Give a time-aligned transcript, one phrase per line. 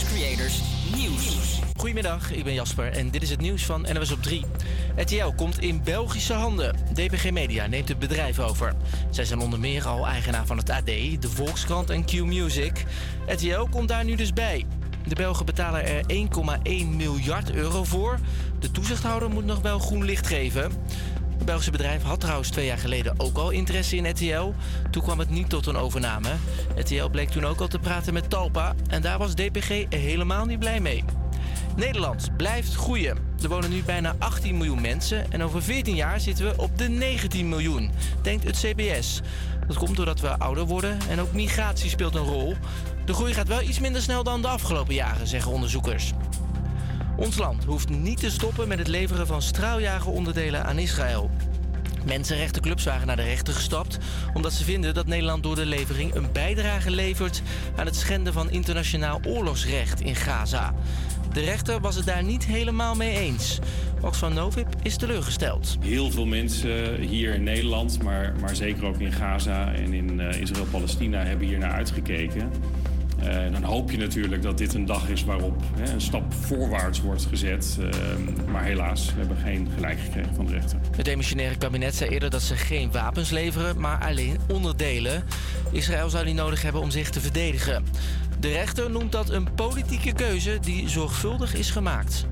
[0.00, 0.60] Creators
[0.96, 1.60] Nieuws.
[1.76, 4.44] Goedemiddag, ik ben Jasper en dit is het nieuws van NWS op 3.
[4.96, 6.76] RTL komt in Belgische handen.
[6.92, 8.74] DPG Media neemt het bedrijf over.
[9.10, 12.84] Zij zijn onder meer al eigenaar van het AD, de Volkskrant en Q-Music.
[13.26, 14.64] RTL komt daar nu dus bij.
[15.06, 16.04] De Belgen betalen er
[16.82, 18.18] 1,1 miljard euro voor.
[18.58, 20.72] De toezichthouder moet nog wel groen licht geven.
[21.42, 24.52] Het Belgische bedrijf had trouwens twee jaar geleden ook al interesse in RTL.
[24.90, 26.28] Toen kwam het niet tot een overname.
[26.76, 30.58] RTL bleek toen ook al te praten met Talpa en daar was DPG helemaal niet
[30.58, 31.04] blij mee.
[31.76, 33.18] Nederland blijft groeien.
[33.42, 36.88] Er wonen nu bijna 18 miljoen mensen en over 14 jaar zitten we op de
[36.88, 37.90] 19 miljoen,
[38.22, 39.20] denkt het CBS.
[39.66, 42.54] Dat komt doordat we ouder worden en ook migratie speelt een rol.
[43.04, 46.12] De groei gaat wel iets minder snel dan de afgelopen jaren, zeggen onderzoekers.
[47.22, 51.30] Ons land hoeft niet te stoppen met het leveren van straaljageronderdelen aan Israël.
[52.06, 53.98] Mensenrechtenclubs waren naar de rechter gestapt
[54.34, 57.42] omdat ze vinden dat Nederland door de levering een bijdrage levert
[57.76, 60.74] aan het schenden van internationaal oorlogsrecht in Gaza.
[61.32, 63.58] De rechter was het daar niet helemaal mee eens.
[64.00, 65.76] Oxfam Novib is teleurgesteld.
[65.80, 70.40] Heel veel mensen hier in Nederland, maar, maar zeker ook in Gaza en in uh,
[70.40, 72.50] Israël-Palestina hebben hier naar uitgekeken.
[73.22, 77.00] Uh, dan hoop je natuurlijk dat dit een dag is waarop hè, een stap voorwaarts
[77.00, 77.78] wordt gezet.
[77.80, 77.88] Uh,
[78.52, 80.78] maar helaas, we hebben geen gelijk gekregen van de rechter.
[80.96, 85.24] Het demissionaire kabinet zei eerder dat ze geen wapens leveren, maar alleen onderdelen.
[85.70, 87.84] Israël zou die nodig hebben om zich te verdedigen.
[88.40, 92.26] De rechter noemt dat een politieke keuze die zorgvuldig is gemaakt.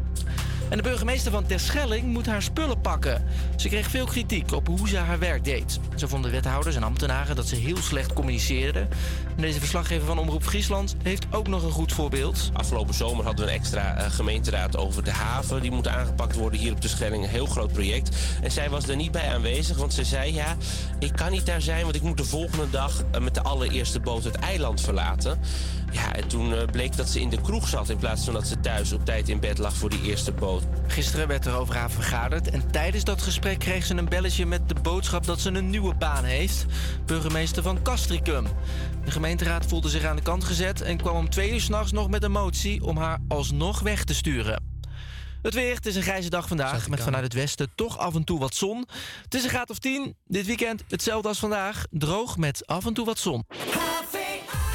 [0.70, 3.24] En de burgemeester van Terschelling moet haar spullen pakken.
[3.56, 5.78] Ze kreeg veel kritiek op hoe ze haar werk deed.
[5.96, 8.88] Ze vonden wethouders en ambtenaren dat ze heel slecht communiceerden.
[9.36, 12.50] En deze verslaggever van Omroep Friesland heeft ook nog een goed voorbeeld.
[12.52, 15.62] Afgelopen zomer hadden we een extra uh, gemeenteraad over de haven.
[15.62, 17.22] Die moet aangepakt worden hier op Terschelling.
[17.22, 18.16] Een heel groot project.
[18.42, 20.34] En zij was er niet bij aanwezig, want ze zei...
[20.34, 20.56] ja,
[20.98, 23.02] ik kan niet daar zijn, want ik moet de volgende dag...
[23.14, 25.40] Uh, met de allereerste boot het eiland verlaten.
[25.90, 27.88] Ja, en toen uh, bleek dat ze in de kroeg zat...
[27.88, 30.62] in plaats van dat ze thuis op tijd in bed lag voor die eerste boot.
[30.86, 34.68] Gisteren werd er over haar vergaderd en tijdens dat gesprek kreeg ze een belletje met
[34.68, 36.66] de boodschap dat ze een nieuwe baan heeft.
[37.06, 38.46] Burgemeester van Castricum.
[39.04, 42.10] De gemeenteraad voelde zich aan de kant gezet en kwam om twee uur s'nachts nog
[42.10, 44.70] met een motie om haar alsnog weg te sturen.
[45.42, 48.24] Het weer, het is een grijze dag vandaag, met vanuit het westen toch af en
[48.24, 48.86] toe wat zon.
[49.22, 50.16] Het is een graad of 10.
[50.26, 53.44] Dit weekend hetzelfde als vandaag, droog met af en toe wat zon.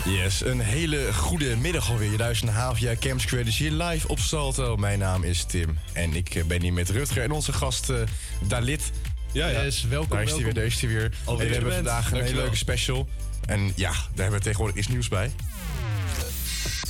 [0.05, 2.11] Yes, een hele goede middag alweer.
[2.11, 4.77] Je luistert naar jaar Camps Creators hier live op Salto.
[4.77, 7.97] Mijn naam is Tim en ik ben hier met Rutger en onze gast uh,
[8.47, 8.91] Dalit.
[9.31, 9.63] Ja, ja.
[9.63, 11.11] Yes, welkom, daar is hij weer, daar is hij weer.
[11.27, 13.07] En we hebben vandaag een hele leuke special.
[13.45, 15.31] En ja, daar hebben we tegenwoordig iets nieuws bij.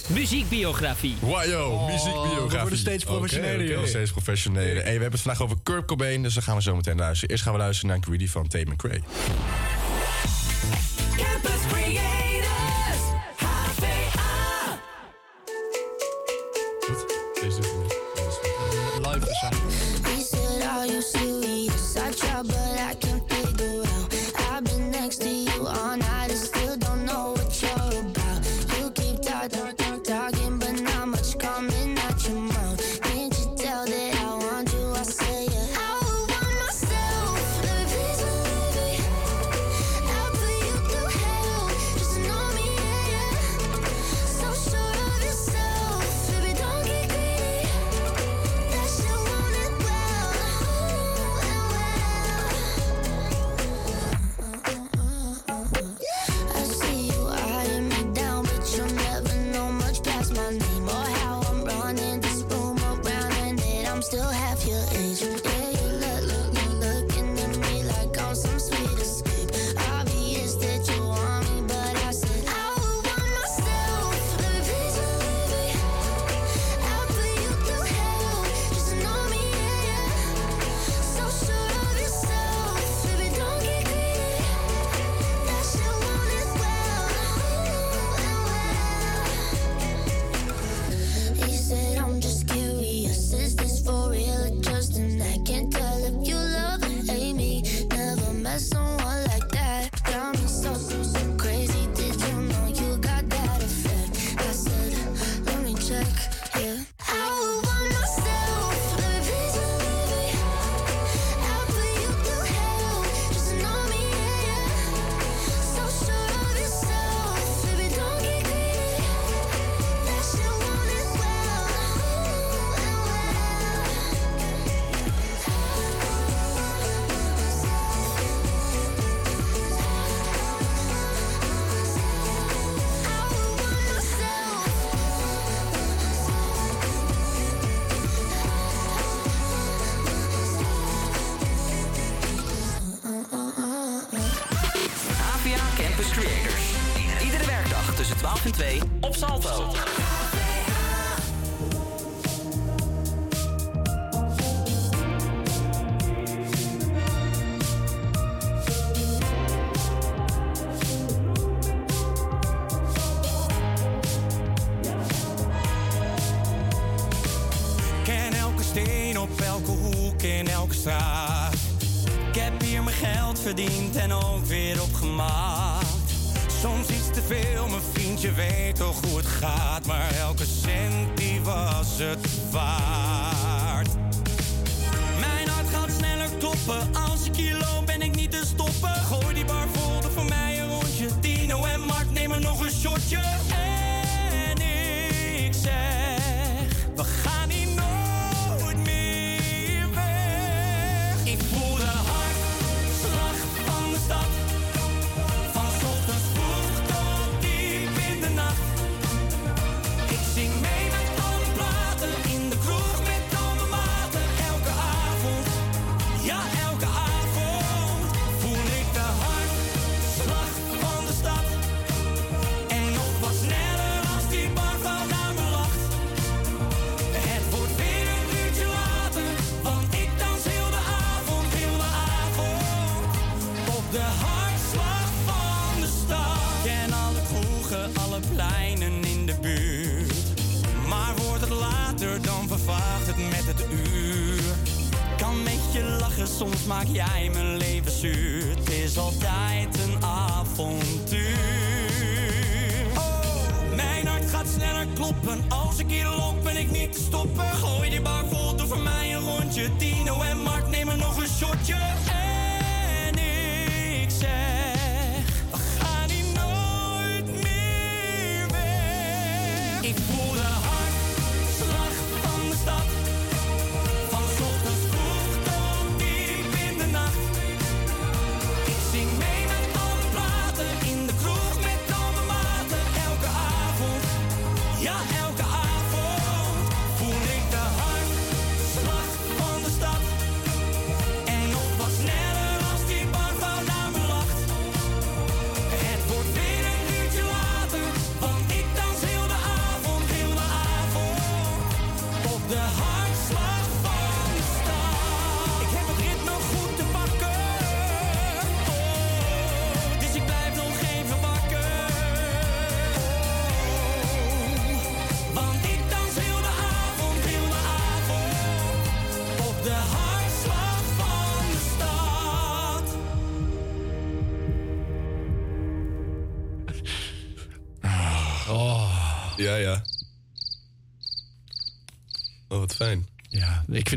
[0.07, 1.15] Muziekbiografie.
[1.19, 2.49] Wajo, oh, muziekbiografie.
[2.49, 3.87] We worden steeds professioneler, okay, okay.
[3.87, 4.73] steeds professioneler.
[4.73, 7.29] Hey, we hebben het vandaag over Kurt Cobain, dus dan gaan we zo meteen luisteren.
[7.29, 9.01] Eerst gaan we luisteren naar Greedy van Tame McRae.
[22.47, 22.74] but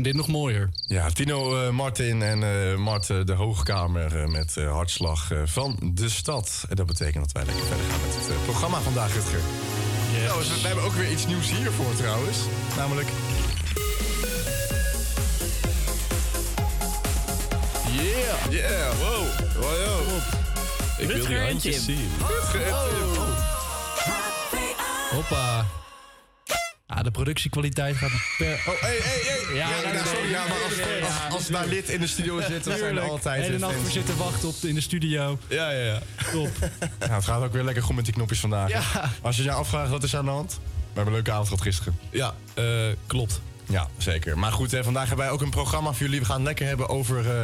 [0.03, 0.69] vind dit nog mooier.
[0.87, 5.41] Ja, Tino eh, Martin en eh Mart eh, de Hoogkamer eh, met eh, Hartslag eh,
[5.45, 6.65] van de Stad.
[6.69, 9.39] En dat betekent dat wij lekker verder gaan met het programma vandaag, Rutger.
[10.25, 12.37] Nou, we, we hebben ook weer iets nieuws hiervoor trouwens.
[12.75, 13.07] Namelijk...
[17.91, 18.51] Yeah!
[18.51, 18.93] Yeah!
[18.97, 19.25] Wow!
[19.55, 20.21] Wow.
[20.97, 22.09] Ik wil die handjes zien.
[22.27, 23.23] Rutger en Tim.
[25.09, 25.65] Hoppa.
[27.09, 28.53] De productiekwaliteit gaat per...
[28.53, 29.55] Oh, hey, hey, hey!
[29.55, 31.99] Ja, nee, nee, nee, sorry, nee, ja, maar als, als, ja, als daar lid in
[31.99, 33.07] de studio zit, dan zijn er Tuurlijk.
[33.07, 33.59] altijd...
[33.59, 33.83] Nacht fans.
[33.83, 35.39] voor zitten wachten op de, in de studio.
[35.47, 35.99] Ja, ja, ja.
[36.31, 36.49] Top.
[36.99, 38.69] Nou, het gaat ook weer lekker goed met die knopjes vandaag.
[38.69, 39.11] Ja.
[39.21, 41.63] Als je je afvraagt wat is aan de hand, we hebben een leuke avond gehad
[41.63, 41.99] gisteren.
[42.11, 42.65] Ja, eh,
[43.07, 43.41] klopt.
[43.65, 44.37] Ja, zeker.
[44.37, 46.19] Maar goed, hè, vandaag hebben wij ook een programma voor jullie.
[46.19, 47.43] We gaan het lekker hebben over eh,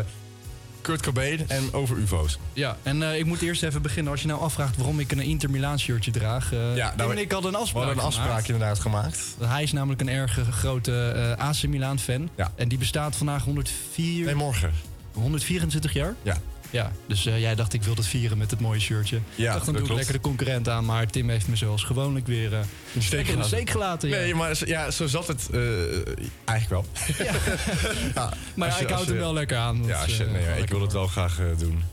[0.85, 2.37] Kurt Cobain en over UFO's.
[2.53, 4.11] Ja, en eh, ik moet eerst even beginnen.
[4.11, 6.53] Als je nou afvraagt waarom ik een Inter Milaan shirtje draag.
[6.53, 8.47] eh Ja, Tim nou, en ik hadden een We afspraak hadden een afspraak gemaakt.
[8.49, 9.35] inderdaad gemaakt.
[9.39, 12.29] Hij is namelijk een erg grote eh, AC Milan fan.
[12.35, 12.51] Ja.
[12.55, 14.71] En die bestaat vandaag 104, Nee, morgen.
[15.13, 16.15] 124 jaar.
[16.21, 16.37] Ja.
[16.69, 19.19] Ja, dus eh, jij dacht ik wil het vieren met het mooie shirtje.
[19.35, 19.95] Ja, ik dacht dan dat doe ik klopt.
[19.95, 20.85] lekker de concurrent aan.
[20.85, 22.59] Maar Tim heeft me zoals gewoonlijk weer eh,
[22.93, 23.49] In steek in de gelaten.
[23.49, 24.09] steek gelaten.
[24.09, 24.15] Ja.
[24.15, 25.59] Nee, maar zo- ja, zo zat het eh,
[26.45, 26.85] eigenlijk wel.
[27.25, 27.33] Ja.
[28.55, 29.75] maar je- ik houd hem je- wel lekker aan.
[29.77, 31.83] want, Ja, als je- nee, ja, ik wil het wel graag doen.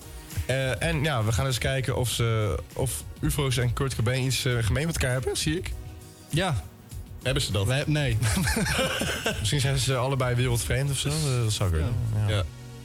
[0.78, 4.86] En ja, we gaan eens kijken of, ze, of UFO's en Kurt Cobain iets gemeen
[4.86, 5.72] met elkaar hebben, zie ik.
[6.28, 6.62] Ja,
[7.22, 7.86] Hebben ze dat?
[7.86, 8.18] nee.
[9.38, 11.08] Misschien zijn ze allebei wereldvreemd of zo.
[11.42, 11.94] Dat zou kunnen.
[12.26, 12.34] Ja.
[12.34, 12.42] Ja.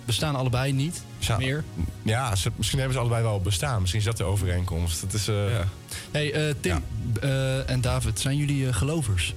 [0.07, 1.37] We staan allebei niet Ja.
[1.37, 1.63] meer.
[2.03, 3.79] Ja, ze, misschien hebben ze allebei wel bestaan.
[3.79, 5.01] Misschien is dat de overeenkomst.
[5.01, 5.67] Het is, eh, Ja.
[6.11, 6.83] Hey, eh, Tim
[7.21, 9.33] eh, en David, zijn jullie gelovers?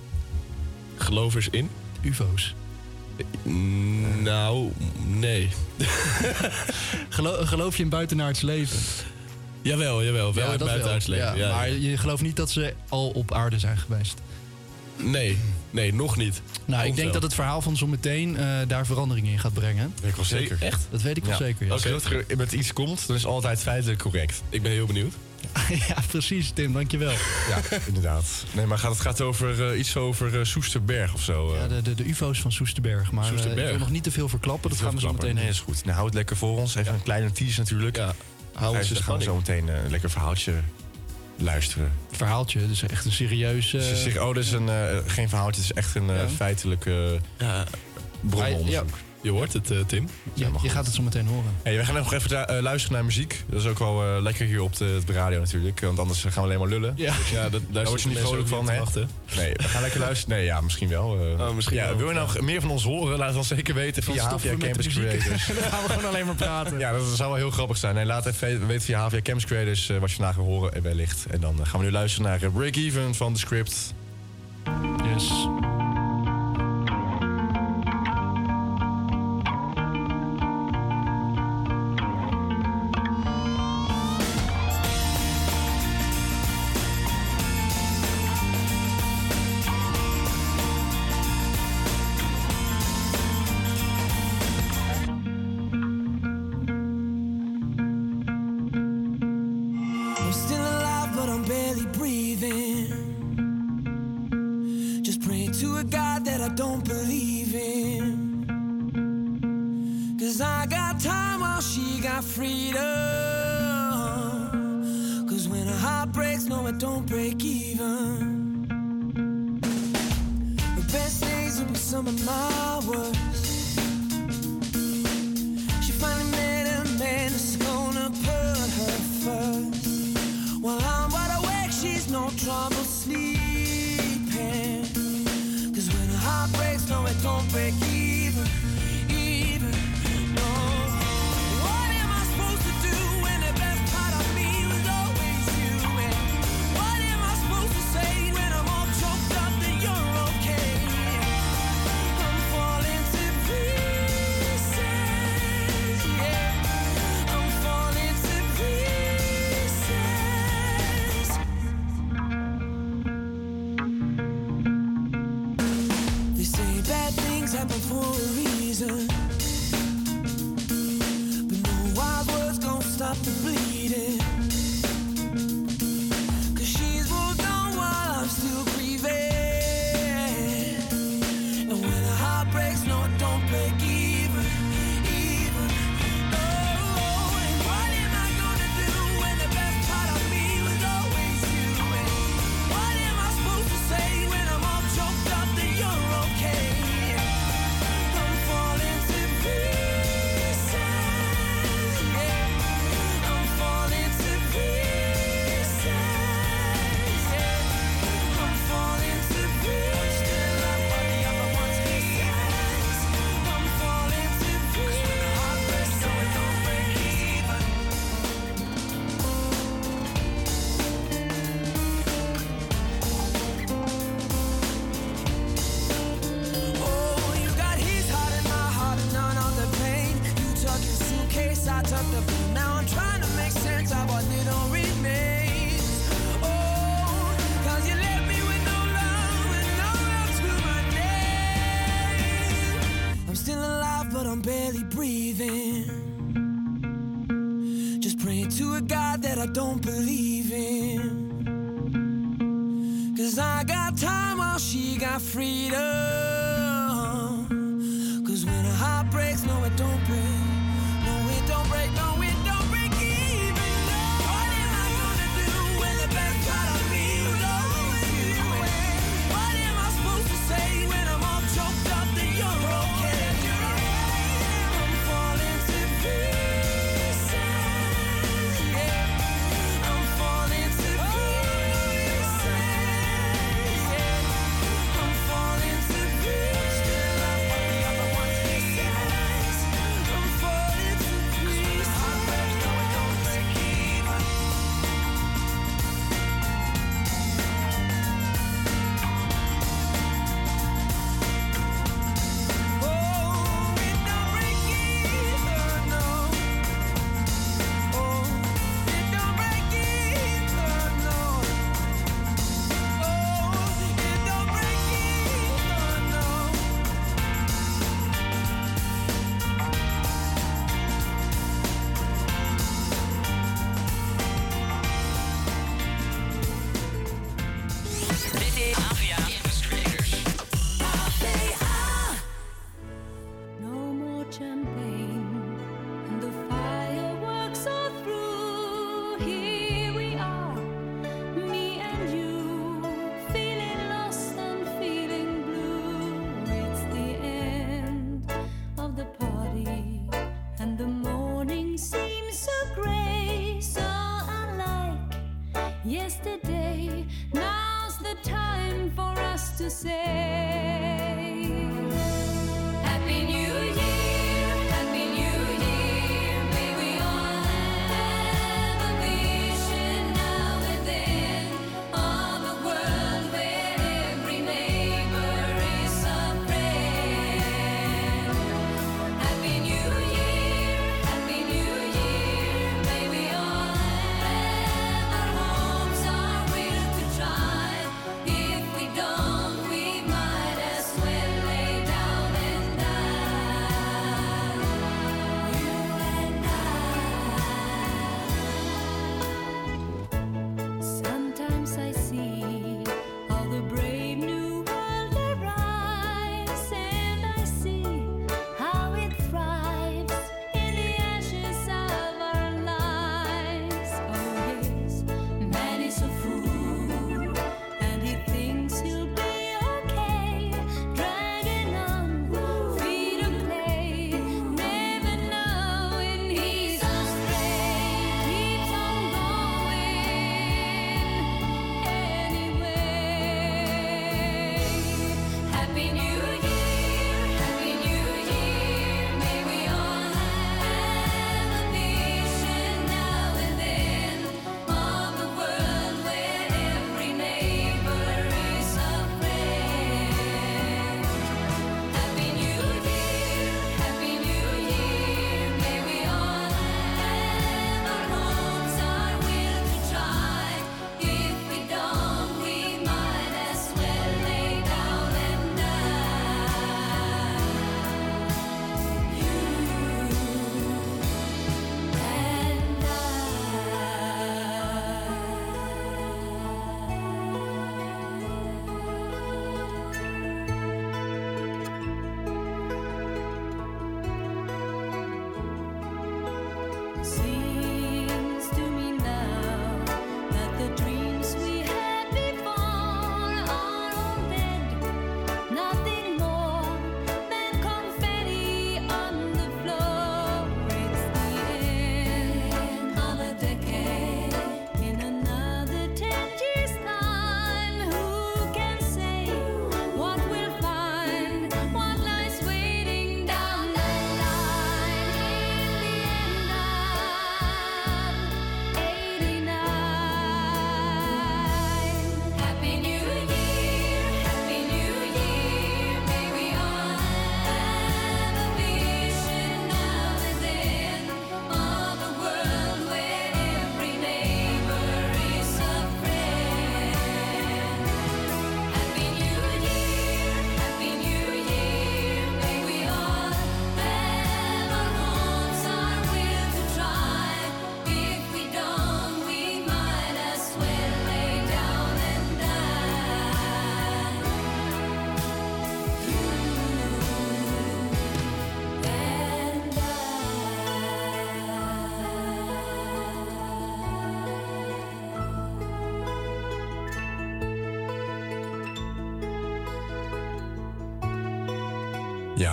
[0.97, 1.71] Gelovers in?
[2.01, 2.55] UFO's?
[4.23, 4.73] Nou,
[5.07, 5.49] nee.
[7.09, 8.79] Gelo- geloof je in buitenaards leven?
[9.63, 10.35] Jawel, jawel.
[10.35, 10.69] Wel Ja, in wel.
[11.07, 11.17] leven.
[11.17, 14.21] Ja, Ja, maar je gelooft niet dat ze al op aarde zijn geweest.
[14.97, 15.39] Nee,
[15.71, 16.43] nee, nog niet.
[16.65, 17.13] Nou, ik denk wel.
[17.13, 19.93] dat het verhaal van zometeen eh daar verandering in gaat brengen.
[19.95, 20.59] Dat weet ik wel zeker.
[20.61, 20.87] Echt?
[20.91, 21.39] Dat weet ik wel Ja.
[21.39, 21.67] zeker.
[21.67, 21.73] Ja.
[21.73, 24.43] Als Rutger met iets komt, dan is het altijd feitelijk correct.
[24.49, 25.13] Ik ben heel benieuwd.
[25.89, 27.11] ja, precies, Tim, dankjewel.
[27.49, 28.25] Ja, inderdaad.
[28.53, 31.55] Nee, maar gaat, het gaat over eh, iets over eh, Soesterberg of zo.
[31.55, 31.61] eh.
[31.61, 33.11] Ja, de, de, de UFO's van Soesterberg.
[33.13, 33.65] Maar eh, Soesterberg.
[33.65, 34.71] ik wil nog niet te veel verklappen.
[34.71, 35.85] Dat gaan we zo meteen Nee, is goed.
[35.85, 36.75] Nou, houd het lekker voor ons.
[36.75, 37.97] Even een kleine tease natuurlijk.
[37.97, 38.15] Ja,
[38.55, 40.53] hou ons dus de gaan we zo meteen een lekker verhaaltje
[41.41, 41.93] luisteren.
[42.11, 42.67] verhaaltje.
[42.69, 43.75] Dus echt een serieus...
[43.75, 46.17] eh, Ze zeggen, oh, dit is een, eh, geen verhaaltje, het is echt een eh,
[46.17, 46.29] Ja.
[46.29, 46.95] feitelijk eh
[47.39, 47.65] Ja,
[48.21, 48.89] bronnenonderzoek.
[49.23, 50.09] Je hoort het, eh, Tim.
[50.35, 51.51] je, maar je gaat het zo meteen horen.
[51.63, 53.45] Hey, we gaan nog even eh, luisteren naar muziek.
[53.47, 55.81] Dat is ook wel eh, lekker hier op de, de radio natuurlijk.
[55.81, 56.93] Want anders gaan we alleen maar lullen.
[56.97, 57.15] Ja.
[57.33, 58.81] Ja, dat, daar word je niet vrolijk van, hè?
[59.37, 60.37] Nee, we gaan lekker luisteren.
[60.37, 61.19] Nee, ja, misschien wel.
[61.39, 61.47] eh.
[61.49, 61.97] Oh, misschien ja, wel.
[61.97, 63.19] Wil je nou meer van ons horen?
[63.19, 64.87] Laat het ons zeker weten Dan via de Campus.
[64.87, 65.47] Creators.
[65.61, 66.79] Dan gaan we gewoon alleen maar praten.
[66.79, 67.95] Ja, dat zou wel heel grappig zijn.
[67.95, 71.27] Nee, laat even weten via HVA Campus Creators wat je vandaag wil horen en wellicht.
[71.31, 73.95] En dan gaan we nu luisteren naar Break Even van The Script.
[75.15, 75.33] Yes.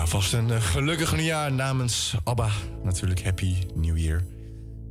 [0.08, 2.50] Ja, vast een eh, gelukkig nieuwjaar namens ABBA.
[2.84, 4.24] Natuurlijk Happy New Year.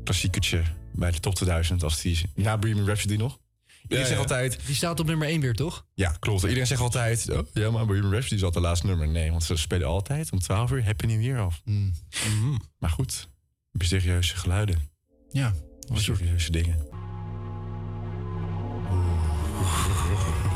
[0.03, 3.39] Klassiekertje bij de top 2000 als die na Bohemian Rhapsody nog.
[3.81, 4.59] Iedereen Ja, zegt altijd...
[4.65, 5.85] Die staat op nummer 1 weer, toch?
[5.93, 6.41] Ja, klopt.
[6.43, 7.29] Iedereen zegt altijd...
[7.29, 9.07] Oh, ja, maar Bohemian Rhapsody is altijd de laatste nummer.
[9.07, 11.61] Nee, want ze spelen altijd om 12 uur Happy New Year af.
[11.63, 11.93] Hmm.
[12.27, 12.57] Mhm.
[12.79, 13.29] Maar goed,
[13.71, 14.89] mysterieuze geluiden.
[15.31, 15.53] Ja.
[15.91, 16.96] Mysterieuze dingen.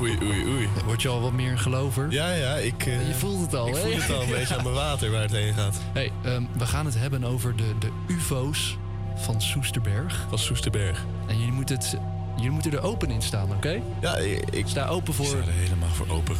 [0.02, 0.70] Oei, oei, oei.
[0.86, 2.12] Word je al wat meer een gelover?
[2.12, 2.86] Ja, ja, ik...
[2.86, 3.82] eh, Je voelt het al, Ik hè?
[3.82, 5.82] voel het al een beetje aan mijn water waar het heen gaat.
[5.94, 8.78] Hey, ehm, we gaan het hebben over de, de UFO's
[9.16, 10.26] van Soesterberg.
[10.30, 11.06] Van Soesterberg.
[11.28, 11.98] En jullie moeten, het,
[12.36, 13.82] jullie moeten er open in staan, oké?
[14.02, 14.18] Ja,
[14.52, 14.64] ik...
[14.68, 15.26] Sta open voor...
[15.26, 16.36] Ik sta er helemaal voor open.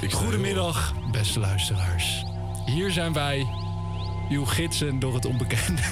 [0.00, 2.24] Ik Goedemiddag, beste luisteraars.
[2.66, 3.46] Hier zijn wij,
[4.30, 5.82] uw gidsen door het onbekende.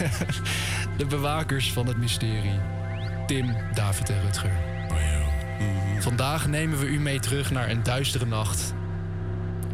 [0.99, 2.61] De bewakers van het mysterie.
[3.27, 4.53] Tim, David en Rutger.
[5.99, 8.75] Vandaag nemen we u mee terug naar een duistere nacht.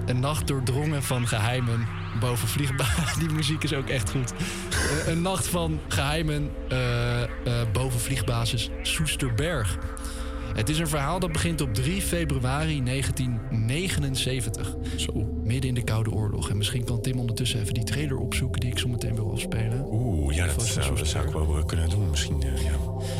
[0.06, 1.86] Een nacht doordrongen van geheimen
[2.20, 2.48] boven.
[3.18, 4.32] Die muziek is ook echt goed.
[4.70, 7.28] Eh, een nacht van geheimen eh, eh,
[7.72, 9.78] boven vliegbasis Soesterberg.
[10.54, 14.74] Het is een verhaal dat begint op 3 februari 1979.
[14.96, 15.37] Zo.
[15.48, 16.50] Midden in de Koude Oorlog.
[16.50, 19.86] En misschien kan Tim ondertussen even die trailer opzoeken die ik zo meteen wil afspelen.
[19.90, 22.42] Oeh, ja, dat zou, dat zou ik wel eh, kunnen doen misschien.
[22.42, 22.70] eh, ja.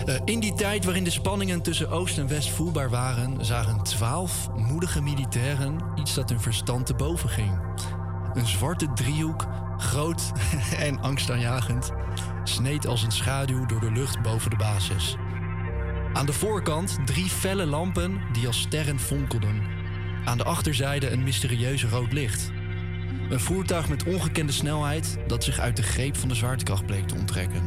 [0.07, 4.49] Eh, in die tijd waarin de spanningen tussen Oost en West voelbaar waren, zagen twaalf
[4.55, 7.61] moedige militairen iets dat hun verstand te boven ging.
[8.35, 10.33] Een zwarte driehoek, groot
[10.87, 11.91] en angstaanjagend,
[12.45, 15.17] sneed als een schaduw door de lucht boven de basis.
[16.13, 19.78] Aan de voorkant drie felle lampen die als sterren fonkelden.
[20.29, 22.51] Aan de achterzijde een mysterieus rood licht.
[23.31, 27.15] Een voertuig met ongekende snelheid dat zich uit de greep van de zwaartekracht bleek te
[27.15, 27.63] onttrekken.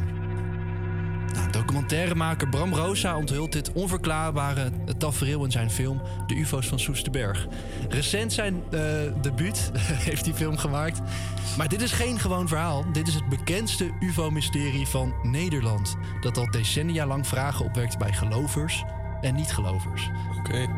[1.34, 7.46] Nou, documentairemaker Bram Rosa onthult dit onverklaarbare tafereel in zijn film De UFO's van Soesterberg.
[7.88, 8.80] Recent zijn eh,
[9.22, 9.70] debuut
[10.08, 11.00] heeft die film gemaakt.
[11.56, 12.92] Maar dit is geen gewoon verhaal.
[12.92, 15.96] Dit is het bekendste UFO-mysterie van Nederland.
[16.20, 18.84] Dat al decennia lang vragen opwekt bij gelovers
[19.20, 20.10] en niet-gelovers.
[20.38, 20.68] Oké.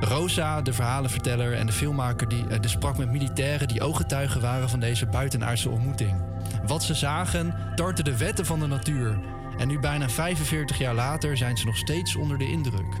[0.00, 4.80] Rosa, de verhalenverteller en de filmmaker, die, die sprak met militairen die ooggetuigen waren van
[4.80, 6.22] deze buitenaardse ontmoeting.
[6.66, 9.18] Wat ze zagen, tarten de wetten van de natuur.
[9.58, 13.00] En nu bijna 45 jaar later zijn ze nog steeds onder de indruk.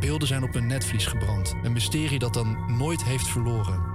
[0.00, 1.54] Beelden zijn op een netvlies gebrand.
[1.62, 3.94] Een mysterie dat dan nooit heeft verloren.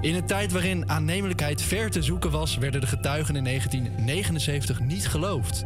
[0.00, 5.08] In een tijd waarin aannemelijkheid ver te zoeken was, werden de getuigen in 1979 niet
[5.08, 5.64] geloofd.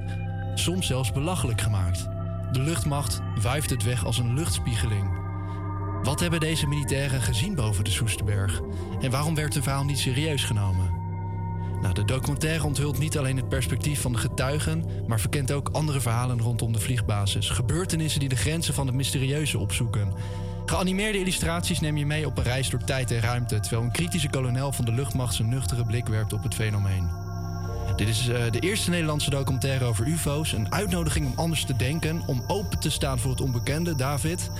[0.55, 2.09] Soms zelfs belachelijk gemaakt.
[2.53, 5.20] De luchtmacht wuift het weg als een luchtspiegeling.
[6.03, 8.61] Wat hebben deze militairen gezien boven de Soesterberg?
[9.01, 10.99] En waarom werd hun verhaal niet serieus genomen?
[11.81, 16.01] Nou, de documentaire onthult niet alleen het perspectief van de getuigen, maar verkent ook andere
[16.01, 17.51] verhalen rondom de vliegbasis.
[17.51, 20.13] Gebeurtenissen die de grenzen van het mysterieuze opzoeken.
[20.67, 24.31] Geanimeerde illustraties neem je mee op een reis door tijd en ruimte, terwijl een kritische
[24.31, 27.20] kolonel van de luchtmacht zijn nuchtere blik werpt op het fenomeen.
[28.01, 30.53] Dit is eh, de eerste Nederlandse documentaire over UFO's.
[30.53, 34.51] Een uitnodiging om anders te denken, om open te staan voor het onbekende, David.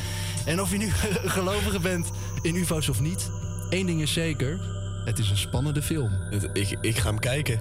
[0.45, 0.91] En of je nu
[1.39, 2.11] gelovige bent
[2.43, 3.31] in UFO's of niet,
[3.71, 4.61] één ding is zeker:
[5.05, 6.11] het is een spannende film.
[6.53, 7.61] Ik, ik ga hem kijken.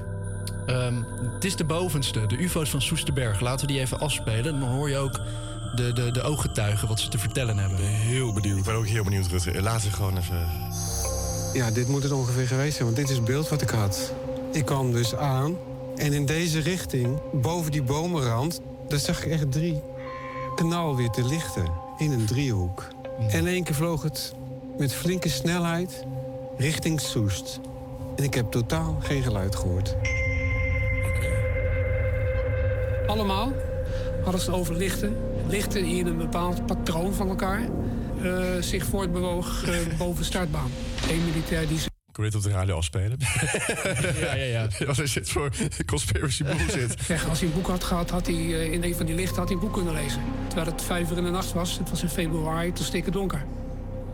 [0.65, 0.96] Ehm,
[1.34, 3.39] het is de bovenste, de UFO's van Soesterberg.
[3.39, 4.60] Laten we die even afspelen.
[4.60, 5.22] Dan hoor je ook
[5.76, 7.80] de, de, de ooggetuigen wat ze te vertellen hebben.
[7.80, 8.58] Heel benieuwd.
[8.58, 9.62] Ik ben ook heel benieuwd, Rutger.
[9.62, 10.48] Laten we gewoon even...
[11.54, 14.13] Ja, dit moet het ongeveer geweest zijn, want dit is het beeld wat ik had.
[14.52, 15.56] Ik kwam dus aan
[16.00, 18.62] en in deze richting, boven die bomenrand...
[18.88, 19.82] daar zag ik echt drie
[20.56, 22.88] knalwitte lichten in een driehoek.
[23.20, 24.34] En in één keer vloog het
[24.78, 26.06] met flinke snelheid
[26.58, 27.60] richting Soest.
[28.16, 29.96] En ik heb totaal geen geluid gehoord.
[33.08, 33.52] Allemaal
[34.24, 35.18] hadden ze over lichten.
[35.48, 37.62] Lichten die in een bepaald patroon van elkaar
[38.24, 40.72] eh, zich voortbewoog eh, boven startbaan.
[41.10, 41.88] Eén militair die
[42.19, 43.17] Ik wil dit op de radio afspelen.
[44.19, 44.86] Ja, ja, ja.
[44.86, 45.49] Wat is dit voor
[45.86, 46.95] conspiracy bullshit?
[47.05, 49.38] Zeg, als hij een boek had gehad, had hij eh, in een van die lichten
[49.38, 50.21] had hij een boek kunnen lezen.
[50.47, 51.77] Terwijl het vijf uur in de nacht was.
[51.77, 53.45] Het was in februari, het was stikken donker.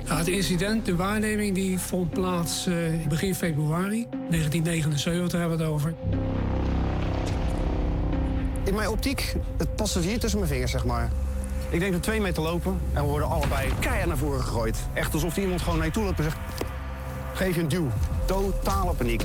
[0.05, 2.75] Nou, het incident, de waarneming, die vond plaats eh,
[3.07, 5.93] begin februari 1979 hebben we het over.
[8.63, 11.11] In mijn optiek, het passen hier tussen mijn vingers, zeg maar.
[11.69, 14.77] Ik denk dat twee meter lopen en we worden allebei keihard naar voren gegooid.
[14.93, 16.37] Echt alsof iemand gewoon naar je toe loopt en zegt...
[17.35, 17.87] Geef je een duw.
[18.25, 19.21] Totale paniek.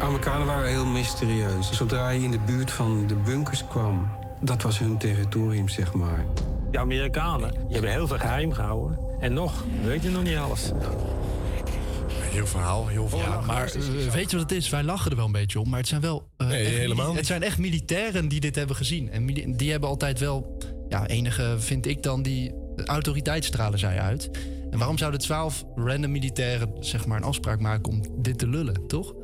[0.00, 1.72] Amerikanen waren heel mysterieus.
[1.72, 4.08] Zodra je in de buurt van de bunkers kwam,
[4.40, 6.24] dat was hun territorium, zeg maar.
[6.70, 8.98] De Amerikanen die hebben heel veel geheim gehouden.
[9.20, 10.70] En nog, weet je nog niet alles.
[12.10, 13.40] Heel verhaal, heel verhaal.
[13.40, 14.68] Ja, maar eh, weet je wat het is?
[14.68, 16.28] Wij lachen er wel een beetje om, maar het zijn wel.
[16.36, 17.16] eh, Nee, echt helemaal niet.
[17.16, 19.10] Het zijn echt militairen die dit hebben gezien.
[19.10, 19.26] En
[19.56, 20.58] die hebben altijd wel.
[20.88, 22.52] Ja, enige vind ik dan die
[22.84, 24.30] autoriteitsstralen zij uit.
[24.72, 28.86] En waarom zouden twaalf random militairen zeg maar een afspraak maken om dit te lullen,
[28.86, 29.14] toch?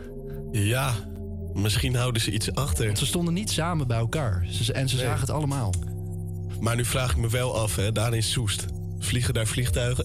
[0.52, 0.94] Ja,
[1.52, 2.86] misschien houden ze iets achter.
[2.86, 4.46] Want ze stonden niet samen bij elkaar.
[4.50, 5.04] Ze, en ze Nee.
[5.04, 5.72] zagen het allemaal.
[6.60, 8.66] Maar nu vraag ik me wel af, hè, daar in Soest.
[8.98, 10.04] Vliegen daar vliegtuigen?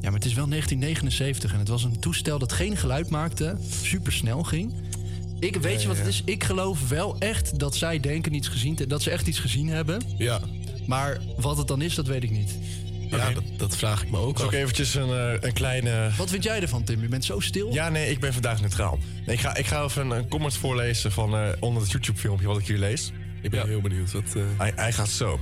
[0.00, 3.56] Ja, maar het is wel 1979 en het was een toestel dat geen geluid maakte,
[3.82, 4.72] super snel ging.
[5.38, 6.22] Ik weet je wat het is?
[6.24, 9.68] Ik geloof wel echt dat zij denken iets gezien te, dat ze echt iets gezien
[9.68, 10.00] hebben.
[10.16, 10.40] Ja.
[10.86, 12.58] Maar wat het dan is, dat weet ik niet.
[13.10, 16.10] Ja, dat, dat vraag ik me ook Dus ook eventjes een, eh, een kleine...
[16.16, 17.00] Wat vind jij ervan, Tim?
[17.00, 17.72] Je bent zo stil.
[17.72, 18.98] Ja, nee, ik ben vandaag neutraal.
[19.26, 22.46] Nee, ik, ga, ik ga even een, een comment voorlezen van eh, onder het YouTube-filmpje
[22.46, 23.12] wat ik hier lees.
[23.42, 24.12] Ik ben heel benieuwd.
[24.12, 25.40] Wat, eh, Hij, hij gaat zo.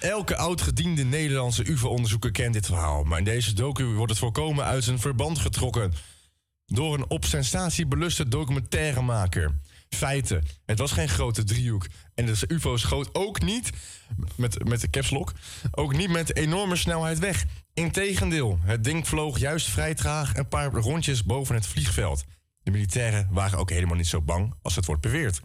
[0.00, 3.04] Elke oudgediende Nederlandse UFO-onderzoeker kent dit verhaal.
[3.04, 5.92] Maar in deze docu wordt het voorkomen uit zijn verband getrokken.
[6.66, 9.60] Door een op sensatie beluste documentairemaker.
[9.88, 10.44] Feiten.
[10.66, 11.86] Het was geen grote driehoek.
[12.14, 13.70] En de UFO schoot ook niet,
[14.36, 15.32] met, met de caps lock,
[15.70, 17.44] ook niet met enorme snelheid weg.
[17.74, 22.24] Integendeel, het ding vloog juist vrij traag een paar rondjes boven het vliegveld.
[22.62, 25.40] De militairen waren ook helemaal niet zo bang als het wordt beweerd.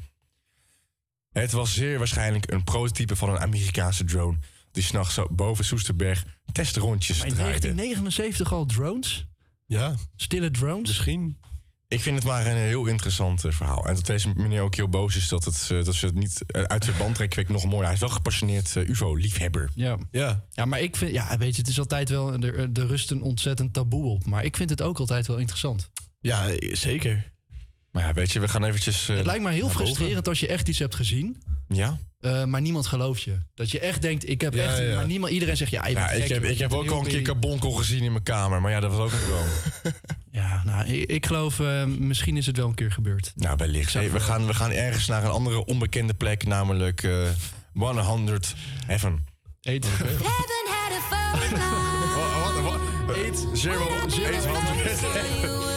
[1.32, 4.38] Het was zeer waarschijnlijk een prototype van een Amerikaanse drone...
[4.72, 7.74] die s'nachts boven Soesterberg testrondjes Maar in draaide.
[7.74, 9.28] 1979 al drones?
[9.66, 9.96] Ja.
[10.16, 10.88] Stille drones?
[10.88, 11.38] Misschien.
[11.88, 13.88] Ik vind het maar een heel interessant eh, verhaal.
[13.88, 16.44] En dat deze meneer ook heel boos is dat, het, eh, dat ze het niet
[16.46, 17.84] eh, uit zijn band trekken, vind ik nog mooi.
[17.84, 19.72] Hij is wel gepassioneerd UFO-liefhebber.
[19.76, 19.98] Ja.
[20.12, 20.46] Ja.
[20.52, 23.22] ja, maar ik vind, ja, weet je, het is altijd wel, er, er rust een
[23.22, 24.26] ontzettend taboe op.
[24.26, 25.90] Maar ik vind het ook altijd wel interessant.
[26.26, 27.32] Ja, zeker.
[27.92, 29.10] Maar ja, weet je, we gaan eventjes...
[29.10, 29.80] eh, Het lijkt mij heel boven.
[29.86, 31.44] frustrerend als je echt iets hebt gezien.
[31.68, 31.98] Ja?
[32.20, 33.38] eh, maar niemand gelooft je.
[33.54, 34.78] Dat je echt denkt, ik heb Ja, echt...
[34.78, 34.96] ja.
[34.96, 37.00] Maar niemand, iedereen zegt, ja, je bent Ja, ik gek, heb, ik heb ook al
[37.00, 38.62] een keer carbonkel gezien in mijn kamer.
[38.62, 39.94] Maar ja, dat was ook een droom.
[40.32, 43.32] Ja, nou, ik, ik geloof, eh, misschien is het wel een keer gebeurd.
[43.36, 43.94] Nou, wellicht.
[43.94, 47.30] Hey, we, gaan, we gaan ergens naar een andere onbekende plek, namelijk eh
[47.74, 49.26] 100 Heaven.
[49.62, 49.86] Eet.
[49.90, 50.16] Heaven
[50.68, 52.64] had a phone line.
[52.64, 52.80] Wat?
[53.08, 53.16] Wat?
[53.18, 53.46] Eet.
[53.54, 53.88] Zero.
[54.06, 55.00] Eet 100
[55.42, 55.75] You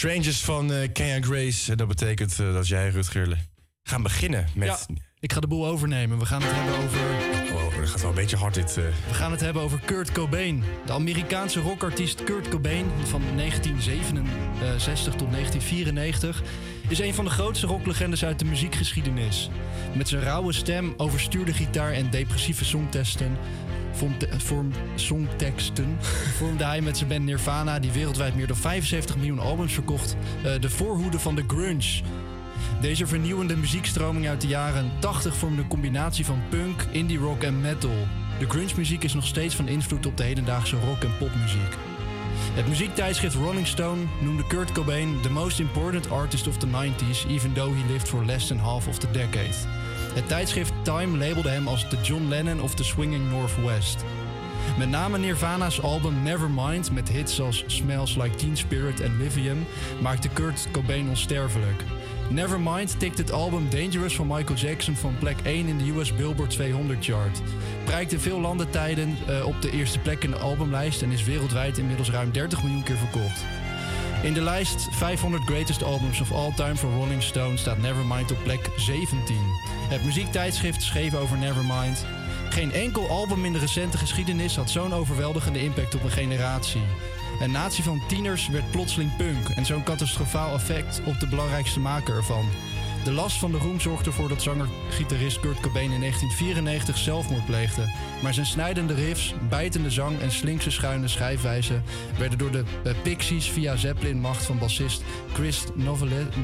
[0.00, 1.70] Strangers van eh Kenya Grace.
[1.70, 3.46] En dat betekent eh, dat jij, Rutger,
[3.82, 4.68] gaan beginnen met...
[4.68, 6.18] Ja, ik ga de boel overnemen.
[6.18, 7.00] We gaan het hebben over...
[7.54, 8.76] Oh, dat gaat wel een beetje hard dit.
[8.76, 8.84] eh.
[9.08, 10.64] We gaan het hebben over Kurt Cobain.
[10.86, 16.42] De Amerikaanse rockartiest Kurt Cobain van 1967 tot 1994
[16.88, 19.50] is een van de grootste rocklegendes uit de muziekgeschiedenis.
[19.96, 23.69] Met zijn rauwe stem, overstuurde gitaar en depressieve songtesten vormde,
[24.36, 25.96] vorm, songteksten
[26.36, 30.52] vormde hij met zijn band Nirvana, die wereldwijd meer dan 75 miljoen albums verkocht, eh,
[30.60, 32.02] de voorhoede van de grunge.
[32.80, 37.60] Deze vernieuwende muziekstroming uit de jaren 80 vormde een combinatie van punk, indie rock en
[37.60, 38.06] metal.
[38.38, 41.76] De grunge muziek is nog steeds van invloed op de hedendaagse rock- en popmuziek.
[42.54, 47.52] Het muziektijdschrift Rolling Stone noemde Kurt Cobain the most important artist of the 90s, even
[47.52, 49.54] though he lived for less than half of the decade.
[50.14, 54.04] Het tijdschrift Time labelde hem als de John Lennon of the Swinging Northwest.
[54.78, 59.66] Met name Nirvana's album Nevermind met hits als Smells Like Teen Spirit en Livium
[60.02, 61.84] maakte Kurt Cobain onsterfelijk.
[62.30, 66.50] Nevermind tikt het album Dangerous van Michael Jackson van plek 1 in de US Billboard
[66.50, 67.40] 200 chart.
[67.84, 71.24] Prijkt in veel landen tijden eh, op de eerste plek in de albumlijst en is
[71.24, 73.44] wereldwijd inmiddels ruim 30 miljoen keer verkocht.
[74.22, 78.38] In de lijst 500 Greatest Albums of All Time van Rolling Stone staat Nevermind op
[78.42, 79.36] plek 17.
[79.90, 82.06] Het muziektijdschrift schreef over Nevermind.
[82.48, 86.82] Geen enkel album in de recente geschiedenis had zo'n overweldigende impact op een generatie.
[87.40, 92.16] Een natie van tieners werd plotseling punk en zo'n catastrofaal effect op de belangrijkste maker
[92.16, 92.48] ervan.
[93.04, 97.92] De last van de roem zorgde ervoor dat zanger-gitarist Kurt Cobain in 1994 zelfmoord pleegde.
[98.22, 101.80] Maar zijn snijdende riffs, bijtende zang en slinkse schuine schrijfwijze
[102.18, 105.64] werden door de eh, Pixies via Zeppelin-macht van bassist Chris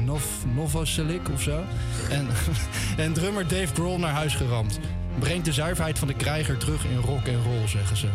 [0.05, 0.23] Nov,
[0.55, 1.63] Novoselic of zo
[2.09, 2.27] en,
[3.05, 4.79] en drummer Dave Grohl naar huis geramd.
[5.19, 8.07] Brengt de zuiverheid van de krijger terug in rock en roll, zeggen ze.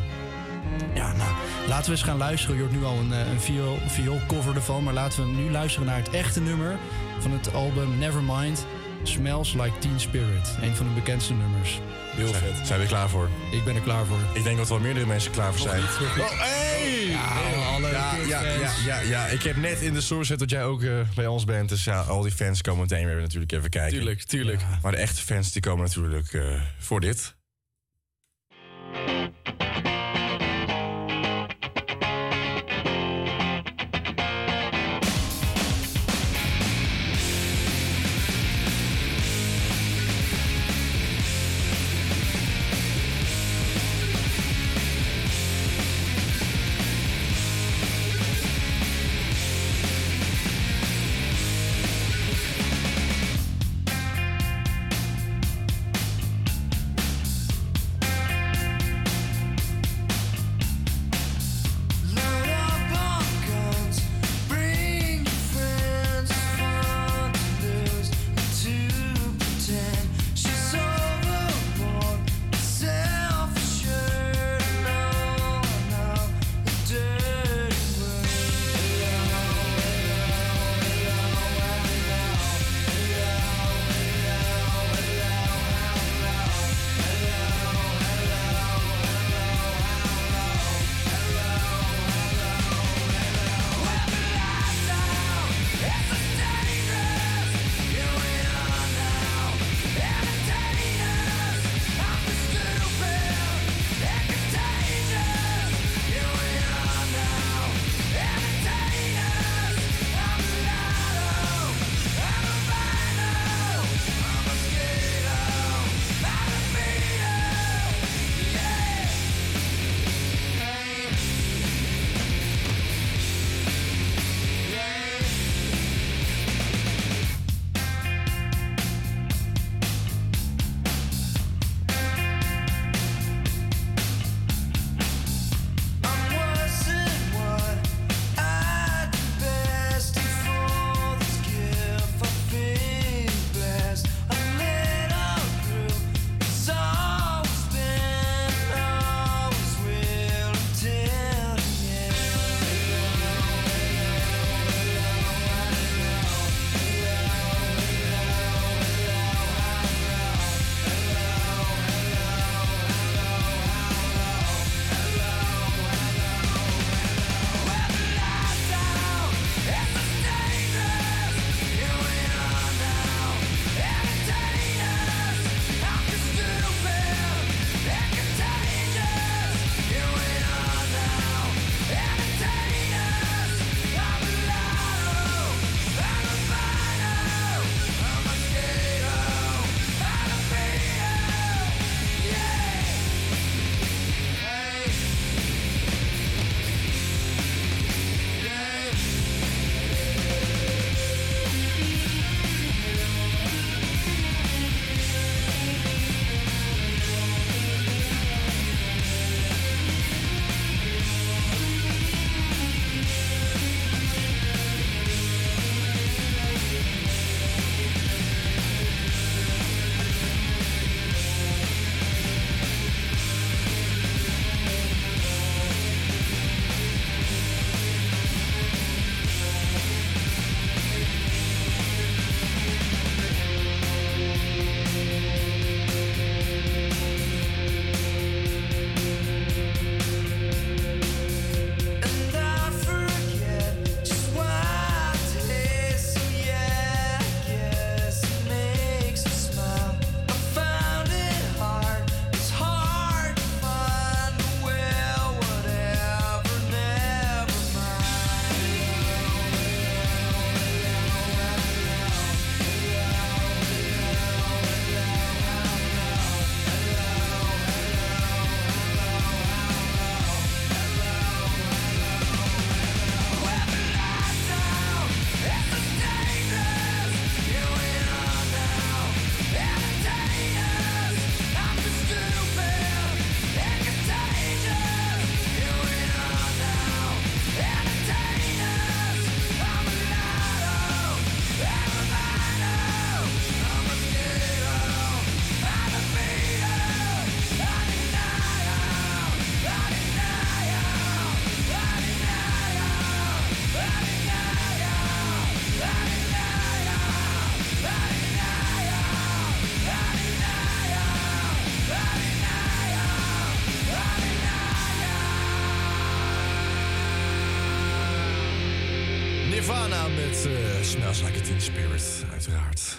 [0.94, 1.30] Ja, nou,
[1.68, 2.56] laten we eens gaan luisteren.
[2.56, 4.82] Je hoort nu al een, eh, een viool, vioolcover ervan.
[4.82, 6.78] Maar laten we nu luisteren naar het echte nummer
[7.18, 8.66] van het album Nevermind.
[9.02, 10.56] Smells Like Teen Spirit.
[10.62, 11.80] Een van de bekendste nummers.
[12.16, 12.66] Heel vet.
[12.66, 13.28] Zijn we er klaar voor?
[13.50, 14.18] Ik ben er klaar voor.
[14.34, 15.82] Ik denk dat wel meerdere mensen klaar voor zijn.
[15.82, 17.06] Oh, hey!
[17.06, 20.50] Ja, alle ja, ja, ja, ja, ja, ik heb net in de source gezet dat
[20.50, 21.68] jij ook eh, bij ons bent.
[21.68, 23.92] Dus ja, al die fans komen meteen weer natuurlijk even kijken.
[23.92, 24.60] Tuurlijk, tuurlijk.
[24.82, 27.34] Maar de echte fans die komen natuurlijk eh, voor dit.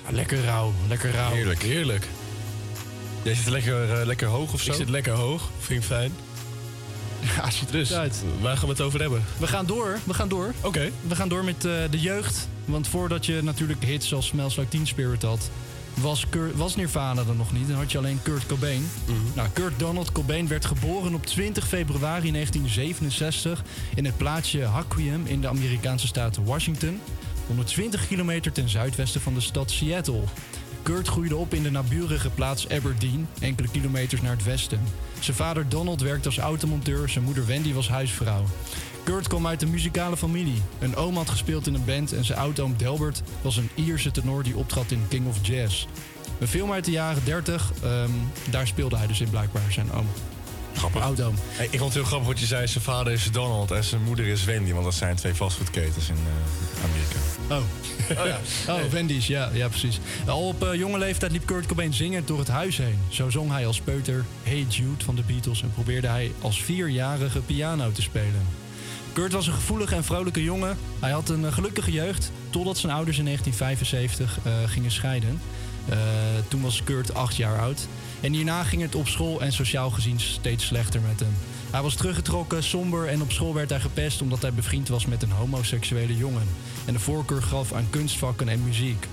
[0.10, 1.32] Lekker rauw, lekker rauw.
[1.32, 1.62] Heerlijk.
[1.64, 2.08] Heerlijk.
[3.24, 4.72] Jij zit lekker, eh, lekker hoog of zo?
[4.72, 5.50] Ik zit lekker hoog.
[5.60, 6.12] Vind ik fijn.
[7.38, 8.24] Ja, ziet er Dus, uit.
[8.42, 9.24] waar gaan we het over hebben?
[9.38, 10.54] We gaan door, we gaan door.
[10.62, 10.90] Oké.
[11.08, 12.48] We gaan door met eh, de jeugd.
[12.66, 15.50] Want voordat je natuurlijk hits als Smells Like Teen Spirit had...
[15.94, 17.68] Was, Kurt, was Nirvana er nog niet.
[17.68, 18.90] Dan had je alleen Kurt Cobain.
[19.34, 23.64] Nou, Kurt Donald Cobain werd geboren op 20 februari 1967...
[23.96, 27.02] in het plaatsje Haquim in de Amerikaanse staat Washington...
[27.48, 30.24] 120 kilometer ten zuidwesten van de stad Seattle.
[30.84, 34.82] Kurt groeide op in de naburige plaats Aberdeen, enkele kilometers naar het westen.
[35.20, 38.44] Zijn vader Donald werkte als automonteur, zijn moeder Wendy was huisvrouw.
[39.04, 40.62] Kurt kwam uit een muzikale familie.
[40.80, 44.44] Een oom had gespeeld in een band en zijn oudoom Delbert was een Ierse tenor
[44.44, 45.86] die optrad in King of Jazz.
[46.40, 48.10] Een film uit de jaren 30, ehm,
[48.50, 50.08] daar speelde hij dus in blijkbaar, zijn oom.
[50.76, 51.02] Grappig.
[51.02, 51.36] Oudoom.
[51.40, 52.68] Hey, ik vond het heel grappig wat je zei.
[52.68, 54.72] Zijn vader is Donald en zijn moeder is Wendy.
[54.72, 57.33] Want dat zijn twee fastfoodketens in eh, Amerika.
[57.58, 57.64] Oh.
[58.10, 58.40] Oh, ja.
[58.74, 60.00] oh Wendy's, ja, ja precies.
[60.28, 62.98] Al op eh, jonge leeftijd liep Kurt Cobain zingend door het huis heen.
[63.10, 65.62] Zo zong hij als peuter Hey Jude van de Beatles...
[65.62, 68.48] en probeerde hij als vierjarige piano te spelen.
[69.14, 70.78] Kurt was een gevoelige en vrolijke jongen.
[71.00, 72.32] Hij had een eh, gelukkige jeugd...
[72.50, 75.42] totdat zijn ouders in 1975 eh, gingen scheiden.
[76.48, 77.88] Toen was Kurt acht jaar oud.
[78.22, 81.36] En hierna ging het op school en sociaal gezien steeds slechter met hem.
[81.72, 85.24] Hij was teruggetrokken, somber en op school werd hij gepest omdat hij bevriend was met
[85.24, 86.48] een homoseksuele jongen.
[86.86, 89.08] En de voorkeur gaf aan kunstvakken en muziek.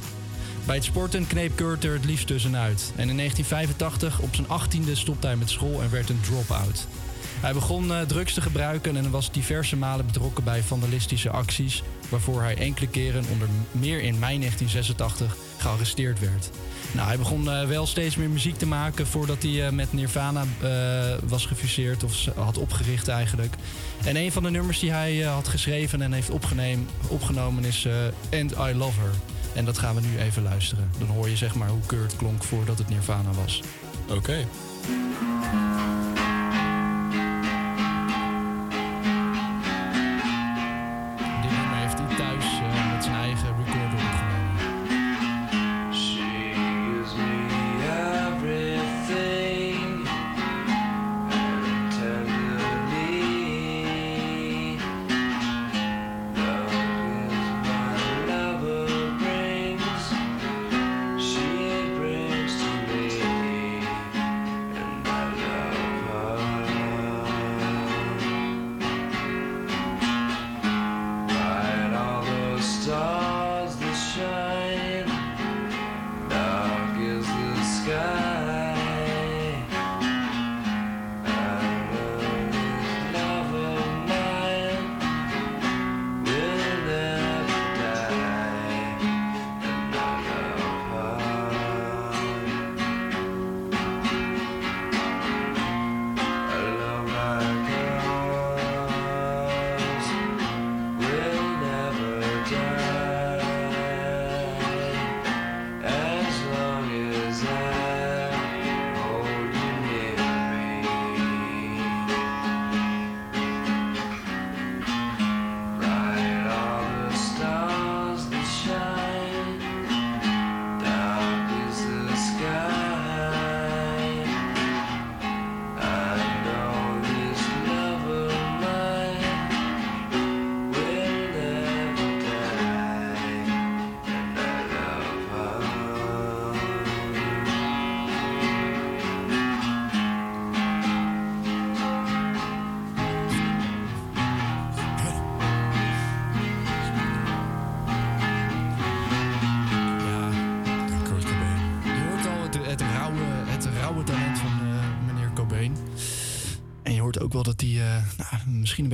[0.66, 2.92] Bij het sporten kneep Kurt er het liefst tussenuit.
[2.96, 6.86] En in 1985, op zijn 18e, stopte hij met school en werd een drop-out.
[7.40, 12.42] Hij begon eh, drugs te gebruiken en was diverse malen betrokken bij vandalistische acties, waarvoor
[12.42, 16.50] hij enkele keren onder meer in mei 1986 gearresteerd werd.
[16.92, 20.44] Nou, hij begon eh, wel steeds meer muziek te maken voordat hij eh, met Nirvana
[20.60, 23.54] eh, was gefuseerd of had opgericht eigenlijk.
[24.04, 26.30] En een van de nummers die hij had geschreven en heeft
[27.08, 27.88] opgenomen is
[28.32, 29.14] And I Love Her.
[29.54, 30.90] En dat gaan we nu even luisteren.
[30.98, 33.62] Dan hoor je zeg maar hoe Kurt klonk voordat het Nirvana was.
[34.08, 34.46] Oké.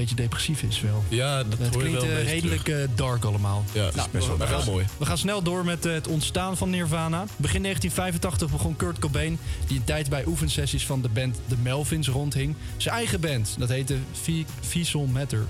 [0.07, 1.04] Beetje depressief is wel.
[1.09, 3.64] Ja, dat Het hoor klinkt wel eh, redelijk eh, dark allemaal.
[3.72, 4.84] Ja, is Nou, best wel, wel mooi.
[4.98, 7.24] We gaan snel door met eh, het ontstaan van Nirvana.
[7.36, 12.09] Begin 1985 begon Kurt Cobain, die een tijd bij oefensessies van de band The Melvins
[12.09, 13.54] rondhing, zijn eigen band.
[13.59, 15.46] Dat heette V- Visual Matter.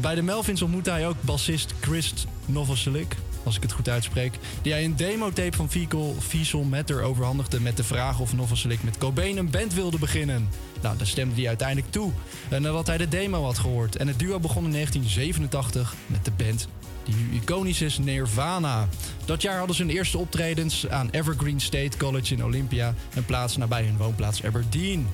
[0.00, 2.12] Bij de Melvins ontmoette hij ook bassist Chris
[2.46, 7.60] Novoselic, als ik het goed uitspreek, die hij een demotape van Visual, Visual Matter overhandigde
[7.60, 10.48] met de vraag of Novoselic met Cobain een band wilde beginnen.
[10.82, 12.12] Nou, daar stemde hij uiteindelijk toe,
[12.48, 13.96] eh, nadat hij de demo had gehoord.
[13.96, 16.68] En het duo begon in 1987 met de band
[17.04, 18.88] die nu iconisch is, Nirvana.
[19.24, 23.56] Dat jaar hadden ze hun eerste optredens aan Evergreen State College in Olympia, een plaats
[23.56, 25.08] nabij hun woonplaats Aberdeen.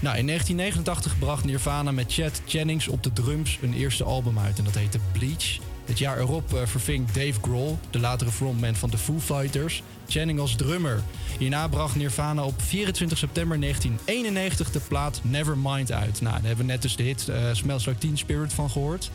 [0.00, 4.58] Nou, in 1989 bracht Nirvana met Chad Jennings op de drums een eerste album uit
[4.58, 5.58] en dat heette Bleach.
[5.84, 10.40] Het jaar erop eh, verving Dave Grohl, de latere frontman van de Foo Fighters, Channing
[10.40, 11.02] als drummer.
[11.38, 16.20] Hierna bracht Nirvana op 24 september 1991 de plaat Nevermind uit.
[16.20, 19.10] Nou, daar hebben we net dus de hit eh, Smells Like Teen Spirit van gehoord.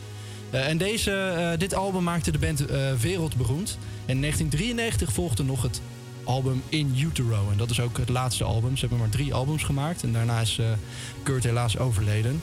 [0.50, 2.66] Eh, en deze, eh, dit album maakte de band
[3.02, 3.78] wereldberoemd.
[4.06, 5.82] En in 1993 volgde nog het
[6.24, 7.50] album In Utero.
[7.52, 8.74] En dat is ook het laatste album.
[8.74, 10.04] Ze hebben maar drie albums gemaakt.
[10.04, 10.60] En daarna is
[11.24, 12.42] Kurt helaas overleden.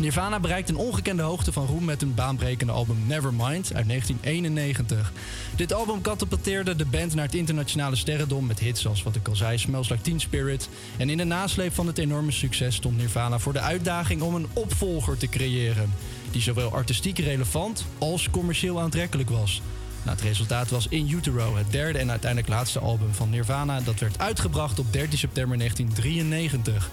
[0.00, 5.12] Nirvana bereikt een ongekende hoogte van roem met een baanbrekende album Nevermind uit 1991.
[5.56, 9.36] Dit album katapulteerde de band naar het internationale sterrendom met hits zoals wat ik al
[9.36, 10.68] zei, Smells Like Teen Spirit.
[10.96, 14.46] En in de nasleep van het enorme succes stond Nirvana voor de uitdaging om een
[14.52, 15.94] opvolger te creëren.
[16.30, 19.62] Die zowel artistiek relevant als commercieel aantrekkelijk was.
[20.04, 23.80] Nou, het resultaat was In Utero, het derde en uiteindelijk laatste album van Nirvana.
[23.80, 26.90] Dat werd uitgebracht op 13 september 1993.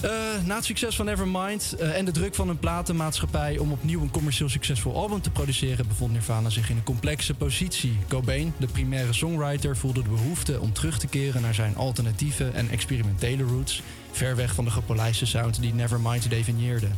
[0.00, 0.10] Eh,
[0.44, 4.10] na het succes van Nevermind eh, en de druk van een platenmaatschappij om opnieuw een
[4.10, 7.98] commercieel succesvol album te produceren, bevond Nirvana zich in een complexe positie.
[8.08, 12.68] Cobain, de primaire songwriter, voelde de behoefte om terug te keren naar zijn alternatieve en
[12.68, 13.82] experimentele roots,
[14.12, 16.88] ver weg van de gepolijste sound die Nevermind definieerde.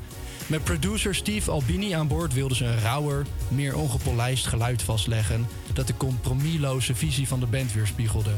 [0.46, 5.86] Met producer Steve Albini aan boord wilden ze een rauwer, meer ongepolijst geluid vastleggen dat
[5.86, 8.32] de compromisloze visie van de band weerspiegelde.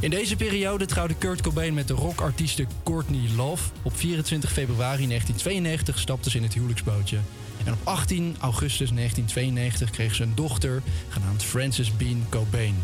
[0.00, 3.70] In deze periode trouwde Kurt Cobain met de rockartieste Courtney Love.
[3.82, 7.18] Op 24 februari 1992 stapten ze in het huwelijksbootje.
[7.64, 12.74] En op 18 augustus 1992 kreeg ze een dochter genaamd Frances Bean Cobain.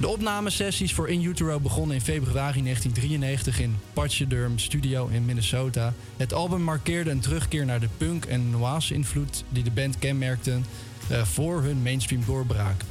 [0.00, 5.94] De opnamesessies voor In Utero begonnen in februari 1993 in Pachyderm Studio in Minnesota.
[6.16, 10.64] Het album markeerde een terugkeer naar de punk- en noise-invloed die de band kenmerkten
[11.08, 12.82] eh, voor hun mainstream doorbraak.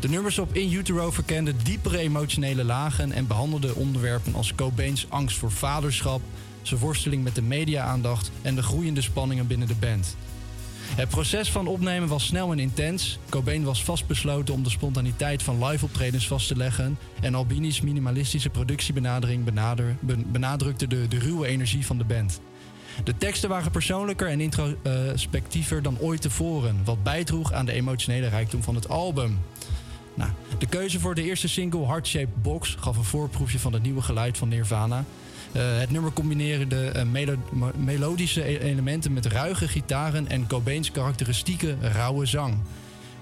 [0.00, 5.36] De nummers op In Utero verkenden diepere emotionele lagen en behandelden onderwerpen als Cobains angst
[5.38, 6.20] voor vaderschap,
[6.62, 10.16] zijn worsteling met de media-aandacht en de groeiende spanningen binnen de band.
[10.86, 13.18] Het proces van opnemen was snel en intens.
[13.28, 16.98] Cobain was vastbesloten om de spontaniteit van live-optredens vast te leggen.
[17.20, 22.40] En Albini's minimalistische productiebenadering benader, ben- benadrukte de, de ruwe energie van de band.
[23.04, 28.62] De teksten waren persoonlijker en introspectiever dan ooit tevoren, wat bijdroeg aan de emotionele rijkdom
[28.62, 29.38] van het album.
[30.16, 33.82] Nou, de keuze voor de eerste single Heart Shaped Box gaf een voorproefje van het
[33.82, 35.04] nieuwe geluid van Nirvana.
[35.52, 41.76] Eh, het nummer combineerde eh, melo- melodische e- elementen met ruige gitaren en Cobains karakteristieke
[41.80, 42.54] rauwe zang.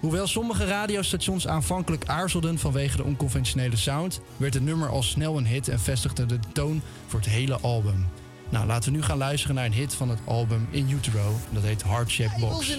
[0.01, 5.47] Hoewel sommige radiostations aanvankelijk aarzelden vanwege de onconventionele sound, werd het nummer al snel een
[5.47, 8.07] hit en vestigde de toon voor het hele album.
[8.49, 11.35] Nou, laten we nu gaan luisteren naar een hit van het album In Utero.
[11.51, 12.69] Dat heet Heart Shaped Box.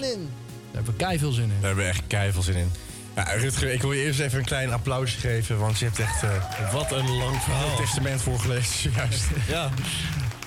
[0.72, 1.48] hebben we kei veel zin in.
[1.48, 2.68] Daar hebben we echt kei veel zin in.
[3.16, 6.22] Ja, Rutger, ik wil je eerst even een klein applausje geven, want je hebt echt...
[6.22, 7.68] eh, Wat een lang verhaal.
[7.68, 9.24] Het testament voorgelezen, juist.
[9.48, 9.70] Ja.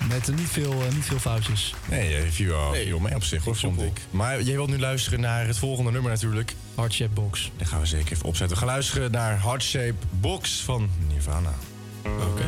[0.08, 1.74] Met niet, veel, eh, niet veel foutjes.
[1.90, 4.00] Nee, eh, viel, wel- viel mee op zich, hoor, vond ik.
[4.12, 6.54] Maar jij wilt nu luisteren naar het volgende nummer natuurlijk.
[6.76, 7.52] Heart Shape Box.
[7.58, 8.58] Dat gaan we zeker even opzetten.
[8.58, 11.54] We gaan luisteren naar Heart Shape Box van Nirvana.
[12.04, 12.46] Oké.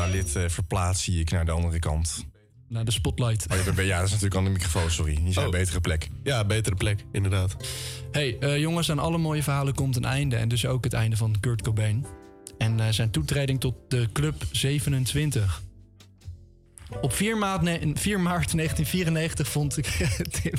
[0.00, 2.24] Dalit eh, verplaatst zie ik naar de andere kant.
[2.68, 3.46] Naar de spotlight.
[3.52, 5.18] Oh, ja, dat is natuurlijk aan de microfoon, sorry.
[5.24, 5.52] Je zei Oh.
[5.52, 6.08] betere plek.
[6.22, 7.56] Ja, betere plek, inderdaad.
[8.12, 10.36] Hey, eh, jongens, aan alle mooie verhalen komt een einde.
[10.36, 12.06] En dus ook het einde van Kurt Cobain.
[12.58, 15.62] En eh, zijn toetreding tot de Club 27.
[17.00, 19.86] Op 4 maart, ne- 4 maart 1994 vond ik...
[20.42, 20.52] Tim,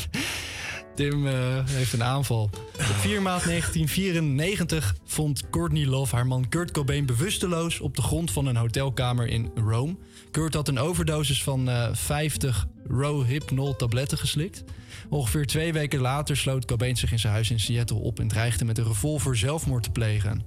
[0.95, 1.33] Tim eh,
[1.65, 2.43] heeft een aanval.
[2.73, 7.79] Op 4 maart 1994 vond Courtney Love haar man Kurt Cobain bewusteloos...
[7.79, 9.95] op de grond van een hotelkamer in Rome.
[10.31, 14.63] Kurt had een overdosis van eh 50 Rohypnol tabletten geslikt.
[15.09, 18.19] Ongeveer twee weken later sloot Cobain zich in zijn huis in Seattle op...
[18.19, 20.43] en dreigde met een revolver zelfmoord te plegen.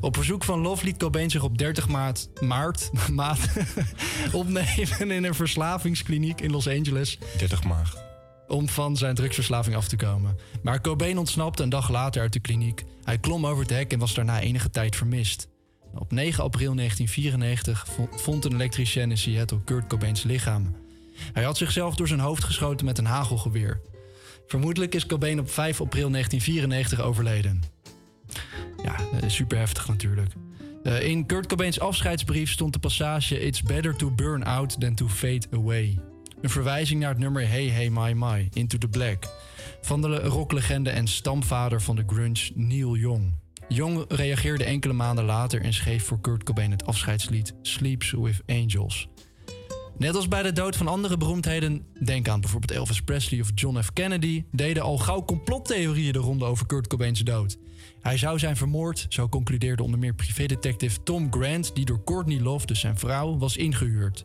[0.00, 3.48] Op verzoek van Love liet Cobain zich op 30 maart, maart, maart
[4.32, 7.18] opnemen in een verslavingskliniek in Los Angeles.
[7.38, 8.09] 30 maag.
[8.50, 10.36] Om van zijn drugsverslaving af te komen.
[10.62, 12.84] Maar Cobain ontsnapte een dag later uit de kliniek.
[13.04, 15.48] Hij klom over het hek en was daarna enige tijd vermist.
[15.94, 20.76] Op 9 april 1994 vo- vond een elektricien in Seattle Kurt Cobains lichaam.
[21.32, 23.80] Hij had zichzelf door zijn hoofd geschoten met een hagelgeweer.
[24.46, 27.62] Vermoedelijk is Cobain op 5 april 1994 overleden.
[28.82, 30.32] Ja, eh, super heftig natuurlijk.
[30.82, 33.40] Eh, in Kurt Cobains afscheidsbrief stond de passage...
[33.40, 35.98] It's better to burn out than to fade away.
[36.42, 39.28] Een verwijzing naar het nummer Hey Hey My My, Into the Black...
[39.80, 43.34] van de rocklegende en stamvader van de grunge Neil Young.
[43.68, 49.08] Young reageerde enkele maanden later en schreef voor Kurt Cobain het afscheidslied Sleeps with Angels...
[50.00, 53.80] Net als bij de dood van andere beroemdheden, denk aan bijvoorbeeld Elvis Presley of John
[53.80, 53.92] F.
[53.92, 57.58] Kennedy, deden al gauw complottheorieën de ronde over Kurt Cobains dood.
[58.00, 62.66] Hij zou zijn vermoord, zo concludeerde onder meer privédetective Tom Grant, die door Courtney Love,
[62.66, 64.24] dus zijn vrouw, was ingehuurd.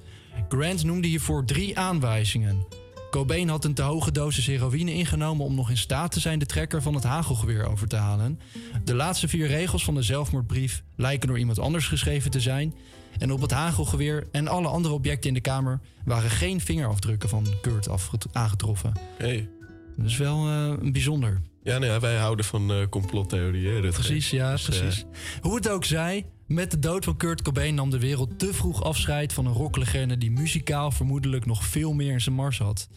[0.49, 2.65] Grant noemde hiervoor drie aanwijzingen.
[3.09, 6.45] Cobain had een te hoge dosis heroïne ingenomen om nog in staat te zijn de
[6.45, 8.39] trekker van het hagelgeweer over te halen.
[8.83, 12.73] De laatste vier regels van de zelfmoordbrief lijken door iemand anders geschreven te zijn.
[13.17, 17.47] En op het hagelgeweer en alle andere objecten in de kamer waren geen vingerafdrukken van
[17.61, 17.87] Kurt
[18.31, 18.91] aangetroffen.
[19.17, 19.49] Hey.
[19.97, 21.41] Dat is wel eh, bijzonder.
[21.63, 23.91] Ja, nee, wij houden van eh complottheorieën.
[23.91, 25.05] Precies, ja, Dus, eh, precies.
[25.41, 28.83] Hoe het ook zij, met de dood van Kurt Cobain nam de wereld te vroeg
[28.83, 32.87] afscheid van een rocklegende die muzikaal vermoedelijk nog veel meer in zijn mars had.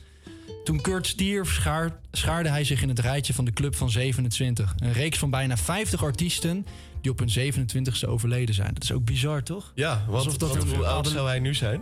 [0.64, 4.74] Toen Kurt stierf, schaar- schaarde hij zich in het rijtje van de Club van 27.
[4.76, 6.66] Een reeks van bijna 50 artiesten
[7.01, 8.74] die op hun 27ste overleden zijn.
[8.74, 9.72] Dat is ook bizar, toch?
[9.74, 11.80] Ja, want, Alsof dat want een hoe oud zou hij nu zijn?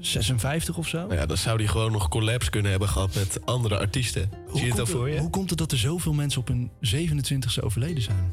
[0.00, 0.98] 56 of zo?
[0.98, 4.30] Nou ja, dan zou hij gewoon nog collabs kunnen hebben gehad met andere artiesten.
[4.54, 5.18] Zie je het voor je?
[5.18, 8.32] Hoe komt het dat er zoveel mensen op hun 27ste overleden zijn?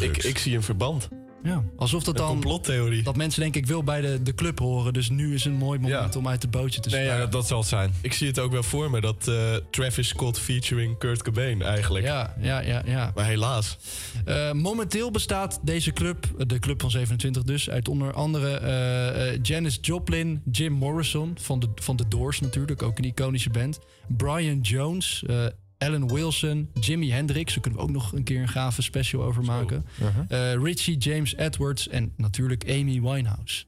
[0.00, 1.08] Ik, ik zie een verband.
[1.44, 2.30] Ja, alsof dat Een dan...
[2.30, 3.02] complottheorie.
[3.02, 4.92] Dat mensen denk ik wil bij de, de club horen.
[4.92, 7.20] Dus nu is een mooi moment om uit het bootje te Nee, springen.
[7.24, 7.94] ja, dat zal het zijn.
[8.00, 12.04] Ik zie het ook wel voor me, dat eh, Travis Scott featuring Kurt Cobain eigenlijk.
[12.04, 12.82] Ja, ja, ja.
[12.86, 13.12] ja.
[13.14, 13.76] Maar helaas.
[14.24, 19.38] Eh, momenteel bestaat deze club, de club van 27 dus, uit onder andere eh, eh,
[19.42, 23.78] Janis Joplin, Jim Morrison van de, van de Doors natuurlijk, ook een iconische band.
[24.16, 25.44] Brian Jones, eh,
[25.82, 29.44] Alan Wilson, Jimi Hendrix, daar kunnen we ook nog een keer een gave special over
[29.44, 29.86] maken.
[30.00, 30.52] Uh-huh.
[30.52, 33.64] Eh, Richie James Edwards en natuurlijk Amy Winehouse.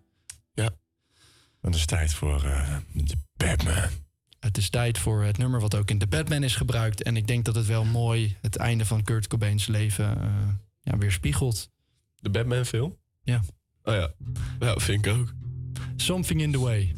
[1.65, 3.89] Het is tijd voor eh, de Batman.
[4.41, 7.03] Het is tijd voor het nummer wat ook in The Batman is gebruikt.
[7.03, 10.29] En ik denk dat het wel mooi het einde van Kurt Cobains leven eh
[10.83, 11.71] ja, weerspiegelt.
[12.17, 12.97] De Batman film?
[13.23, 13.41] Ja.
[13.83, 14.13] Oh ja.
[14.59, 15.33] Ja, vind ik ook.
[15.97, 16.95] Something in the Way.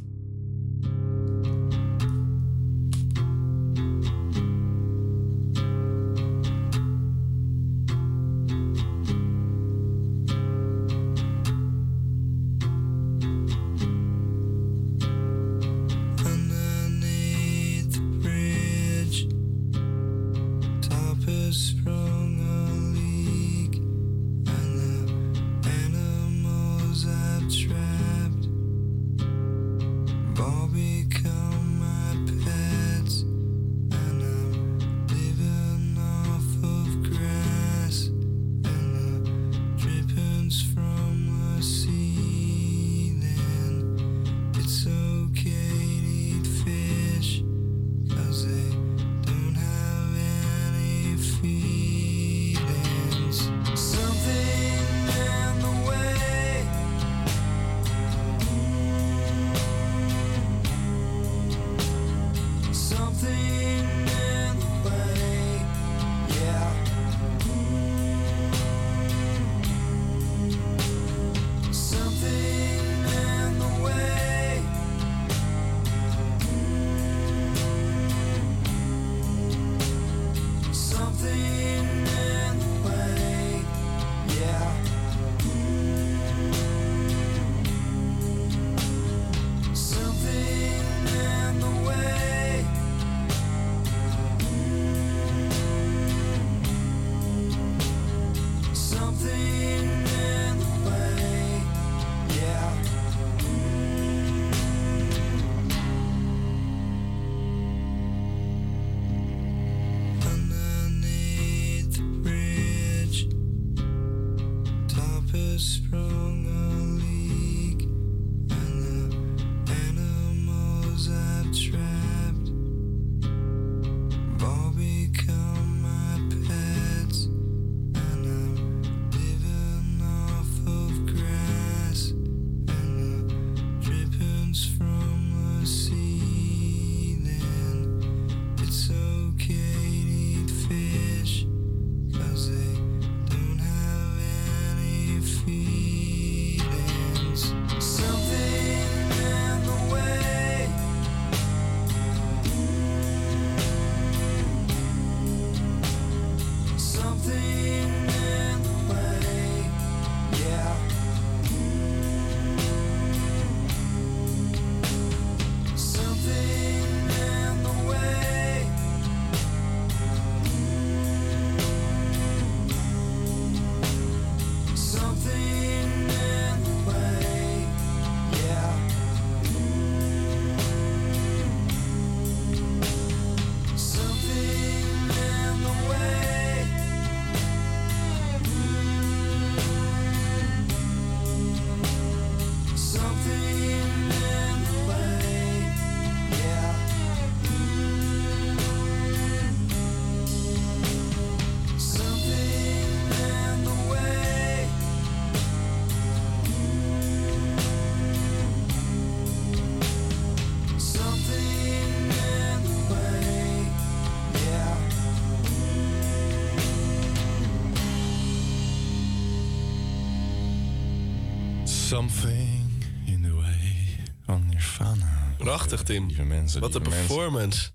[221.97, 225.34] Something in the way van Nirvana.
[225.38, 226.07] Prachtig, Tim.
[226.07, 227.07] Lieve mensen, Wat een mensen.
[227.07, 227.70] performance.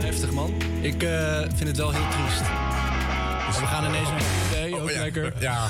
[0.00, 0.54] Heftig, man.
[0.80, 2.38] Ik eh, vind het wel heel triest.
[3.46, 5.00] Dus we gaan ineens naar nee, ook Oh, ja.
[5.00, 5.34] lekker.
[5.40, 5.68] Ja,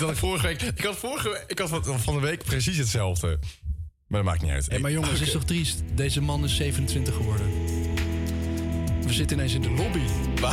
[0.00, 0.62] dat ik vorige week...
[0.62, 3.38] Ik had, vorige, ik had van, van de week precies hetzelfde.
[4.06, 4.78] Maar dat maakt niet uit.
[4.78, 5.82] Maar jongens, het is toch triest?
[5.94, 7.46] Deze man is 27 geworden.
[9.16, 10.00] We zitten ineens in de lobby.
[10.40, 10.52] Ja,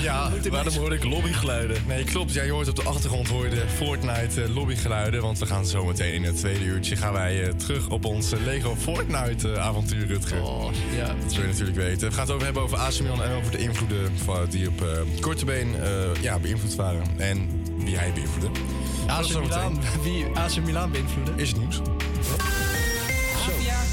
[0.00, 1.76] ja ineens- waarom hoor ik lobbygeluiden?
[1.86, 2.32] Nee, klopt.
[2.32, 5.22] Ja, je hoort op de achtergrond hoor je de Fortnite eh, lobbygeluiden.
[5.22, 8.32] Want we gaan zo meteen in het tweede uurtje gaan wij eh, terug op ons
[8.32, 10.42] eh, Lego Fortnite avontuur, Rutger.
[10.42, 11.06] Oh, ja.
[11.22, 12.08] Dat wil je natuurlijk weten.
[12.08, 14.82] We gaan het over hebben over AC Milan en over de invloeden van, die op
[14.82, 14.88] eh,
[15.20, 17.02] korte been eh, ja, beïnvloed waren.
[17.16, 17.48] En
[17.84, 18.60] wie hij beïnvloedde.
[19.06, 21.38] AC Milan, wie AC Milan beïnvloeden?
[21.38, 21.78] Is het nieuws.
[21.78, 21.84] APA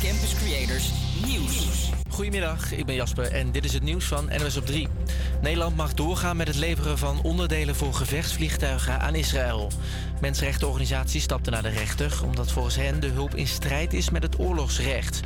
[0.02, 0.92] Campus Creators
[1.26, 1.90] Nieuws.
[2.22, 4.88] Goedemiddag, ik ben Jasper en dit is het nieuws van NOS op 3.
[5.42, 9.72] Nederland mag doorgaan met het leveren van onderdelen voor gevechtsvliegtuigen aan Israël.
[10.20, 14.40] Mensenrechtenorganisaties stapten naar de rechter omdat volgens hen de hulp in strijd is met het
[14.40, 15.20] oorlogsrecht.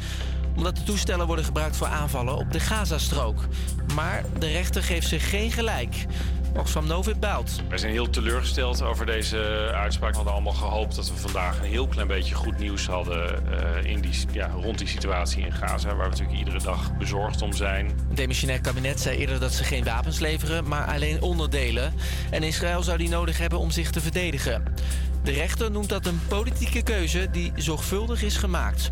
[0.56, 3.48] Omdat de toestellen worden gebruikt voor aanvallen op de Gazastrook.
[3.96, 6.06] Maar de rechter geeft ze geen gelijk.
[6.58, 7.62] Oxfam Novib baalt.
[7.70, 9.38] Wij zijn heel teleurgesteld over deze
[9.74, 10.10] uitspraak.
[10.10, 13.52] We hadden allemaal gehoopt dat we vandaag een heel klein beetje goed nieuws hadden
[13.84, 17.42] eh, in die, ja, rond die situatie in Gaza, waar we natuurlijk iedere dag bezorgd
[17.42, 17.86] om zijn.
[17.86, 21.94] Het demissionair kabinet zei eerder dat ze geen wapens leveren, maar alleen onderdelen.
[22.32, 24.64] En Israël zou die nodig hebben om zich te verdedigen.
[25.24, 28.92] De rechter noemt dat een politieke keuze die zorgvuldig is gemaakt.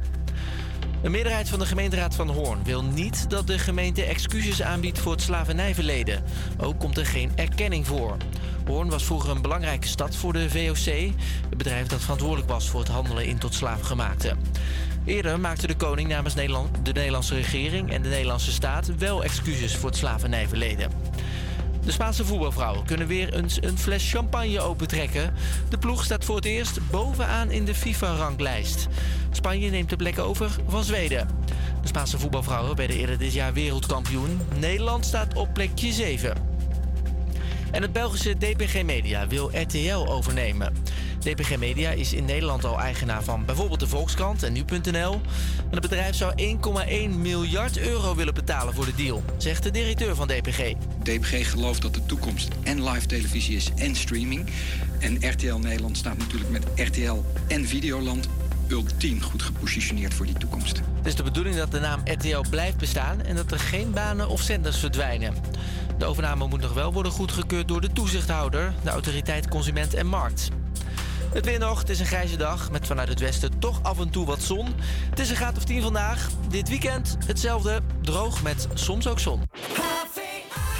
[1.03, 5.11] Een meerderheid van de gemeenteraad van Hoorn wil niet dat de gemeente excuses aanbiedt voor
[5.11, 6.23] het slavernijverleden.
[6.57, 8.17] Ook komt er geen erkenning voor.
[8.65, 11.13] Hoorn was vroeger een belangrijke stad voor de VOC,
[11.49, 14.35] het bedrijf dat verantwoordelijk was voor het handelen in tot slaafgemaakte.
[15.05, 19.75] Eerder maakte de koning namens Nederland, de Nederlandse regering en de Nederlandse staat wel excuses
[19.75, 20.91] voor het slavernijverleden.
[21.85, 25.33] De Spaanse voetbalvrouwen kunnen weer eens een fles champagne opentrekken.
[25.69, 28.87] De ploeg staat voor het eerst bovenaan in de FIFA-ranglijst.
[29.31, 31.27] Spanje neemt de plek over van Zweden.
[31.81, 34.39] De Spaanse voetbalvrouwen werden eerder dit jaar wereldkampioen.
[34.59, 36.52] Nederland staat op plekje 7.
[37.73, 40.73] En het Belgische DPG Media wil RTL overnemen.
[41.19, 45.13] DPG Media is in Nederland al eigenaar van bijvoorbeeld de Volkskrant en Nu.nl.
[45.13, 50.15] En het bedrijf zou 1,1 miljard euro willen betalen voor de deal, zegt de directeur
[50.15, 50.73] van DPG.
[51.03, 54.49] DPG gelooft dat de toekomst en live televisie is en streaming.
[54.99, 58.27] En RTL Nederland staat natuurlijk met RTL en Videoland
[58.67, 60.77] ultiem goed gepositioneerd voor die toekomst.
[60.77, 64.29] Het is de bedoeling dat de naam RTL blijft bestaan en dat er geen banen
[64.29, 65.33] of zenders verdwijnen.
[66.03, 70.49] De overname moet nog wel worden goedgekeurd door de toezichthouder, de autoriteit Consument en Markt.
[71.33, 74.09] Het weer nog, het is een grijze dag met vanuit het westen toch af en
[74.09, 74.67] toe wat zon.
[75.09, 76.29] Het is een graad of 10 vandaag.
[76.49, 79.41] Dit weekend hetzelfde, droog met soms ook zon.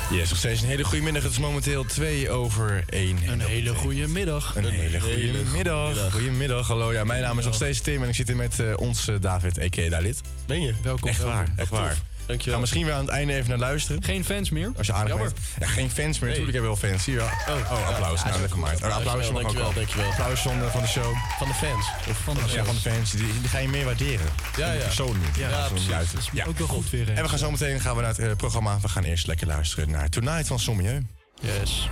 [0.10, 1.24] Yes, nog steeds een hele goede middag.
[1.24, 3.18] Het is momenteel 2 over 1.
[3.28, 4.56] Een hele goede middag.
[4.56, 5.86] Een hele goede hele middag.
[5.86, 6.12] goedemiddag.
[6.12, 6.94] Goedemiddag, hallo.
[6.94, 9.16] Ja, mijn naam is nog steeds Tim en ik zit hier met eh, ons eh,
[9.20, 9.90] David, a.k.a.
[9.90, 10.22] Dalit.
[10.46, 10.74] Ben je?
[10.84, 11.10] Welkom.
[11.10, 11.78] Echt waar, welkom.
[11.78, 12.54] echt Dankjewel.
[12.54, 14.04] Ga misschien weer aan het einde even naar luisteren.
[14.04, 14.72] Geen fans meer?
[14.78, 15.34] Als je aardig bent.
[15.60, 16.30] Ja, geen fans meer.
[16.30, 17.06] Natuurlijk hebben wel fans.
[17.06, 17.22] hier.
[17.22, 18.22] Oh, oh applaus.
[18.22, 20.10] Ja, nou, lekker Ja, oh, Applaus, dankjewel, dankjewel.
[20.10, 21.16] Applaus van de, show.
[21.38, 21.88] Van de fans.
[22.10, 23.12] Of van de, ja, van de fans.
[23.12, 24.26] Die, die, ga je meer waarderen.
[24.58, 24.84] Ja, ja.
[24.84, 25.36] Persoonlijk.
[25.38, 26.30] Ja, ja, precies.
[26.32, 26.46] ja.
[26.46, 27.14] Ook wel goed weer.
[27.14, 28.80] En we gaan zo meteen gaan we naar het eh, programma.
[28.80, 31.06] We gaan eerst lekker luisteren naar Tonight van Sommieu.
[31.42, 31.90] Yes.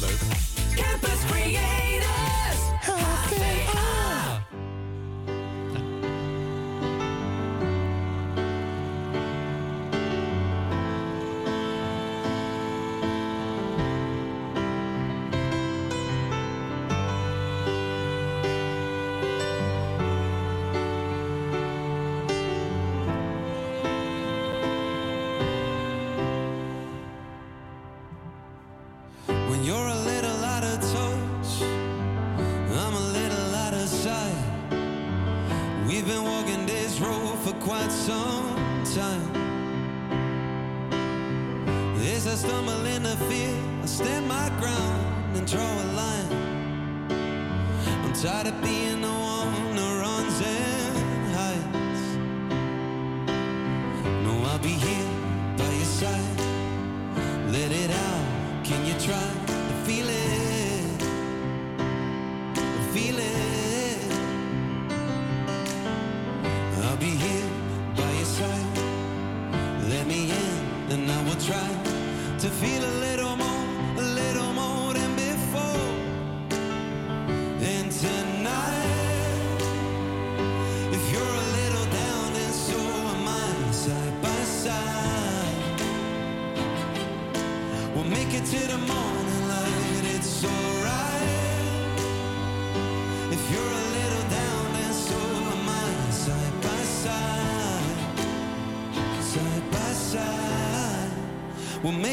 [0.00, 0.18] Leuk.
[0.74, 1.81] Campus Create.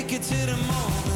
[0.09, 1.08] make it to the moon.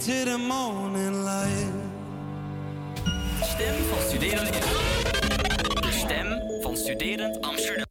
[0.00, 1.72] to the morning light.
[3.42, 4.52] Stem van studerend
[5.82, 7.84] De stem van studerend Amsterdam.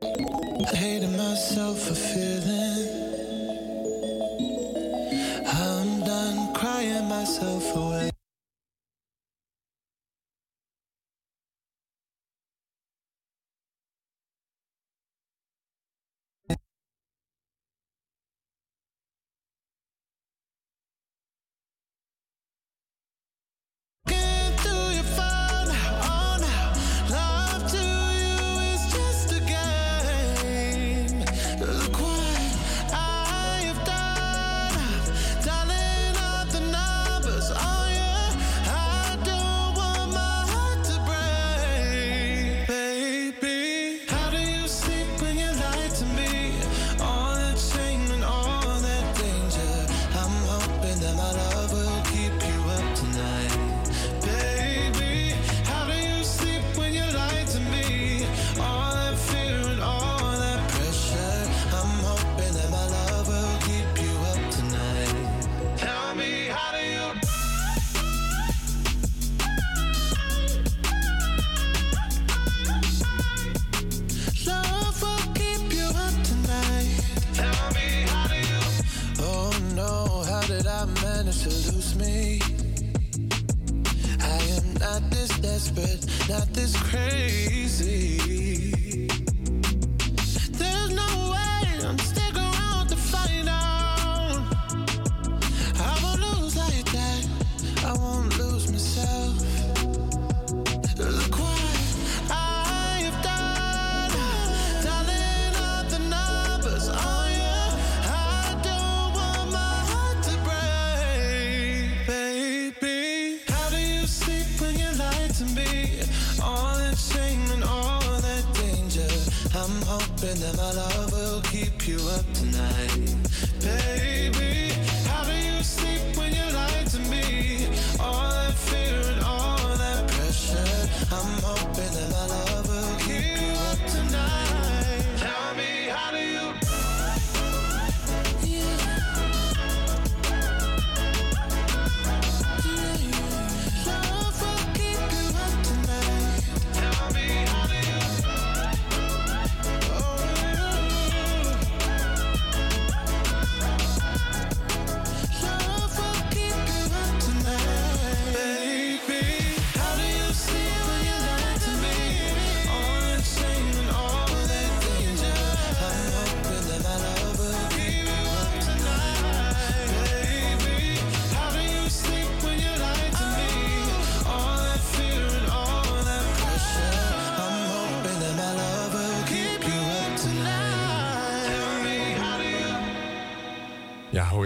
[0.00, 2.88] I hated myself for feeling
[5.46, 8.13] I'm done crying myself away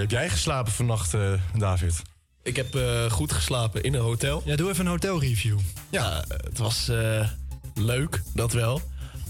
[0.09, 2.03] heb jij geslapen vannacht, eh, David?
[2.43, 4.43] Ik heb eh, goed geslapen in een hotel.
[4.45, 5.59] Ja, doe even een hotelreview.
[5.91, 7.29] Ja, het was eh,
[7.75, 8.81] leuk, dat wel.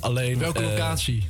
[0.01, 0.39] Alleen...
[0.39, 1.29] Welke locatie?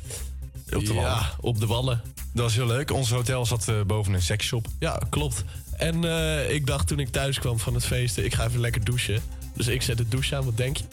[0.73, 1.09] Op de Wallen.
[1.11, 2.01] Ja, op de Wallen.
[2.33, 2.91] Dat was heel leuk.
[2.91, 4.67] Ons hotel zat eh, boven een seksshop.
[4.79, 5.43] Ja, klopt.
[5.77, 8.83] En eh, ik dacht toen ik thuis kwam van het feesten, ik ga even lekker
[8.83, 9.21] douchen.
[9.55, 10.83] Dus ik zet de douche aan, wat denk je?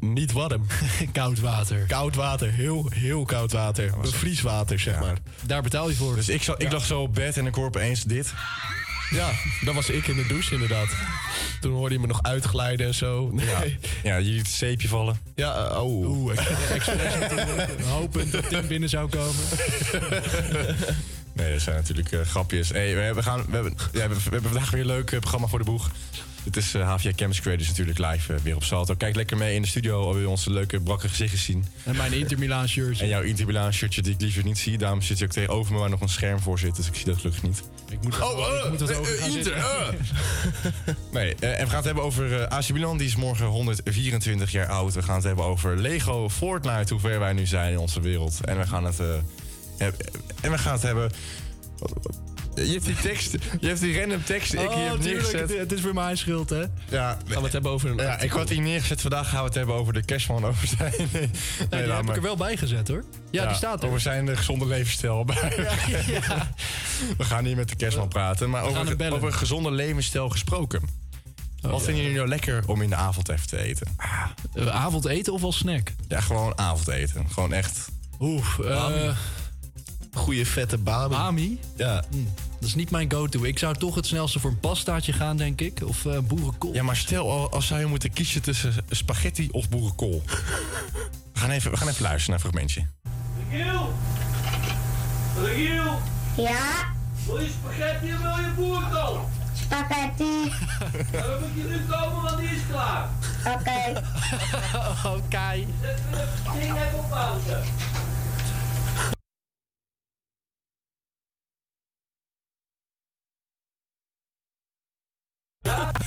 [0.00, 0.66] Niet warm.
[1.12, 1.84] Koud water.
[1.86, 3.92] Koud water, heel, heel koud water.
[4.00, 5.16] Bevrieswater, zeg maar.
[5.46, 6.14] Daar betaal je voor.
[6.14, 8.32] Dus ik, zat, ik lag zo op bed en ik hoor opeens dit.
[9.10, 9.30] Ja,
[9.64, 10.88] dat was ik in de douche inderdaad.
[11.60, 13.30] Toen hoorde je me nog uitglijden en zo.
[13.32, 13.46] Nee.
[13.46, 13.62] Ja,
[14.02, 15.20] ja je liet het zeepje vallen.
[15.34, 16.08] Ja, eh, oh.
[16.08, 16.38] Oeh,
[16.70, 17.14] expres.
[17.86, 19.34] Hopend dat Tim binnen zou komen.
[21.32, 22.68] Nee, dat zijn natuurlijk eh, grapjes.
[22.68, 25.10] Hey, we, hebben, gaan, we, hebben, ja, we, hebben- we hebben vandaag weer een leuk
[25.10, 25.90] eh, programma voor de boeg.
[26.44, 28.94] Dit is eh HVA Campus Creators natuurlijk live eh, weer op Salto.
[28.94, 31.64] Kijk lekker mee in de studio, al wil je onze leuke brakke gezichtjes zien.
[31.84, 33.02] En mijn Inter Milaan shirtje.
[33.02, 34.78] En jouw Inter Milaan shirtje die ik liever niet zie.
[34.78, 36.76] Daarom zit je ook tegenover me waar nog een scherm voor zit.
[36.76, 37.62] Dus ik zie dat gelukkig niet.
[37.90, 39.88] Ik moet, oh, ik moet dat eh, eh, gaan Inter, eh.
[41.12, 42.98] Nee, eh, en we gaan het hebben over eh AC Milan.
[42.98, 44.94] Die is morgen 124 jaar oud.
[44.94, 46.92] We gaan het hebben over Lego Fortnite.
[46.92, 48.44] Hoe ver wij nu zijn in onze wereld.
[48.44, 49.86] En we gaan het, eh,
[50.40, 51.10] en we gaan het hebben...
[52.54, 55.40] Je hebt die tekst, je hebt die random tekst ik hier Oh, heb tuurlijk, neergezet.
[55.48, 56.62] het, het is weer mijn schuld, hè?
[56.88, 59.00] Ja, Gaan we het hebben over een ja, ik had die neergezet.
[59.00, 60.44] Vandaag gaan we het hebben over de cashman.
[60.44, 60.92] Over zijn...
[60.96, 61.28] Nee, Nee,
[61.70, 62.08] die laat heb maar.
[62.08, 63.04] ik er wel bij gezet, hoor.
[63.30, 63.88] Ja, die staat er.
[63.88, 65.24] Over zijn eh, gezonde levensstijl.
[67.18, 68.50] We gaan niet met de kerstman praten.
[68.50, 70.82] Maar over, over gezonde levensstijl gesproken.
[71.60, 73.96] Wat vinden jullie nou lekker om in de avond even te eten?
[74.54, 75.92] Eh, avondeten of als snack?
[76.08, 77.26] Ja, gewoon avondeten.
[77.30, 77.88] Gewoon echt.
[78.20, 79.16] Oeh, eh
[80.14, 81.08] Goeie vette bami.
[81.14, 81.60] Bami?
[81.76, 81.94] Ja.
[82.60, 83.42] Dat is niet mijn go-to.
[83.44, 85.80] Ik zou toch het snelste voor een pastaatje gaan, denk ik.
[85.84, 86.74] Of eh boerenkool.
[86.74, 90.22] Ja, maar stel al- als zou je moeten kiezen tussen spaghetti of boerenkool.
[91.32, 92.86] We gaan even, we gaan even luisteren naar een fragmentje.
[93.50, 93.92] Giel?
[95.54, 95.98] Giel?
[96.36, 96.92] Ja,
[97.26, 99.28] Wil je spaghetti of wil je boerkool?
[99.54, 100.52] spaghetti.
[101.12, 103.08] Dan moet je nu komen, want die is klaar.
[103.46, 104.02] Oké.
[105.16, 105.66] Oké.
[105.82, 107.60] Zet het ding even op pauze.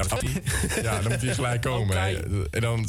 [0.10, 1.98] Ja, dat dan moet hij gelijk komen.
[2.52, 2.88] En dan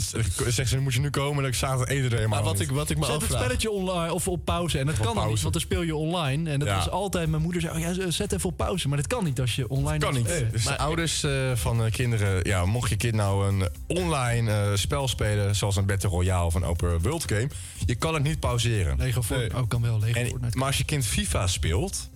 [0.48, 1.42] zegt ze, moet je nu komen?
[1.42, 2.68] Dan staat het eten er helemaal Maar wat niet.
[2.68, 3.40] ik, wat ik me Zet het afvraag...
[3.40, 4.78] spelletje online of op pauze.
[4.78, 6.50] En dat kan dan niet, want dan speel je online.
[6.50, 6.76] En dat Ja.
[6.76, 8.88] was altijd, mijn moeder zei, oh ja, zet even op pauze.
[8.88, 10.44] Maar dat kan niet als je online kan niet.
[10.52, 14.70] Dus de ouders eh, van eh, kinderen, ja, mocht je kind nou een online eh,
[14.74, 17.48] spel spelen, zoals een Battle Royale of een Open World Game,
[17.86, 18.96] je kan het niet pauzeren.
[18.98, 19.98] Lego Fortnite, oh, kan wel.
[20.00, 20.56] Lego En- Fortnite.
[20.58, 22.10] maar als je kind FIFA speelt,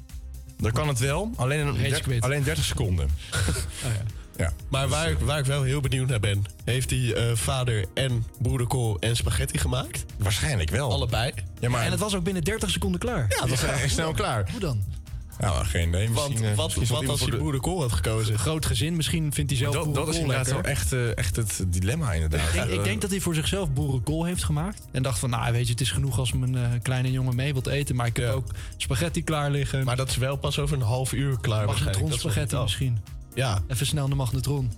[0.56, 3.08] dan kan het wel, alleen, een alleen 30 seconden.
[3.84, 4.02] Oh, ja.
[4.38, 4.52] Ja.
[4.68, 6.44] Maar waar, ik- waar ik wel heel benieuwd naar ben...
[6.64, 10.04] heeft die eh, vader en boerenkool en spaghetti gemaakt?
[10.18, 10.90] Waarschijnlijk wel.
[10.92, 11.32] Allebei?
[11.60, 13.26] Ja, maar En het was ook binnen 30 seconden klaar.
[13.28, 14.48] ja, dat was echt snel klaar.
[14.50, 14.82] Hoe dan?
[15.40, 16.10] Nou, geen idee.
[16.10, 18.38] Want Misschien, eh, wat, wat als hij de- boerenkool had gekozen?
[18.38, 20.72] Groot gezin, misschien vindt hij zelf dat, dat is boerenkool inderdaad wel lekker.
[20.72, 22.54] echt, eh, echt het dilemma, inderdaad.
[22.54, 24.82] Ik, ik denk dat hij voor zichzelf boerenkool heeft gemaakt.
[24.90, 27.52] En dacht van, nou weet je, het is genoeg als mijn eh, kleine jongen mee
[27.52, 27.96] wilt eten.
[27.96, 29.84] Maar ik heb ook spaghetti klaar liggen.
[29.84, 32.04] Maar dat is wel pas over een half uur klaar waarschijnlijk.
[32.04, 32.98] Is nog spaghetti misschien.
[33.38, 33.62] Ja.
[33.68, 34.72] Even snel de magnetron.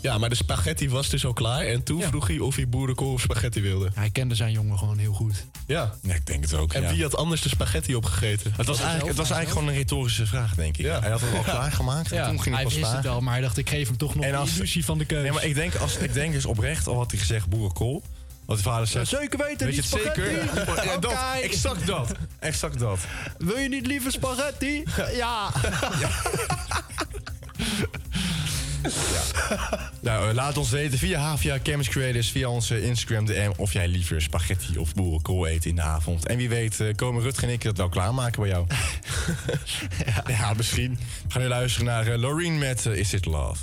[0.00, 1.60] ja, maar de spaghetti was dus al klaar.
[1.66, 2.08] En toen Ja.
[2.08, 3.90] vroeg hij of hij boerenkool of spaghetti wilde.
[3.94, 5.44] Hij kende zijn jongen gewoon heel goed.
[5.66, 5.94] Ja.
[6.02, 6.72] Ja, ik denk het ook.
[6.72, 6.90] En ja.
[6.92, 8.52] wie had anders de spaghetti opgegeten?
[8.56, 10.84] Het was, eigenlijk, het was eigenlijk gewoon een retorische vraag, denk ik.
[10.84, 11.00] Ja.
[11.00, 13.20] Hij had het al klaargemaakt en Ja, toen ging hij hij pas wist het al,
[13.20, 15.22] maar hij dacht, ik geef hem toch nog En de als- illusie van de keuze.
[15.24, 18.02] Nee, maar ik denk, als, ik denk dus oprecht, al had hij gezegd boerenkool.
[18.46, 19.10] Wat de vader zegt.
[19.10, 20.48] Ja, zeker weten, Weet je niet het zeker?
[20.48, 20.88] spaghetti.
[20.90, 22.12] Ja, dat, exact dat.
[22.38, 22.98] Exact dat.
[23.38, 24.82] Wil je niet liever spaghetti?
[25.22, 25.50] ja.
[30.00, 33.50] Nou, eh, laat ons weten via Havia Campus Creators, via onze Instagram DM...
[33.56, 36.26] of jij liever spaghetti of boerenkool eet in de avond.
[36.26, 38.66] En wie weet eh, komen Rutger en ik dat wel klaarmaken bij jou.
[40.06, 40.22] ja.
[40.38, 40.98] ja, misschien.
[41.26, 43.58] We gaan nu luisteren naar eh, Loreen met Is It Love.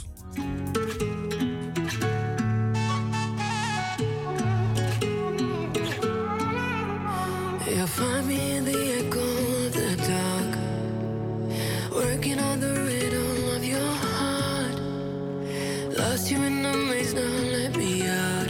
[16.23, 17.21] Lost you in the maze, now
[17.51, 18.49] let me out.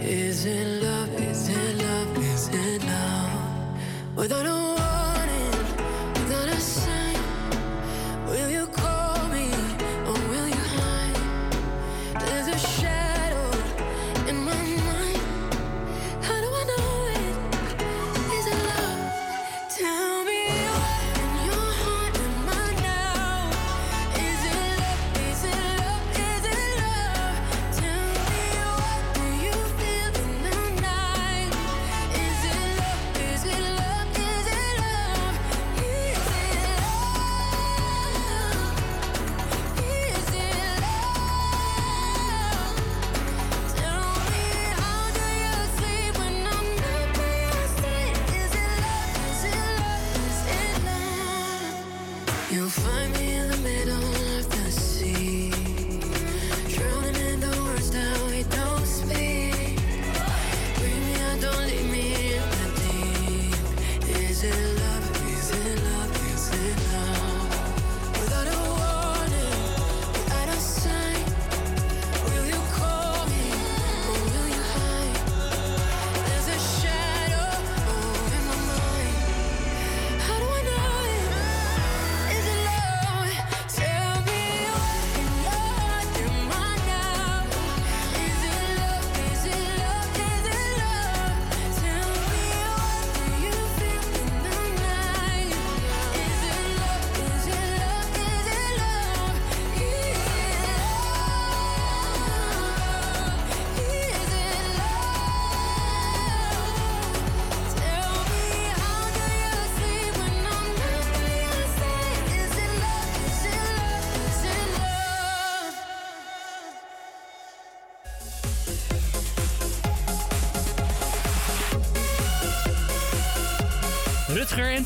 [0.00, 1.12] Is it love?
[1.20, 2.16] Is it love?
[2.18, 4.14] Is it love?
[4.14, 4.61] Without a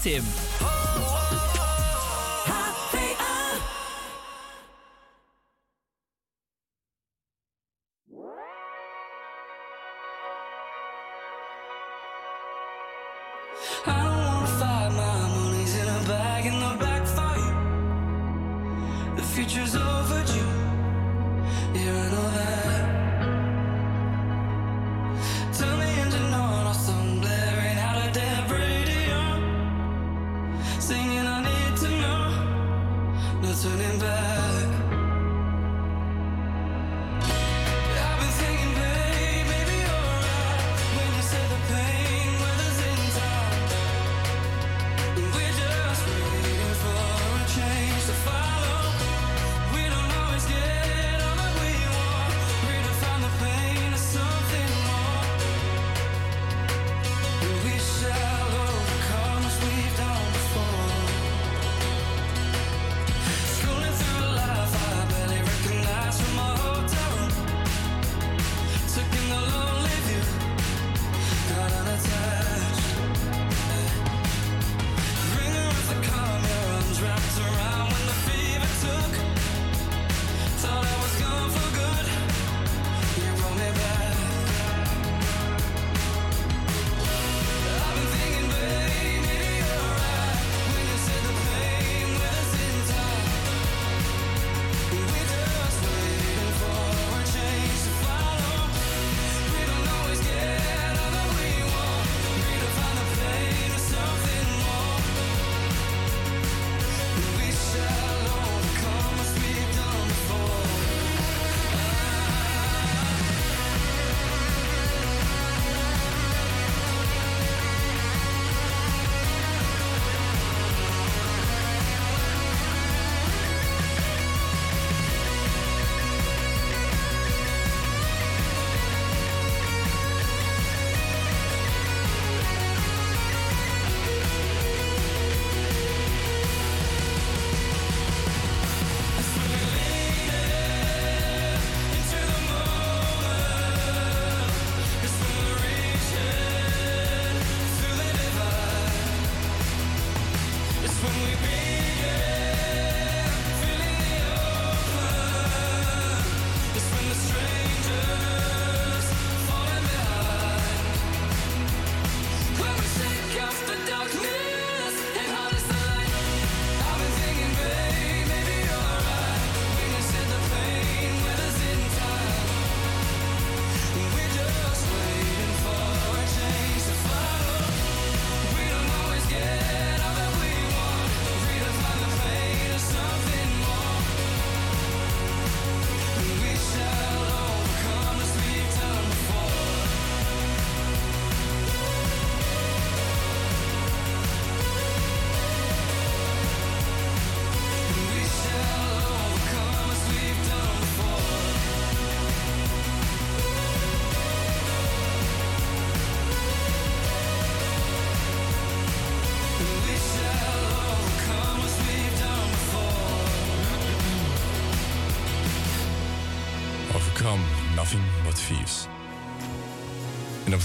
[0.06, 0.35] Rutger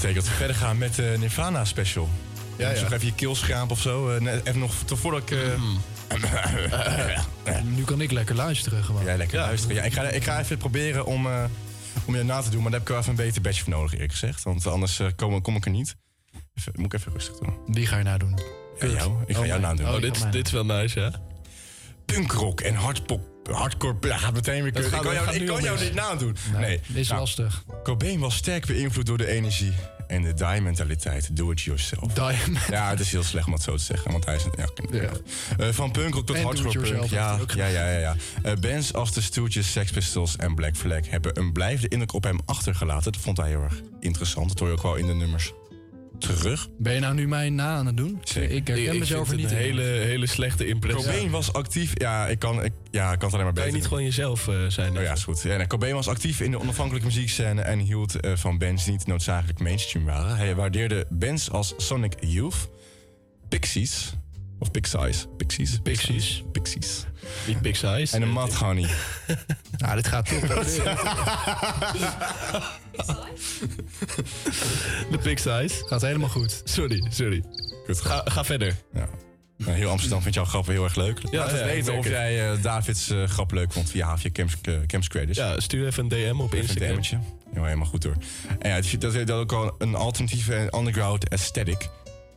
[0.02, 2.08] betekent dat we verder gaan met de Nirvana special.
[2.56, 2.72] Ja, ja.
[2.72, 4.10] Dus nog even je keel schrapen of zo.
[4.10, 5.30] Eh, even nog voordat ik...
[7.44, 9.04] eh, Nu kan ik lekker luisteren gewoon.
[9.04, 9.76] Ja, lekker luisteren.
[9.76, 11.44] Ja, ik, ga, ik ga even proberen om, eh,
[12.04, 12.62] om je na te doen.
[12.62, 14.42] Maar daar heb ik wel even een beter badge voor nodig, eerlijk gezegd.
[14.42, 15.94] Want anders eh, kom, kom ik er niet.
[16.54, 17.54] Even, moet ik even rustig doen.
[17.66, 18.38] Wie ga je nou doen?
[18.80, 19.12] Ja, jou.
[19.26, 19.70] Ik ga Oh, jou mij.
[19.70, 19.88] na doen.
[19.94, 21.12] Oh, dit- dit is wel nice, ja.
[22.04, 23.30] Punkrock en hardpop.
[23.50, 24.66] Hardcore, ja, gaat meteen weer.
[24.84, 26.36] Ik kan jou, ik kan jou niet nadoen.
[26.58, 27.64] Nee, is Nou, lastig.
[27.82, 29.72] Cobain was sterk beïnvloed door de energie
[30.12, 31.36] en de die-mentaliteit.
[31.36, 32.16] Do it yourself.
[32.68, 34.12] Ja, het is heel slecht om het zo te zeggen.
[34.12, 34.44] Want hij is...
[34.56, 35.10] Ja, ja.
[35.58, 37.10] Eh, van punkrock tot hardcore punk.
[37.10, 37.98] Ja, ja, ja, ja.
[37.98, 38.16] ja.
[38.42, 41.10] Eh, bands als de Stooges, Sex Pistols en Black Flag...
[41.10, 43.12] hebben een blijvende indruk op hem achtergelaten.
[43.12, 44.48] Dat vond hij heel erg interessant.
[44.48, 45.52] Dat hoor je ook wel in de nummers.
[46.22, 46.68] Terug.
[46.78, 48.20] Ben je nou nu mij na aan het doen?
[48.48, 49.62] Ik herken mezelf er niet een in.
[49.62, 51.04] hele, hele slechte impressie.
[51.04, 51.92] Cobain was actief.
[51.94, 54.02] Ja, ik kan, ik, ja, ik kan het alleen maar Kan beter je niet gewoon
[54.02, 54.96] jezelf eh, zijn?
[54.96, 55.42] Oh ja, is goed.
[55.42, 58.92] Ja, nee, Cobain was actief in de onafhankelijke muziekscène en hield eh, van bands die
[58.92, 60.36] niet noodzakelijk mainstream waren.
[60.36, 62.68] Hij waardeerde bands als Sonic Youth,
[63.48, 64.12] Pixies,
[64.62, 66.42] of Pixies, Pixies, Pixies.
[66.52, 67.04] Pixies.
[67.46, 68.14] Niet Big Size.
[68.14, 68.88] En de Mad Honey.
[69.78, 70.40] Nou, dit gaat top.
[75.10, 75.84] De Big Size.
[75.86, 76.62] Gaat helemaal goed.
[76.64, 77.44] Sorry, sorry.
[77.86, 78.76] Goed, Ga, ga verder.
[78.94, 79.08] Ja.
[79.56, 81.18] Nou, heel Amsterdam vindt jouw grappen heel erg leuk.
[81.30, 84.54] Ja, Laat ja, weten of jij eh, Davids eh, grap leuk vond via via Camps,
[84.68, 85.38] uh, Camps Creators.
[85.38, 86.94] Ja, stuur even een DM op Even een Instagram.
[86.94, 87.18] DM'tje.
[87.54, 88.16] Ja, helemaal goed hoor.
[88.58, 91.88] En ja, het dat is ook wel een alternatieve underground aesthetic.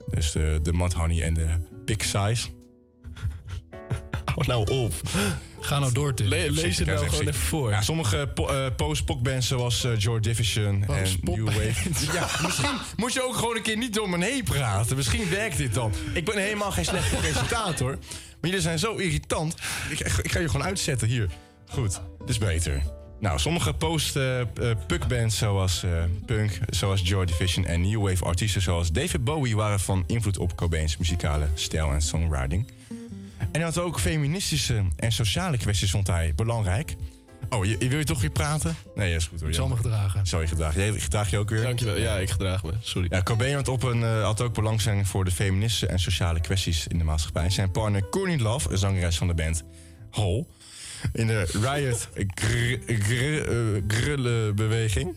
[0.09, 1.47] Dus de, de Mud Honey en de
[1.85, 2.47] Big Size.
[4.25, 4.93] Hou nou op.
[5.59, 6.27] Ga nou door, Tim.
[6.27, 7.69] Le- lees het ja, nou gewoon even voor.
[7.69, 11.73] Ja, sommige po- eh, post-pop-bands zoals eh, Joy Division en New Wave.
[12.13, 14.95] Ja, misschien moet je ook gewoon een keer niet door me heen praten.
[14.95, 15.93] Misschien werkt dit dan.
[16.13, 17.89] Ik ben helemaal geen slechte presentator.
[18.41, 19.55] Maar jullie zijn zo irritant.
[19.89, 21.29] Ik, ik ga je gewoon uitzetten hier.
[21.67, 22.81] Goed, dit is beter.
[23.19, 29.23] Nou, sommige post-punk-bands zoals eh, punk, zoals Joy Division en New Wave artiesten zoals David
[29.23, 32.71] Bowie waren van invloed op Cobain's muzikale stijl en songwriting.
[33.37, 36.95] En hij had ook feministische en sociale kwesties vond hij belangrijk.
[37.49, 38.75] Oh, je, je wil je toch weer praten?
[38.95, 39.49] Nee, dat is goed hoor.
[39.49, 40.27] Ik zal me gedragen.
[40.27, 40.81] Zal je gedragen?
[40.81, 41.61] Jij gedraag je ook weer?
[41.61, 41.97] Dankjewel.
[41.97, 42.71] Ja, ik gedraag me.
[42.81, 43.07] Sorry.
[43.11, 46.87] Ja, Cobain had, op een, eh, had ook belangstelling voor de feministische en sociale kwesties
[46.87, 47.49] in de maatschappij.
[47.49, 49.63] Zijn partner Courtney Love, een zangeres van de band
[50.11, 50.45] Hole,
[51.13, 55.15] in de Riot gr- gr- eh, Grillenbeweging.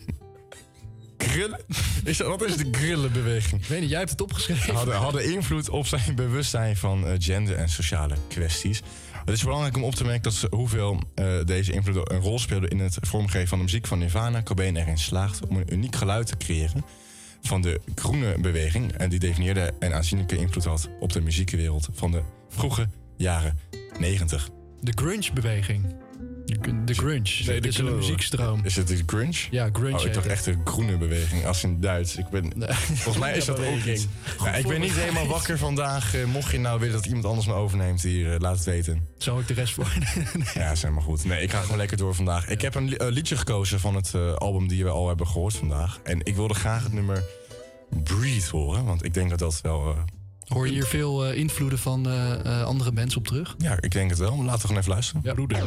[1.17, 1.59] Grillen?
[2.03, 3.61] Is dat, wat is de Grillenbeweging?
[3.61, 4.73] Ik weet niet, jij hebt het opgeschreven.
[4.73, 8.81] Hadden, hadden invloed op zijn bewustzijn van eh, gender en sociale kwesties.
[9.25, 12.39] Het is belangrijk om op te merken dat ze, hoeveel eh, deze invloed een rol
[12.39, 14.43] speelde in het vormgeven van de muziek van Nirvana.
[14.43, 16.85] Cobain erin slaagde om een uniek geluid te creëren
[17.41, 18.91] van de groene beweging.
[18.91, 23.59] En die definieerde een aanzienlijke invloed had op de muziekwereld van de vroege jaren
[23.99, 24.49] 90.
[24.81, 25.95] De grunge-beweging.
[26.45, 27.43] De, de grunge.
[27.45, 28.61] Nee, is een muziekstroom.
[28.63, 29.33] Is het de grunge?
[29.51, 32.17] Ja, grunge Oh, ik dacht echt de groene beweging, als in Duits.
[32.17, 32.53] Ik ben,
[32.85, 34.07] volgens mij is dat ook iets.
[34.43, 36.15] Ja, ik ben niet helemaal wakker vandaag.
[36.15, 39.07] Eh, mocht je nou willen dat iemand anders me overneemt hier, eh, laat het weten.
[39.17, 39.91] Zal ik de rest voor?
[40.53, 41.25] Ja, is helemaal goed.
[41.25, 42.47] Nee, ik ga gewoon lekker door vandaag.
[42.47, 45.53] Ik heb een li- liedje gekozen van het eh, album die we al hebben gehoord
[45.55, 45.99] vandaag.
[46.03, 47.23] En ik wilde graag het nummer
[48.03, 49.95] Breathe horen, want ik denk dat dat wel...
[50.49, 53.55] Hoor je hier veel eh, invloeden van eh, eh, andere mensen op terug?
[53.57, 54.35] ja, ik denk het wel.
[54.35, 55.21] Maar laten we gewoon even luisteren.
[55.23, 55.57] Ja, broeder.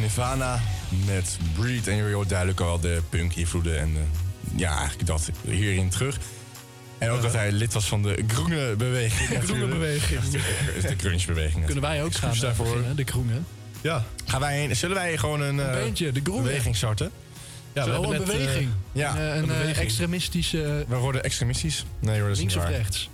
[0.00, 0.60] Nirvana
[1.06, 1.88] met Breed.
[1.88, 3.78] En je hoort duidelijk al de punk-invloeden.
[3.78, 6.18] En eh, ja, eigenlijk dat hierin terug.
[6.98, 9.28] En ook dat hij lid was van de groene beweging.
[9.40, 10.20] De groene beweging.
[10.24, 11.64] Ja, de- de grunge-beweging.
[11.64, 13.34] Kunnen wij ook gaan eh, beginnen, de groene?
[13.80, 14.04] Ja.
[14.26, 16.42] Gaan wij, zullen wij gewoon een, Een eh, beentje, de groene.
[16.42, 17.10] beweging starten?
[17.72, 18.68] Ja, we hebben een net, beweging.
[18.92, 20.84] ja, Een, een, extremistische...
[20.88, 21.84] We worden extremistisch.
[21.98, 22.78] Nee hoor, dat is Links niet of waar.
[22.78, 23.10] rechts?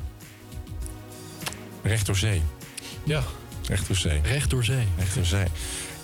[1.83, 2.43] Recht door zee.
[3.05, 3.23] Ja.
[3.69, 4.21] Recht door zee.
[4.23, 4.87] Recht door zee.
[4.99, 5.45] Recht door zee.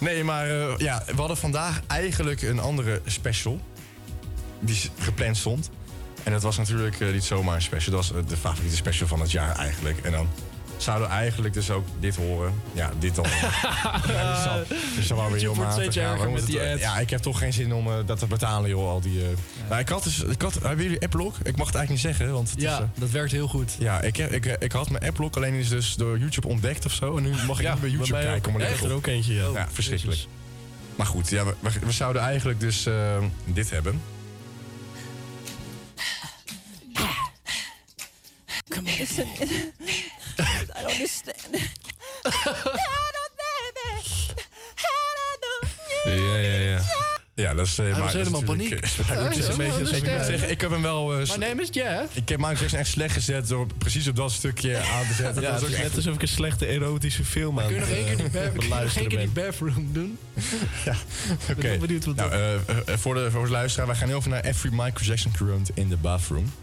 [0.03, 3.61] Nee, maar eh, ja, we hadden vandaag eigenlijk een andere special.
[4.61, 5.71] Die gepland stond.
[6.23, 7.97] En dat was natuurlijk eh, niet zomaar een special.
[7.97, 9.99] Dat was eh, de favoriete special van het jaar eigenlijk.
[9.99, 10.29] En dan
[10.77, 12.55] zouden we eigenlijk dus ook dit horen.
[12.73, 13.25] Ja, dit dan.
[14.09, 14.63] ja,
[14.97, 15.95] dus dan wel weer heel matig.
[15.95, 16.81] Ja, met die ads.
[16.81, 18.89] Ja, ik heb toch geen zin om dat te betalen, joh.
[18.89, 19.23] Al die.
[19.69, 20.19] Maar ik had dus...
[20.23, 22.83] Ik had, hebben jullie Apple Ik mag het eigenlijk niet zeggen, want het Ja, is...
[22.83, 23.77] eh, dat werkt heel goed.
[23.79, 26.93] ja, ik, heb, ik, ik had mijn Apple alleen is dus door YouTube ontdekt of
[26.93, 27.17] zo.
[27.17, 28.55] En nu mag ik Ja, niet bij YouTube bij kijken.
[28.55, 28.85] er Echt?
[28.85, 29.49] Er ook eentje, ja.
[29.55, 30.21] Ja, verschrikkelijk.
[30.97, 34.03] Maar goed, ja, we, we- we zouden eigenlijk dus eh, dit hebben.
[38.69, 38.97] Come on.
[38.99, 39.27] Listen.
[40.39, 41.37] I don't understand.
[46.05, 46.81] Ja, ja, ja.
[47.43, 47.79] Ja, dat is...
[47.79, 49.09] eh, Hij maar was dat is helemaal natuurlijk, paniek.
[49.09, 51.13] eh, Ja, het is een beetje- ik moet zeggen, ik heb hem wel...
[51.21, 52.17] eh, My name is Jeff.
[52.17, 55.25] ik heb Michael Jackson echt slecht gezet door precies op dat stukje aan te zetten.
[55.25, 55.97] Ja, dat het was is ook net echt...
[55.97, 58.63] alsof ik een slechte erotische film aan Kun je nog één keer die, eh, kun
[58.63, 60.19] je nog één keer die bathroom doen?
[60.85, 60.95] Ja,
[61.51, 61.55] oké.
[61.61, 62.61] ben wel benieuwd wat nou, dat- eh, eh,
[62.99, 65.89] voor, de, voor de luisteraar, wij gaan heel over naar Every Michael Jackson Current in
[65.89, 66.53] the Bathroom.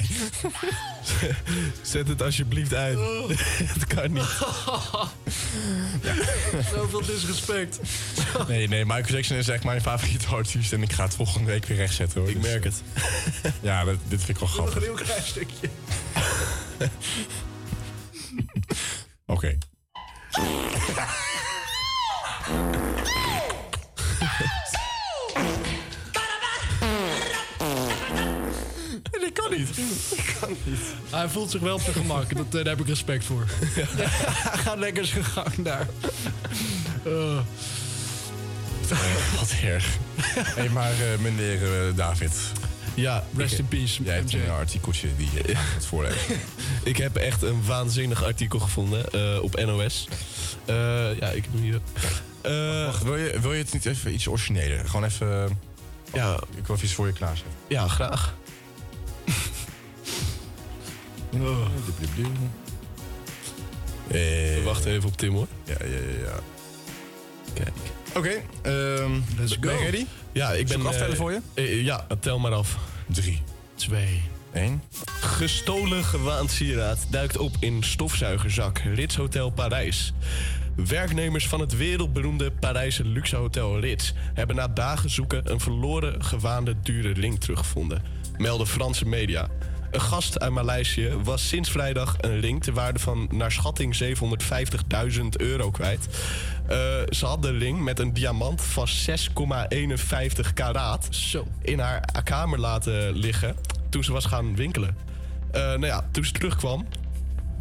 [1.82, 2.98] Zet het alsjeblieft uit.
[3.74, 4.22] Het kan niet.
[6.74, 7.78] Zoveel disrespect.
[8.48, 11.64] Nee, nee, Michael Jackson is echt mijn favoriete artiest en ik ga het volgende week
[11.66, 12.30] weer rechtzetten hoor.
[12.30, 12.82] Ik Dus, merk eh, het.
[13.60, 14.82] Ja, dat, dit vind ik wel Nog een grappig.
[14.82, 15.68] heel klein stukje.
[19.26, 19.58] Oké.
[29.32, 29.68] Dat kan niet.
[30.10, 30.78] Dat kan niet.
[31.10, 32.36] Hij voelt zich wel op zijn gemak.
[32.36, 33.44] Dat, eh, daar heb ik respect voor.
[33.48, 34.08] Hij
[34.64, 35.86] gaat lekker zijn gang daar.
[37.04, 37.38] Oh.
[39.38, 39.86] Wat erg.
[40.36, 42.32] hey, maar eh, meneer eh, David.
[42.94, 44.02] Ja, Rest in peace.
[44.02, 46.40] Jij hebt een artikeltje die je gaat voorlezen.
[46.84, 50.08] Ik heb echt een waanzinnig artikel gevonden eh, op NOS.
[50.64, 50.74] Eh,
[51.18, 51.80] ja, ik heb hem hier.
[52.40, 54.88] Eh, Wacht, wil je, wil je het niet even iets origineler?
[54.88, 55.44] Gewoon even...
[55.44, 55.50] eh,
[56.12, 57.52] ja, Ik wil even iets voor je klaarzetten.
[57.68, 58.34] ja, graag.
[61.42, 61.66] Oh.
[64.08, 65.46] We wachten even op Tim hoor.
[65.64, 66.24] Ja, ja, ja.
[66.24, 66.38] ja.
[67.54, 67.72] Kijk.
[68.16, 69.82] Oké, ehm, Let's ben je go.
[69.84, 70.06] ready?
[70.32, 70.68] Ja, ik ben...
[70.68, 71.40] Zal ik aftellen eh, voor je?
[71.54, 72.78] eh, ja, tel maar af.
[73.06, 73.42] Drie,
[73.74, 74.22] Twee.
[74.52, 74.82] één.
[75.20, 78.78] Gestolen gewaand sieraad duikt op in stofzuigerzak.
[78.78, 80.12] Ritz Hotel Parijs.
[80.76, 86.74] Werknemers van het wereldberoemde Parijse luxe hotel Ritz hebben na dagen zoeken een verloren gewaande
[86.82, 88.02] dure ring teruggevonden,
[88.36, 89.48] melden Franse media.
[89.90, 95.22] Een gast uit Maleisië was sinds vrijdag een ring ter waarde van naar schatting 750.000
[95.36, 96.06] euro kwijt.
[96.66, 96.76] Eh,
[97.10, 101.46] ze had de ring met een diamant van 6,51 karaat Zo.
[101.62, 103.56] in haar kamer laten liggen
[103.90, 104.96] toen ze was gaan winkelen.
[105.50, 106.86] Eh, nou ja, toen ze terugkwam,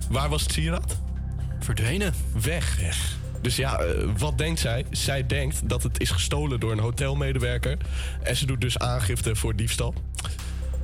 [0.09, 0.99] waar was het sieraad?
[1.59, 2.13] Verdwenen.
[2.41, 2.79] Weg.
[3.41, 4.85] Dus ja, eh, wat denkt zij?
[4.91, 7.77] Zij denkt dat het is gestolen door een hotelmedewerker.
[8.23, 9.93] En ze doet dus aangifte voor diefstal.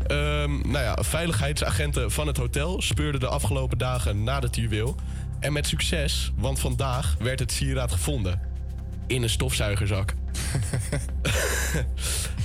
[0.07, 4.95] Ehm, nou ja, veiligheidsagenten van het hotel speurden de afgelopen dagen naar het juweel.
[5.39, 8.41] En met succes, want vandaag werd het sieraad gevonden.
[9.07, 10.13] In een stofzuigerzak.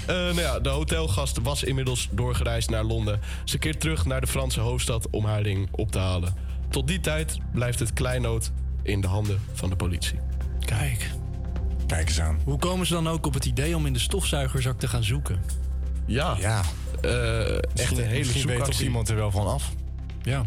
[0.07, 3.21] Eh, nou ja, de hotelgast was inmiddels doorgereisd naar Londen.
[3.45, 6.35] Ze keert terug naar de Franse hoofdstad om haar ring op te halen.
[6.69, 8.51] Tot die tijd blijft het kleinood
[8.83, 10.19] in de handen van de politie.
[10.61, 11.11] Kijk.
[11.87, 12.41] Kijk eens aan.
[12.45, 15.41] Hoe komen ze dan ook op het idee om in de stofzuigerzak te gaan zoeken?
[16.07, 16.63] Ja, Ja,
[17.03, 19.71] eh, echt een hele misschien weet toch iemand er wel van af.
[20.23, 20.45] Ja.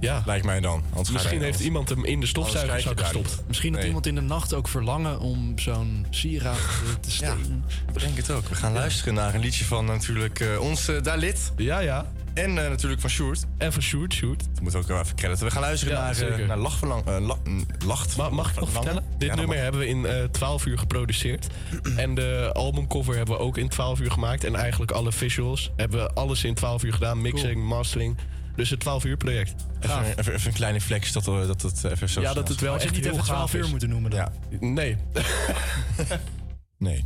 [0.00, 0.82] Ja, Lijkt mij dan.
[0.96, 3.42] Misschien heeft anders- iemand hem in de stofzuigerzak gestopt.
[3.46, 3.86] Misschien had Nee.
[3.88, 6.58] iemand in de nacht ook verlangen om zo'n sieraad
[7.00, 7.64] te stelen.
[7.94, 8.48] Ik denk het ook.
[8.48, 11.52] We gaan luisteren naar een liedje van natuurlijk eh ons eh, Dalit.
[11.56, 12.06] Ja, ja.
[12.34, 13.44] En eh, natuurlijk van Sjoerd.
[13.58, 14.44] En van Sjoerd, Sjoerd.
[14.54, 15.44] Dat moet ook wel even crediten.
[15.46, 17.06] We gaan luisteren Ja, naar, eh, naar Lachverlang...
[17.06, 18.16] eh, la- mm, lacht.
[18.16, 19.04] Ma- mag ik nog vertellen?
[19.18, 19.64] Dit Ja, nummer mag.
[19.64, 21.46] hebben we in eh 12 uur geproduceerd.
[21.96, 24.44] en de albumcover hebben we ook in 12 uur gemaakt.
[24.44, 27.20] En eigenlijk alle visuals hebben we alles in 12 uur gedaan.
[27.22, 28.16] Mixing, mastering.
[28.56, 29.54] Dus het 12 uur project.
[29.80, 32.60] Even, even, even een kleine flex dat, eh, dat het even zo Ja, dat het
[32.60, 33.70] wel echt niet heel even 12 gaaf uur is.
[33.70, 34.20] moeten noemen dan?
[34.20, 34.96] Ja, Nee,
[36.84, 37.04] nee.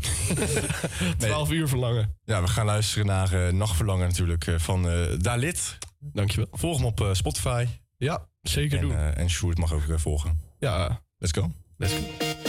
[1.19, 2.17] 12 uur verlangen.
[2.25, 5.79] Ja, we gaan luisteren naar eh, Nachtverlangen natuurlijk eh, van eh Dalit.
[5.99, 6.49] Dankjewel.
[6.53, 7.67] Volg hem op Spotify.
[7.97, 8.97] Ja, zeker En, doen.
[8.97, 10.41] en Sjoerd mag ook volgen.
[10.59, 11.51] Ja, Let's go.
[11.77, 12.48] Let's go.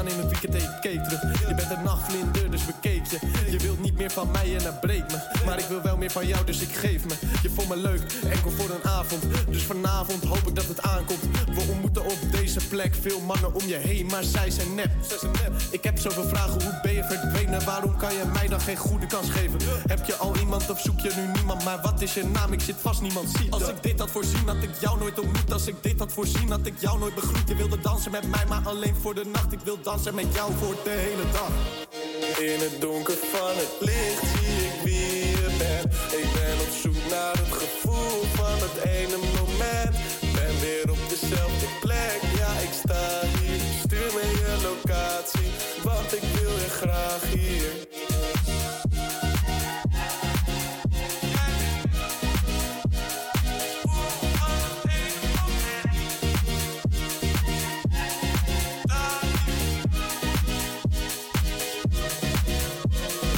[0.00, 1.48] In het weekend keek terug.
[1.48, 3.18] Je bent een nachtvlinder, dus bekeek je.
[3.50, 5.18] Je wilt niet meer van mij en dat breekt me.
[5.46, 7.14] Maar ik wil wel meer van jou, dus ik geef me.
[7.42, 9.22] Je vond me leuk, enkel voor een avond.
[9.48, 11.20] Dus vanavond hoop ik dat het aankomt.
[11.54, 14.90] We ontmoeten op deze plek veel mannen om je heen, maar zij zijn nep.
[15.70, 17.64] Ik heb zoveel vragen, hoe ben je verdwenen?
[17.64, 19.58] Waarom kan je mij dan geen goede kans geven?
[19.86, 21.64] Heb je al iemand of zoek je nu niemand?
[21.64, 22.52] Maar wat is je naam?
[22.52, 25.52] Ik zit vast, niemand ziet Als ik dit had voorzien, had ik jou nooit ontmoet.
[25.52, 27.48] Als ik dit had voorzien, had ik jou nooit begroet.
[27.48, 29.52] Je wilde dansen met mij, maar alleen voor de nacht.
[29.52, 31.50] Ik wil dansen met jou voor de hele dag.
[32.38, 35.94] In het donker van het licht zie ik wie je bent.
[36.20, 39.96] Ik ben op zoek naar het gevoel van het ene moment.
[40.34, 41.59] Ben weer op dezelfde
[45.82, 47.88] want ik wil je graag hier.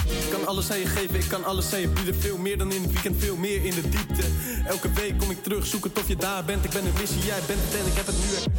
[0.09, 2.15] Ik kan alles aan je geven, ik kan alles aan je bieden.
[2.21, 4.23] Veel meer dan in het weekend, veel meer in de diepte.
[4.67, 6.65] Elke week kom ik terug, zoek het of je daar bent.
[6.65, 8.53] Ik ben een missie, jij bent het en ik heb het nu.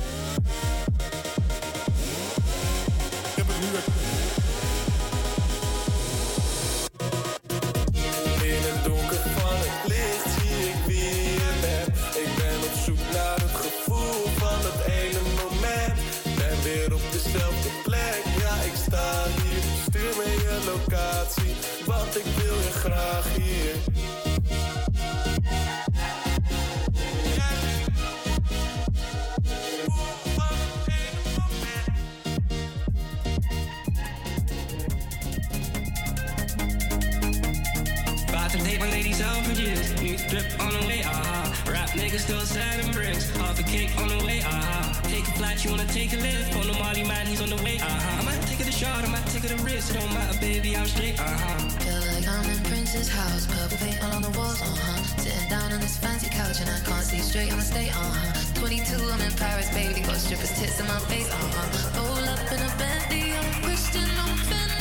[57.73, 58.59] Stay, uh huh.
[58.59, 61.97] 22, I'm in Paris, baby, got strippers tits in my face, uh huh.
[61.97, 64.72] Roll up in a Bentley, I'm Christian, I'm Fendi,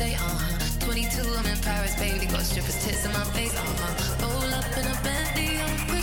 [0.00, 0.86] stay, uh huh.
[0.86, 4.24] 22, I'm in Paris, baby, got strippers tits in my face, uh huh.
[4.24, 5.99] Roll up in a Bentley, I'm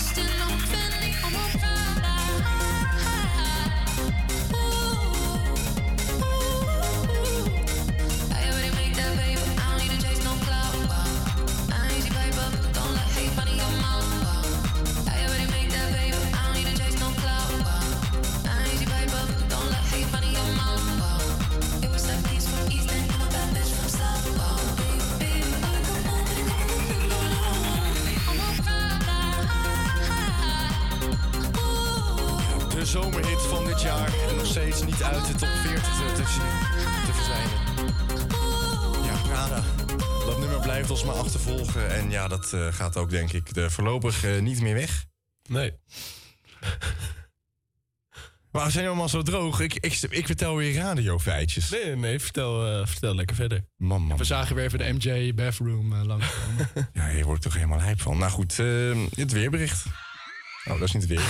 [42.51, 45.05] dat eh, gaat ook denk ik de voorlopig eh, niet meer weg.
[45.47, 45.73] Nee.
[48.57, 49.59] Maar we zijn allemaal zo droog.
[49.59, 51.69] Ik, ik, ik vertel weer radiofeitjes.
[51.69, 53.65] Nee, nee, vertel, eh, vertel lekker verder.
[53.75, 54.17] Man, man.
[54.17, 56.69] We zagen weer even de MJ bathroom langskomen.
[56.93, 58.17] Ja, hier word ik toch helemaal hype van.
[58.17, 59.85] Nou goed, eh, het weerbericht.
[60.65, 61.21] Oh, dat is niet het weer.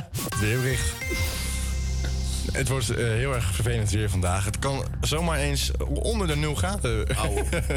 [0.24, 0.94] het weerbericht.
[2.52, 4.44] Het wordt eh, heel erg vervelend weer vandaag.
[4.44, 6.96] Het kan zomaar eens onder de 0 graden.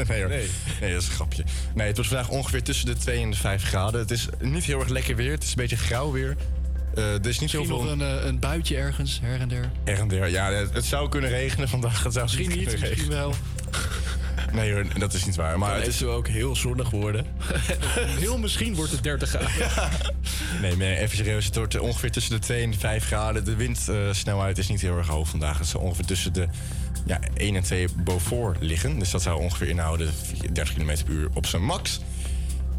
[0.08, 0.28] nee, hoor.
[0.28, 0.48] nee.
[0.80, 1.44] dat is een grapje.
[1.74, 4.00] Nee, het wordt vandaag ongeveer tussen de 2 en de 5 graden.
[4.00, 5.30] Het is niet heel erg lekker weer.
[5.30, 6.36] Het is een beetje grauw weer.
[6.94, 9.70] Eh, er is niet Misschien heel nog een, eh, een buitje ergens, her en der.
[9.84, 10.28] Er en der.
[10.28, 12.02] Ja, het, het zou kunnen regenen vandaag.
[12.02, 13.18] Het zou Misschien niet, kunnen misschien regenen.
[13.18, 13.34] wel.
[14.52, 15.58] Nee hoor, dat is niet waar.
[15.58, 17.26] Maar het is ook heel zonnig worden.
[17.96, 19.48] Heel misschien wordt het 30 graden.
[20.60, 21.44] Nee, maar even serieus.
[21.44, 23.44] Het wordt eh, ongeveer tussen de 2 en de 5 graden.
[23.44, 25.58] De windsnelheid is niet heel erg hoog vandaag.
[25.58, 26.48] Het zal ongeveer tussen de
[27.06, 28.98] ja, 1 en 2 Beaufort liggen.
[28.98, 30.10] Dus dat zou ongeveer inhouden
[30.52, 32.00] 30 km per uur op zijn max.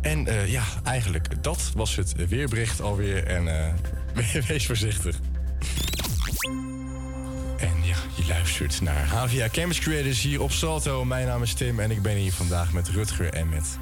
[0.02, 3.24] En eh, ja, eigenlijk dat was het weerbericht alweer.
[3.28, 3.74] En eh,
[4.34, 5.16] we- wees voorzichtig.
[7.58, 11.06] En ja, je luistert naar HVA Campus Creators hier op Salto.
[11.06, 13.78] Mijn naam is Tim en ik ben hier vandaag met Rutger en met...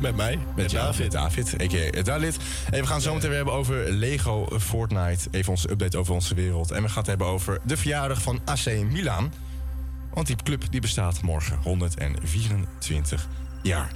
[0.00, 1.02] Met mij, met jou, David.
[1.02, 2.02] met David, a.k.a.
[2.02, 2.36] Dalit.
[2.70, 5.28] En we gaan zo meteen weer hebben over Lego Fortnite.
[5.30, 6.70] Even onze update over onze wereld.
[6.70, 9.32] En we gaan het hebben over de verjaardag van AC Milan.
[10.14, 13.28] Want die club die bestaat morgen 124
[13.62, 13.92] jaar.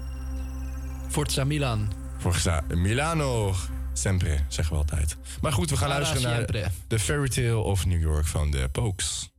[1.08, 1.92] Forza Milan.
[2.18, 3.54] Forza Milano.
[3.92, 5.16] Sempre, zeggen we altijd.
[5.40, 6.70] Maar goed, we gaan luisteren naar.
[6.86, 9.30] The Fairy Tale of New York van de Pokes.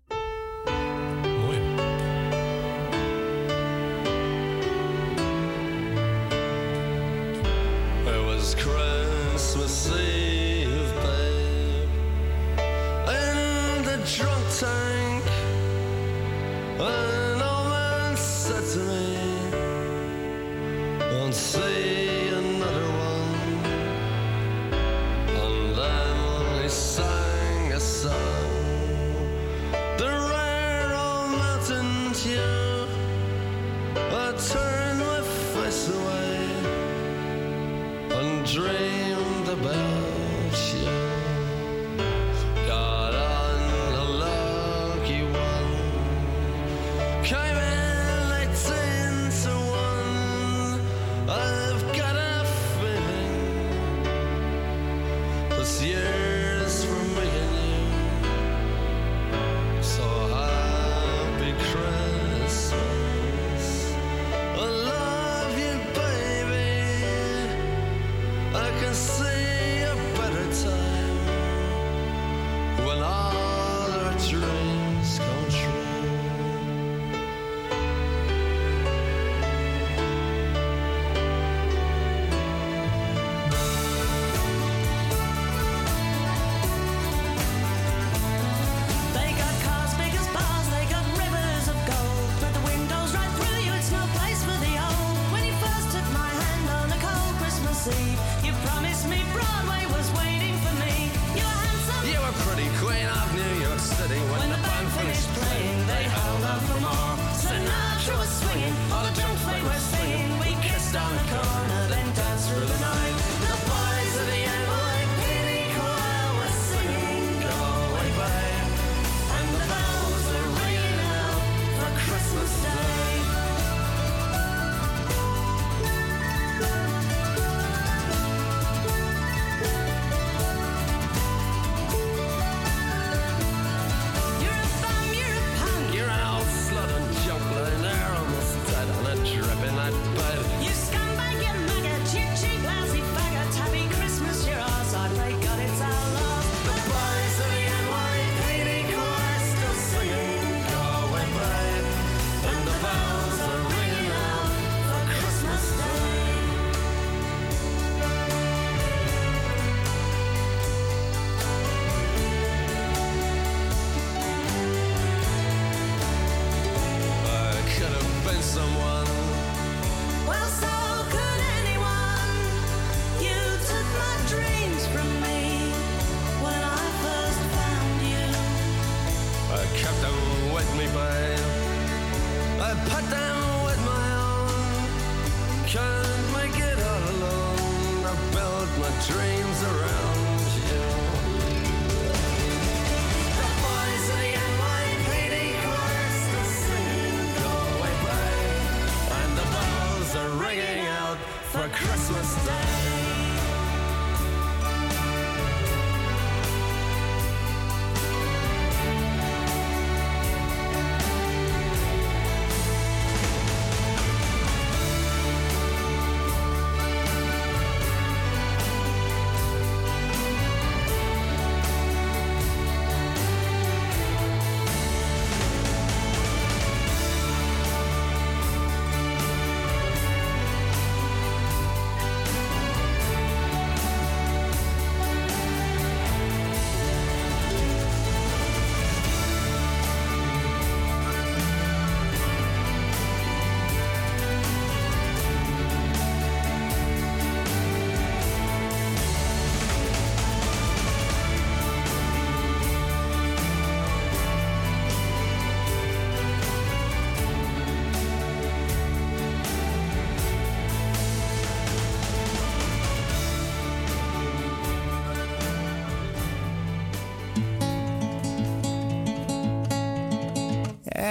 [168.59, 169.08] Someone.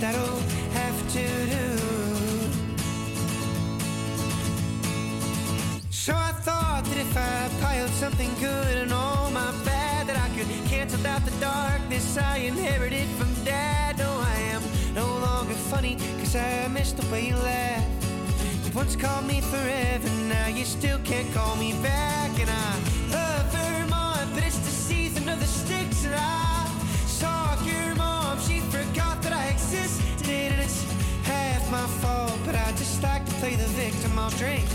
[0.00, 0.40] that'll
[0.72, 1.76] have to do.
[5.90, 10.28] So I thought that if I piled something good and all my bad, that I
[10.36, 13.98] could cancel out the darkness I inherited from dad.
[13.98, 14.62] No, I am
[14.94, 17.84] no longer funny, cause I miss the way you laugh.
[18.64, 22.30] You once called me forever, now you still can't call me back.
[22.40, 22.99] And I
[32.50, 34.18] but I just like to play the victim.
[34.18, 34.66] I'll drink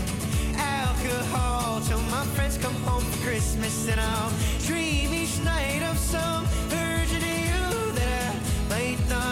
[0.56, 3.88] alcohol till my friends come home for Christmas.
[3.88, 4.32] And I'll
[4.66, 9.25] dream each night of some version of you that I might not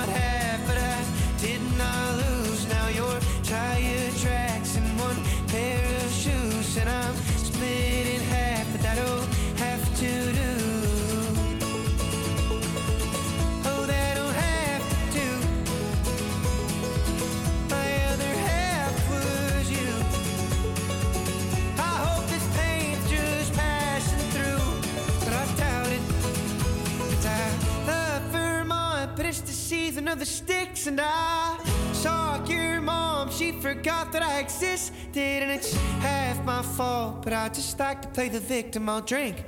[30.95, 31.59] and I
[31.93, 33.29] saw your mom.
[33.29, 37.23] She forgot that I existed, and it's half my fault.
[37.25, 38.89] But I just like to play the victim.
[38.89, 39.45] I'll drink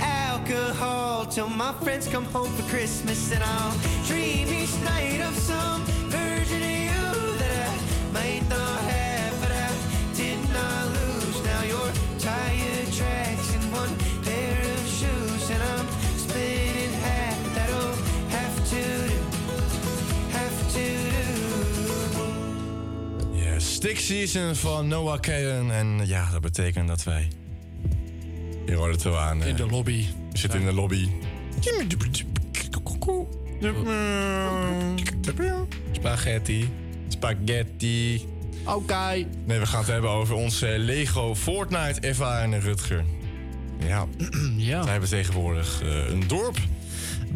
[0.00, 5.57] alcohol till my friends come home for Christmas, and I'll dream each night of some
[23.78, 25.72] Stick Season van Noah Kahan.
[25.72, 27.28] En ja, dat betekent dat wij...
[28.66, 29.42] Hier hoort het wel aan.
[29.42, 30.06] In de lobby.
[30.30, 31.08] We zitten in de lobby.
[35.92, 36.70] Spaghetti.
[37.08, 38.26] Spaghetti.
[38.64, 39.26] Oké.
[39.44, 43.04] Nee, we gaan het hebben over onze Lego Fortnite ervaring, Rutger.
[43.78, 44.06] Ja.
[44.56, 44.82] ja.
[44.82, 46.56] Wij hebben tegenwoordig eh, een dorp.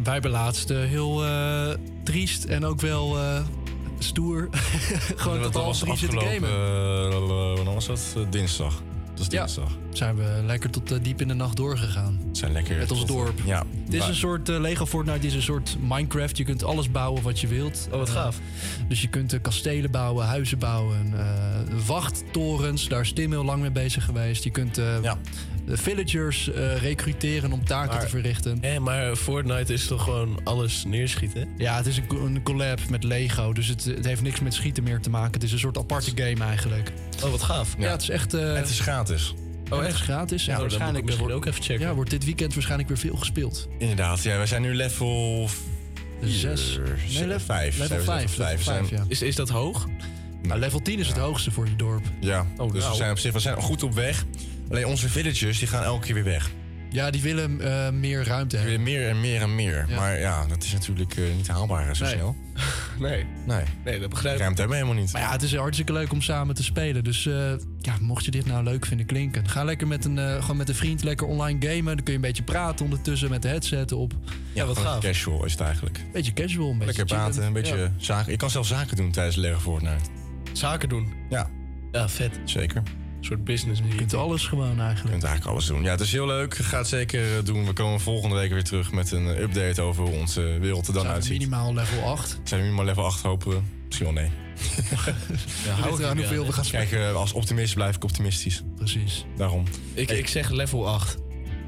[0.03, 1.69] Wij hebben laatst eh, heel eh,
[2.03, 3.39] triest en ook wel eh,
[4.03, 4.47] stoer.
[5.15, 6.49] Gewoon dat tot half drie zitten gamen.
[6.49, 8.13] eh, wanneer was dat?
[8.17, 8.81] Eh, dinsdag.
[9.13, 9.39] Dat is Ja.
[9.43, 9.77] dinsdag.
[9.89, 12.19] Zijn we lekker tot eh, diep in de nacht doorgegaan.
[12.31, 13.39] Zijn lekker Met ons tot- dorp.
[13.45, 13.63] Ja.
[13.85, 16.37] Het is een soort Lego Fortnite, is een soort Minecraft.
[16.37, 17.87] Je kunt alles bouwen wat je wilt.
[17.91, 18.39] Oh, wat gaaf.
[18.87, 21.25] dus je kunt kastelen bouwen, huizen bouwen, eh,
[21.87, 22.87] wachttorens.
[22.87, 24.43] Daar is Tim heel lang mee bezig geweest.
[24.43, 24.85] Je kunt eh,
[25.65, 28.57] de villagers eh, recruteren om taken Maar- te verrichten.
[28.61, 31.47] Hé, maar Fortnite is toch gewoon alles neerschieten?
[31.57, 33.53] Ja, het is een, een collab met Lego.
[33.53, 35.33] Dus het, het heeft niks met schieten meer te maken.
[35.33, 36.91] Het is een soort aparte game eigenlijk.
[37.23, 37.75] Oh, wat gaaf.
[37.77, 38.33] Ja, het is echt...
[38.33, 39.33] eh, het is gratis.
[39.69, 39.87] Oh, echt?
[39.87, 40.45] Het is gratis.
[40.45, 41.87] Ja, en ik waarschijnlijk misschien wordt- ook even checken.
[41.87, 43.67] Ja, wordt dit weekend waarschijnlijk weer veel gespeeld.
[43.77, 45.47] Inderdaad, ja, wij zijn nu level...
[46.21, 46.79] Zes.
[47.13, 47.77] Nee, level- 5.
[47.77, 49.03] level ja.
[49.07, 49.87] Is, is dat hoog?
[50.41, 52.03] Nou, level 10 is het hoogste voor je dorp.
[52.19, 52.95] Ja, Oh, dus we nou.
[52.95, 54.25] zijn op zich we zijn goed op weg.
[54.69, 56.51] Alleen onze villagers die gaan elke keer weer weg.
[56.89, 58.85] Ja, die willen eh, meer ruimte Die hebben.
[58.85, 59.85] willen meer en meer en meer.
[59.87, 59.95] Ja.
[59.95, 62.13] Maar ja, dat is natuurlijk eh, niet haalbaar zo Nee.
[62.13, 62.35] snel.
[62.99, 63.25] Nee.
[63.47, 63.63] Nee.
[63.85, 64.41] Nee, dat begrijp ik.
[64.41, 65.13] Ruimte hebben we helemaal niet.
[65.13, 67.03] Maar ja, het is hartstikke leuk om samen te spelen.
[67.03, 70.57] Dus eh, ja, mocht je dit nou leuk vinden klinken, ga lekker met een, gewoon
[70.57, 71.85] met een vriend lekker online gamen.
[71.85, 74.13] Dan kun je een beetje praten ondertussen met de headset op.
[74.53, 74.99] Ja, wat gaaf.
[75.01, 75.99] Casual is het eigenlijk.
[76.13, 77.91] Beetje casual, een beetje Lekker praten, een beetje Ja.
[77.97, 78.31] zaken.
[78.31, 80.09] Je kan zelf zaken doen tijdens Lego Fortnite.
[80.51, 81.13] Zaken doen?
[81.29, 81.49] Ja.
[81.91, 82.39] Ja, vet.
[82.45, 82.83] Zeker.
[83.23, 85.11] Een soort business Je kunt alles gewoon Je eigenlijk.
[85.11, 85.83] kunt eigenlijk alles doen.
[85.83, 86.55] Ja, het is heel leuk.
[86.55, 87.65] Ga het zeker eh, doen.
[87.65, 90.93] We komen volgende week weer terug met een eh, update over hoe onze wereld er
[90.93, 91.37] dan Zijn we uitziet.
[91.37, 92.39] minimaal level 8.
[92.43, 93.59] Zijn we minimaal level 8 hopen we?
[93.85, 94.31] Misschien wel nee.
[95.65, 97.09] Ja, hou eraan hoeveel we gaan Kijk, spelen.
[97.09, 98.63] eh, als optimist blijf ik optimistisch.
[98.75, 99.25] Precies.
[99.37, 99.63] Daarom.
[99.93, 101.17] Ik, ik zeg level 8.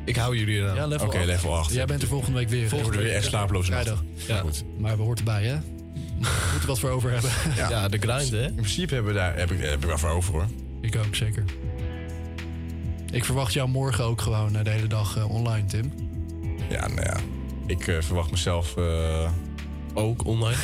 [0.06, 0.76] Ik hou jullie eraan.
[0.76, 1.26] Ja, level Oké, 8.
[1.26, 1.73] level 8.
[1.73, 2.69] Jij bent er volgende week weer.
[2.69, 3.84] Volgende week echt slapeloze nacht.
[3.84, 4.03] Vrijdag.
[4.27, 4.64] Ja, Goed.
[4.80, 5.56] maar we hoort erbij, hè?
[6.19, 7.30] We moeten wat voor over hebben.
[7.56, 8.45] Ja, de grind, hè?
[8.45, 10.48] In principe hebben we daar, heb, ik, heb ik wel voor over hoor.
[10.86, 11.44] Ik ook, zeker.
[13.12, 15.91] Ik verwacht jou morgen ook gewoon de hele dag eh, online, Tim.
[16.70, 17.18] Ja, nou ja.
[17.66, 19.32] Ik eh, verwacht mezelf eh,
[19.94, 20.57] Ook online.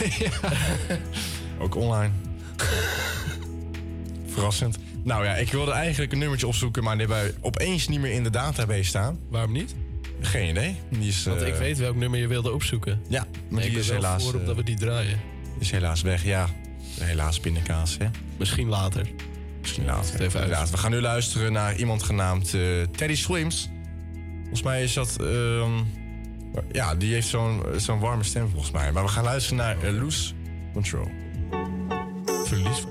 [1.64, 2.12] ook online.
[4.34, 4.78] Verrassend.
[5.04, 8.12] Nou ja, ik wilde eigenlijk een nummertje opzoeken, maar die hebben wij opeens niet meer
[8.12, 9.20] in de database staan.
[9.30, 9.76] Waarom niet?
[10.22, 10.76] Geen idee.
[10.90, 13.02] Die is, Want ik weet welk nummer je wilde opzoeken.
[13.08, 15.20] Ja, maar Nee, ik die is helaas, voor op dat we die draaien.
[15.60, 16.24] is helaas weg.
[16.24, 16.50] Ja,
[17.00, 18.08] helaas pindakaas, hè.
[18.38, 19.08] Misschien later.
[19.62, 20.22] Misschien later.
[20.22, 20.50] even uit.
[20.50, 20.70] Inderdaad.
[20.70, 22.62] We gaan nu luisteren naar iemand genaamd eh,
[22.96, 23.70] Teddy Swims.
[24.40, 25.18] Volgens mij is dat...
[25.22, 25.72] ehm,
[26.72, 28.92] ja, die heeft zo'n zo'n warme stem volgens mij.
[28.92, 30.34] Maar we gaan luisteren naar eh, Loose
[30.74, 31.08] Control.
[32.46, 32.86] Verlies.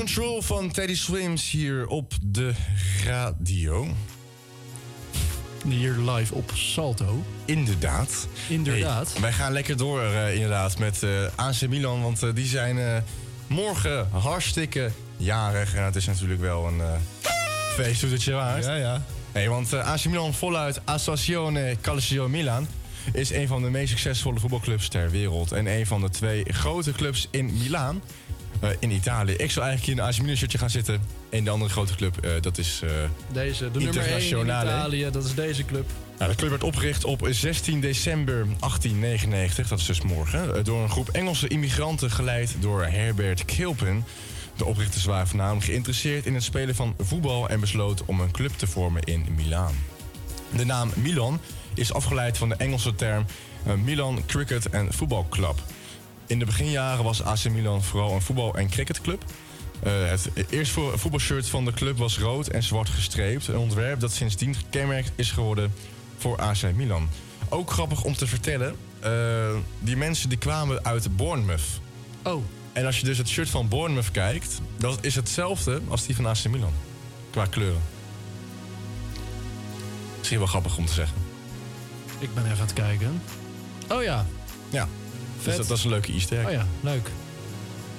[0.00, 2.52] Control van Teddy Swims hier op de
[3.04, 3.88] radio.
[5.68, 7.24] Hier live op Salto.
[7.44, 8.28] Inderdaad.
[8.48, 9.12] Inderdaad.
[9.12, 13.04] Hey, wij gaan lekker door eh, inderdaad met eh AC Milan, want eh, die zijn
[13.46, 15.74] morgen hartstikke jarig.
[15.74, 16.92] En het is natuurlijk wel een uh,
[17.74, 18.64] feestdoetertje waard.
[18.64, 19.02] Ja, ja.
[19.32, 22.66] Hey, want AC Milan voluit Associazione Calcio Milan
[23.12, 25.52] is een van de meest succesvolle voetbalclubs ter wereld.
[25.52, 28.02] En een van de twee grote clubs in Milaan.
[28.60, 29.32] Eh, in Italië.
[29.32, 31.00] Ik zou eigenlijk in een AC Milan shirtje gaan zitten.
[31.30, 32.90] En de andere grote club, eh, dat is eh,
[33.32, 34.70] Deze, de nummer 1 in Internationale.
[34.70, 35.90] Italië, dat is deze club.
[36.18, 40.90] Nou, de club werd opgericht op 16 december 1899, dat is dus morgen, door een
[40.90, 44.04] groep Engelse immigranten geleid door Herbert Kilpin.
[44.56, 48.52] De oprichters waren voornamelijk geïnteresseerd in het spelen van voetbal en besloten om een club
[48.52, 49.74] te vormen in Milaan.
[50.56, 51.40] De naam Milan
[51.74, 53.24] is afgeleid van de Engelse term
[53.84, 55.62] Milan Cricket and Football Club.
[56.30, 59.24] In de beginjaren was AC Milan vooral een voetbal- en cricketclub.
[59.82, 63.48] Eh, het eerste vo- voetbalshirt van de club was rood en zwart gestreept.
[63.48, 65.72] Een ontwerp dat sindsdien gekenmerkt is geworden
[66.18, 67.08] voor AC Milan.
[67.48, 69.10] Ook grappig om te vertellen, eh,
[69.78, 71.80] die mensen die kwamen uit Bournemouth.
[72.22, 72.42] Oh.
[72.72, 76.26] En als je dus het shirt van Bournemouth kijkt, dat is hetzelfde als die van
[76.26, 76.72] AC Milan.
[77.30, 77.82] Qua kleuren.
[80.18, 81.16] Misschien wel grappig om te zeggen.
[82.18, 83.22] Ik ben even aan het kijken.
[83.88, 84.26] Oh ja.
[84.70, 84.88] Ja.
[85.44, 86.46] Dus dat, dat is een leuke easter egg.
[86.46, 87.10] Oh ja, leuk.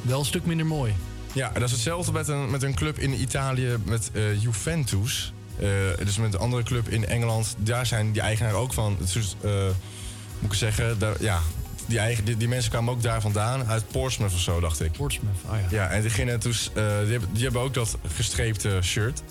[0.01, 0.93] Wel een stuk minder mooi.
[1.33, 5.33] Ja, dat is hetzelfde met een, met een club in Italië met eh, Juventus.
[5.59, 5.67] Eh,
[6.03, 7.55] dus met een andere club in Engeland.
[7.57, 8.97] Daar zijn die eigenaren ook van.
[8.99, 9.35] Dus,
[10.39, 11.39] moet ik zeggen, daar, ja,
[11.85, 13.65] die, eigen, die, die mensen kwamen ook daar vandaan.
[13.65, 14.91] Uit Portsmouth of zo, dacht ik.
[14.91, 15.67] Portsmouth, oh ja.
[15.69, 19.21] Ja, en die, gingen dus, eh, die, hebben, die hebben ook dat gestreepte shirt.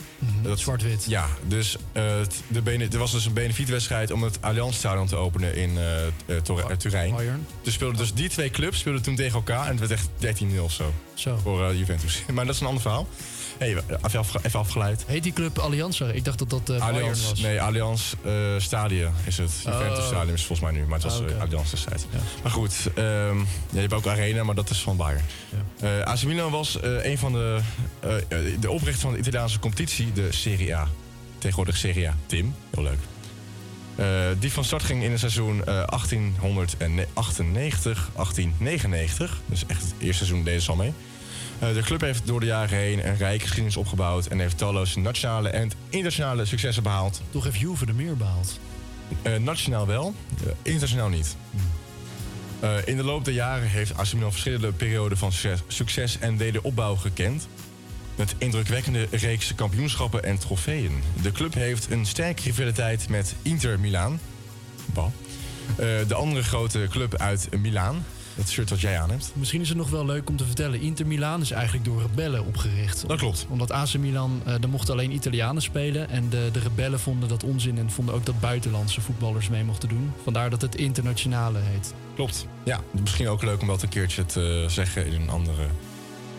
[0.42, 1.04] Dat, Zwart-wit.
[1.08, 2.02] Ja, dus eh,
[2.48, 6.76] de bene, er was dus een benefietwedstrijd om het Allianz Stadion te openen in eh
[6.76, 7.14] Turijn.
[7.62, 10.60] Dus, speelden, dus die twee clubs speelden toen tegen elkaar en het werd echt 13-0
[10.60, 10.94] of zo.
[11.14, 11.36] Zo.
[11.36, 12.22] Voor Juventus.
[12.34, 13.06] maar dat is een ander verhaal.
[13.60, 13.68] Hey,
[14.04, 15.04] even, afge- even afgeleid.
[15.06, 16.00] Heet die club Allianz?
[16.00, 17.40] Ik dacht dat dat Bayern Allianz, was.
[17.40, 19.50] nee, Allianz eh Stadion is het.
[19.64, 20.06] Juventus Oh.
[20.06, 22.04] Stadion is volgens mij nu, maar het was Ah, eh, Allianz destijds.
[22.42, 25.24] Maar goed, ehm, ja, je hebt ook Arena, maar dat is van Bayern.
[26.04, 27.60] AC Milan was een van de,
[28.60, 30.88] de oprichter van de Italiaanse competitie, de Serie A.
[31.38, 32.16] Tegenwoordig Serie A.
[32.26, 32.98] Tim, heel leuk.
[34.40, 39.40] Die van start ging in het seizoen eh 1898, 1899.
[39.46, 40.92] Dus echt het eerste seizoen deden ze al mee.
[41.60, 44.26] Eh, de club heeft door de jaren heen een rijke geschiedenis opgebouwd...
[44.26, 47.22] en heeft talloze nationale en internationale successen behaald.
[47.30, 48.60] Toch heeft Juve er meer behaald.
[49.22, 50.14] Eh, nationaal wel,
[50.44, 51.36] eh, internationaal niet.
[52.84, 56.96] In de loop der jaren heeft AC Milan verschillende perioden van succes, succes en wederopbouw
[56.96, 57.48] gekend.
[58.16, 61.02] Met indrukwekkende reeks kampioenschappen en trofeeën.
[61.22, 64.20] De club heeft een sterke rivaliteit met Inter Milaan.
[66.06, 68.04] De andere grote club uit Milaan.
[68.34, 69.32] Het shirt wat jij aan hebt.
[69.34, 70.80] Misschien is het nog wel leuk om te vertellen.
[70.80, 73.08] Inter Milaan is eigenlijk door rebellen opgericht.
[73.08, 73.46] Dat klopt.
[73.48, 76.08] Omdat AC Milan, eh er mochten alleen Italianen spelen.
[76.08, 79.88] En de, de rebellen vonden dat onzin en vonden ook dat buitenlandse voetballers mee mochten
[79.88, 80.12] doen.
[80.22, 81.94] Vandaar dat het internationale heet.
[82.14, 82.46] Klopt.
[82.64, 85.66] Ja, misschien ook leuk om dat een keertje te zeggen in een andere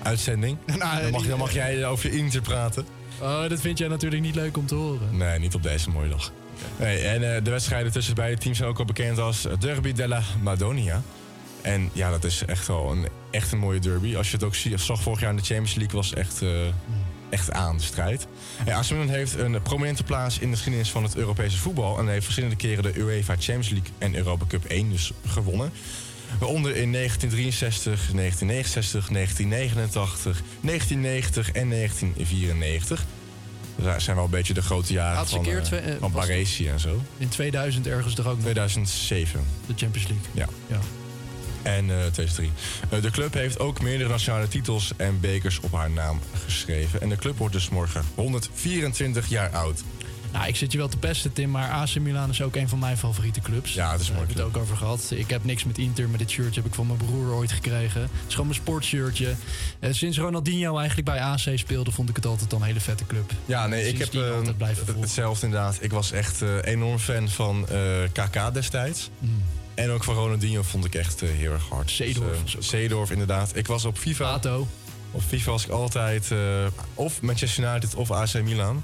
[0.02, 0.58] uitzending.
[0.66, 2.86] Nou, dan, mag, dan mag jij over Inter praten.
[3.22, 5.18] Oh, dat vind jij natuurlijk niet leuk om te horen.
[5.18, 6.32] Nee, niet op deze mooie dag.
[6.80, 10.22] Nee, en eh, de wedstrijden tussen beide teams zijn ook al bekend als Derby della
[10.42, 11.02] Madonia.
[11.62, 14.16] En ja, dat is echt wel een, echt een mooie derby.
[14.16, 16.50] Als je het ook zag vorig jaar in de Champions League, was echt, eh,
[17.30, 18.28] echt aan de strijd.
[18.66, 22.00] En AC Milan heeft een prominente plaats in de geschiedenis van het Europese voetbal.
[22.00, 25.72] En heeft verschillende keren de UEFA Champions League en Europa Cup 1 dus gewonnen.
[26.40, 33.06] Waaronder in 1963, 1969, 1989, 1990 en 1994.
[33.76, 36.12] Dat zijn wel een beetje de grote jaren Laatste van, keer eh, twee- eh, van
[36.12, 37.02] Baresi en zo.
[37.18, 39.44] In 2000 ergens toch ook nog 2007.
[39.66, 40.28] de Champions League.
[40.34, 40.48] Ja.
[40.68, 40.80] Ja.
[41.64, 42.52] En eh 2003.
[42.90, 47.02] Eh, de club heeft ook meerdere nationale titels en bekers op haar naam geschreven.
[47.02, 49.84] En de club wordt dus morgen 124 jaar oud.
[50.34, 52.80] Nou, ik zit je wel te pesten, Tim, maar AC Milan is ook een van
[52.80, 53.74] mijn favoriete clubs.
[53.74, 54.28] Ja, het is Daar mooi.
[54.28, 55.12] hebben we het ook over gehad.
[55.16, 58.02] Ik heb niks met Inter, maar dit shirtje heb ik van mijn broer ooit gekregen.
[58.02, 59.34] Het is gewoon mijn sportshirtje.
[59.80, 63.06] Eh, sinds Ronaldinho eigenlijk bij AC speelde, vond ik het altijd al een hele vette
[63.06, 63.32] club.
[63.46, 65.02] Ja, nee, ik heb eh, altijd blijven volgen.
[65.04, 65.78] hetzelfde inderdaad.
[65.82, 67.78] Ik was echt eh, enorm fan van eh,
[68.14, 69.10] KK destijds.
[69.20, 69.44] Mm.
[69.82, 71.92] En ook van Ronaldinho vond ik echt eh, heel erg hard.
[71.92, 73.56] Zeedorf Dus, Zeedorf, inderdaad.
[73.56, 74.32] Ik was op FIFA.
[74.32, 74.68] Pato.
[75.12, 76.40] Op FIFA was ik altijd eh,
[76.94, 78.84] of Manchester United of AC Milan.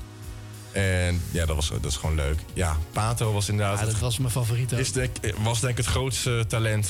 [0.72, 2.40] En ja, dat, was, dat is gewoon leuk.
[2.54, 3.80] Ja, Pato was inderdaad...
[3.80, 4.80] Ja, dat was mijn favoriet ook.
[4.80, 6.90] is denk, was denk ik het grootste talent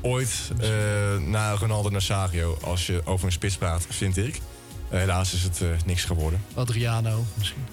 [0.00, 0.50] ooit
[1.26, 2.58] na Ronaldo Nazario.
[2.62, 4.40] Als je over een spits praat, vind ik.
[4.88, 6.44] Helaas is het niks geworden.
[6.54, 7.64] Adriano misschien.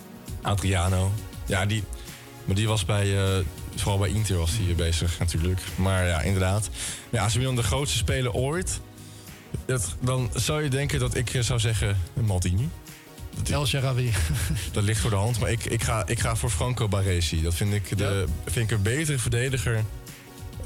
[0.41, 1.11] Adriano.
[1.45, 1.84] Ja, die,
[2.45, 3.43] maar die was bij, eh,
[3.76, 5.61] vooral bij Inter was hij bezig natuurlijk.
[5.76, 6.69] Maar ja, inderdaad.
[7.09, 8.80] Ja, als Milan de grootste speler ooit,
[9.65, 12.69] dat, dan zou je denken dat ik eh, zou zeggen Maldini.
[13.51, 14.11] El Sharawi.
[14.72, 17.41] Dat ligt voor de hand, maar ik, ik, ga, ik ga voor Franco Baresi.
[17.41, 19.84] Dat vind ik, de, vind ik een betere verdediger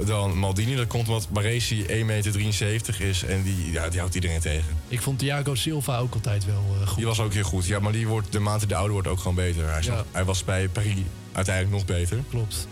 [0.06, 0.76] dan Maldini.
[0.76, 4.78] Dat komt omdat Baresi 1,73 meter is en die, ja, die houdt iedereen tegen.
[4.88, 6.98] Ik vond Thiago Silva ook altijd wel eh, goed.
[6.98, 7.66] Die was ook heel goed.
[7.66, 9.70] Ja, maar die wordt, de mate de ouder wordt ook gewoon beter.
[9.70, 9.96] Hij, is Ja.
[9.96, 10.96] nog- hij was bij Paris
[11.36, 12.18] uiteindelijk nog beter.
[12.30, 12.68] Klopt.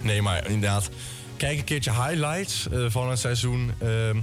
[0.00, 0.88] Nee, maar inderdaad.
[1.36, 3.72] Kijk een keertje highlights eh, van het seizoen.
[3.78, 4.18] ehm,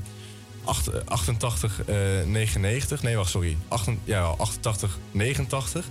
[0.64, 1.96] acht- eh, 88, eh,
[2.26, 3.04] 99.
[3.04, 3.58] Nee, wacht, sorry.
[4.04, 5.86] Ja, 88, 89.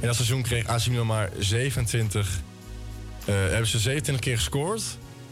[0.00, 2.40] En dat seizoen kreeg AC Milan maar 27...
[3.24, 4.82] eh, hebben ze 27 keer gescoord.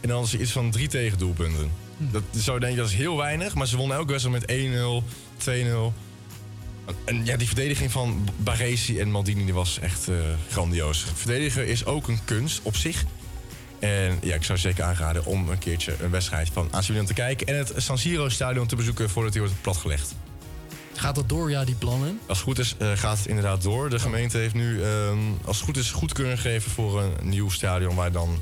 [0.01, 1.71] En dan hadden ze iets van drie tegendoelpunten.
[1.97, 3.55] Dat zou je denken, dat is heel weinig.
[3.55, 5.03] Maar ze wonnen elke wedstrijd met 1-0,
[5.37, 5.93] 2-0.
[7.05, 10.15] En ja, die verdediging van Baresi en Maldini die was echt eh,
[10.49, 11.05] grandioos.
[11.15, 13.05] Verdedigen is ook een kunst op zich.
[13.79, 17.13] En ja, ik zou zeker aanraden om een keertje een wedstrijd van AC Milan te
[17.13, 17.47] kijken...
[17.47, 20.15] en het San Siro-stadion te bezoeken voordat hij wordt platgelegd.
[20.93, 22.19] Gaat dat door, ja, die plannen?
[22.27, 23.89] Als het goed is, eh, gaat het inderdaad door.
[23.89, 27.95] De gemeente heeft nu, ehm, als het goed is, goedkeuring gegeven voor een nieuw stadion...
[27.95, 28.41] waar dan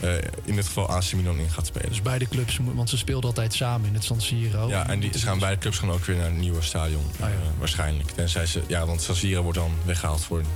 [0.00, 0.14] eh,
[0.44, 1.88] in dit geval AC Milan in gaat spelen.
[1.88, 4.68] Dus beide clubs, want ze speelden altijd samen in het San Siro.
[4.68, 7.02] Ja, en die, ze gaan beide clubs gaan ook weer naar een nieuwe stadion.
[7.20, 8.10] eh, waarschijnlijk.
[8.10, 10.46] Tenzij ze, ja, want San Siro wordt dan weggehaald voor een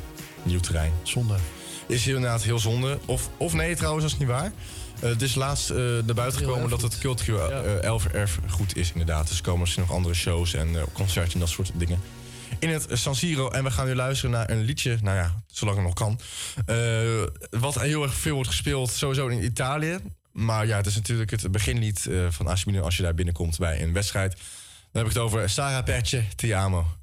[0.42, 0.92] nieuw terrein.
[1.02, 1.34] Zonde.
[1.86, 2.98] Is inderdaad heel zonde.
[3.04, 4.52] Of, of nee, trouwens, dat is niet waar.
[5.00, 7.50] Eh, het is laatst eh naar buiten gekomen dat het cultureel
[7.80, 9.28] elf erfgoed is, inderdaad.
[9.28, 12.00] Dus er komen misschien nog andere shows en concerten en dat soort dingen.
[12.62, 13.50] In het San Siro.
[13.50, 14.98] En we gaan nu luisteren naar een liedje.
[15.02, 16.20] Nou ja, zolang het nog kan.
[16.66, 19.98] Eh, wat heel erg veel wordt gespeeld, sowieso in Italië.
[20.32, 23.82] Maar ja, het is natuurlijk het beginlied eh, van Milan als je daar binnenkomt bij
[23.82, 24.32] een wedstrijd.
[24.32, 27.01] Dan heb ik het over Sarah Perce, Ti amo.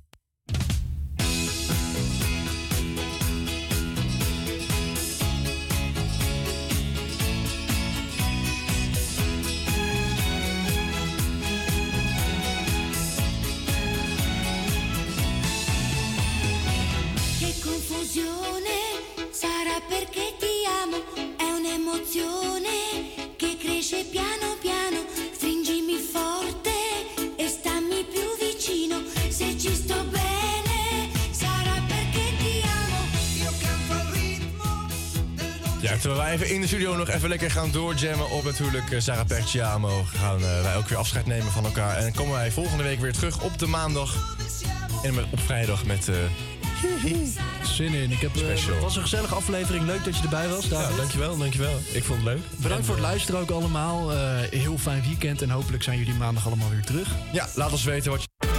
[36.00, 39.26] Terwijl wij even in de studio nog even lekker gaan doorjammen op natuurlijk eh, Sarah
[39.26, 41.96] Perciamo, gaan eh, wij ook weer afscheid nemen van elkaar.
[41.96, 44.38] En dan komen wij volgende week weer terug op de maandag.
[45.04, 46.08] En met, op vrijdag met...
[46.08, 46.16] eh,
[47.64, 48.12] Zin in.
[48.12, 48.74] Ik heb, Special.
[48.74, 49.86] het was een gezellige aflevering.
[49.86, 50.90] Leuk dat je erbij was, David.
[50.90, 51.80] Ja, dankjewel, dankjewel.
[51.92, 52.42] Ik vond het leuk.
[52.56, 54.12] Bedankt voor het luisteren ook allemaal.
[54.50, 57.08] Heel fijn weekend en hopelijk zijn jullie maandag allemaal weer terug.
[57.32, 58.48] Ja, laat ons weten wat je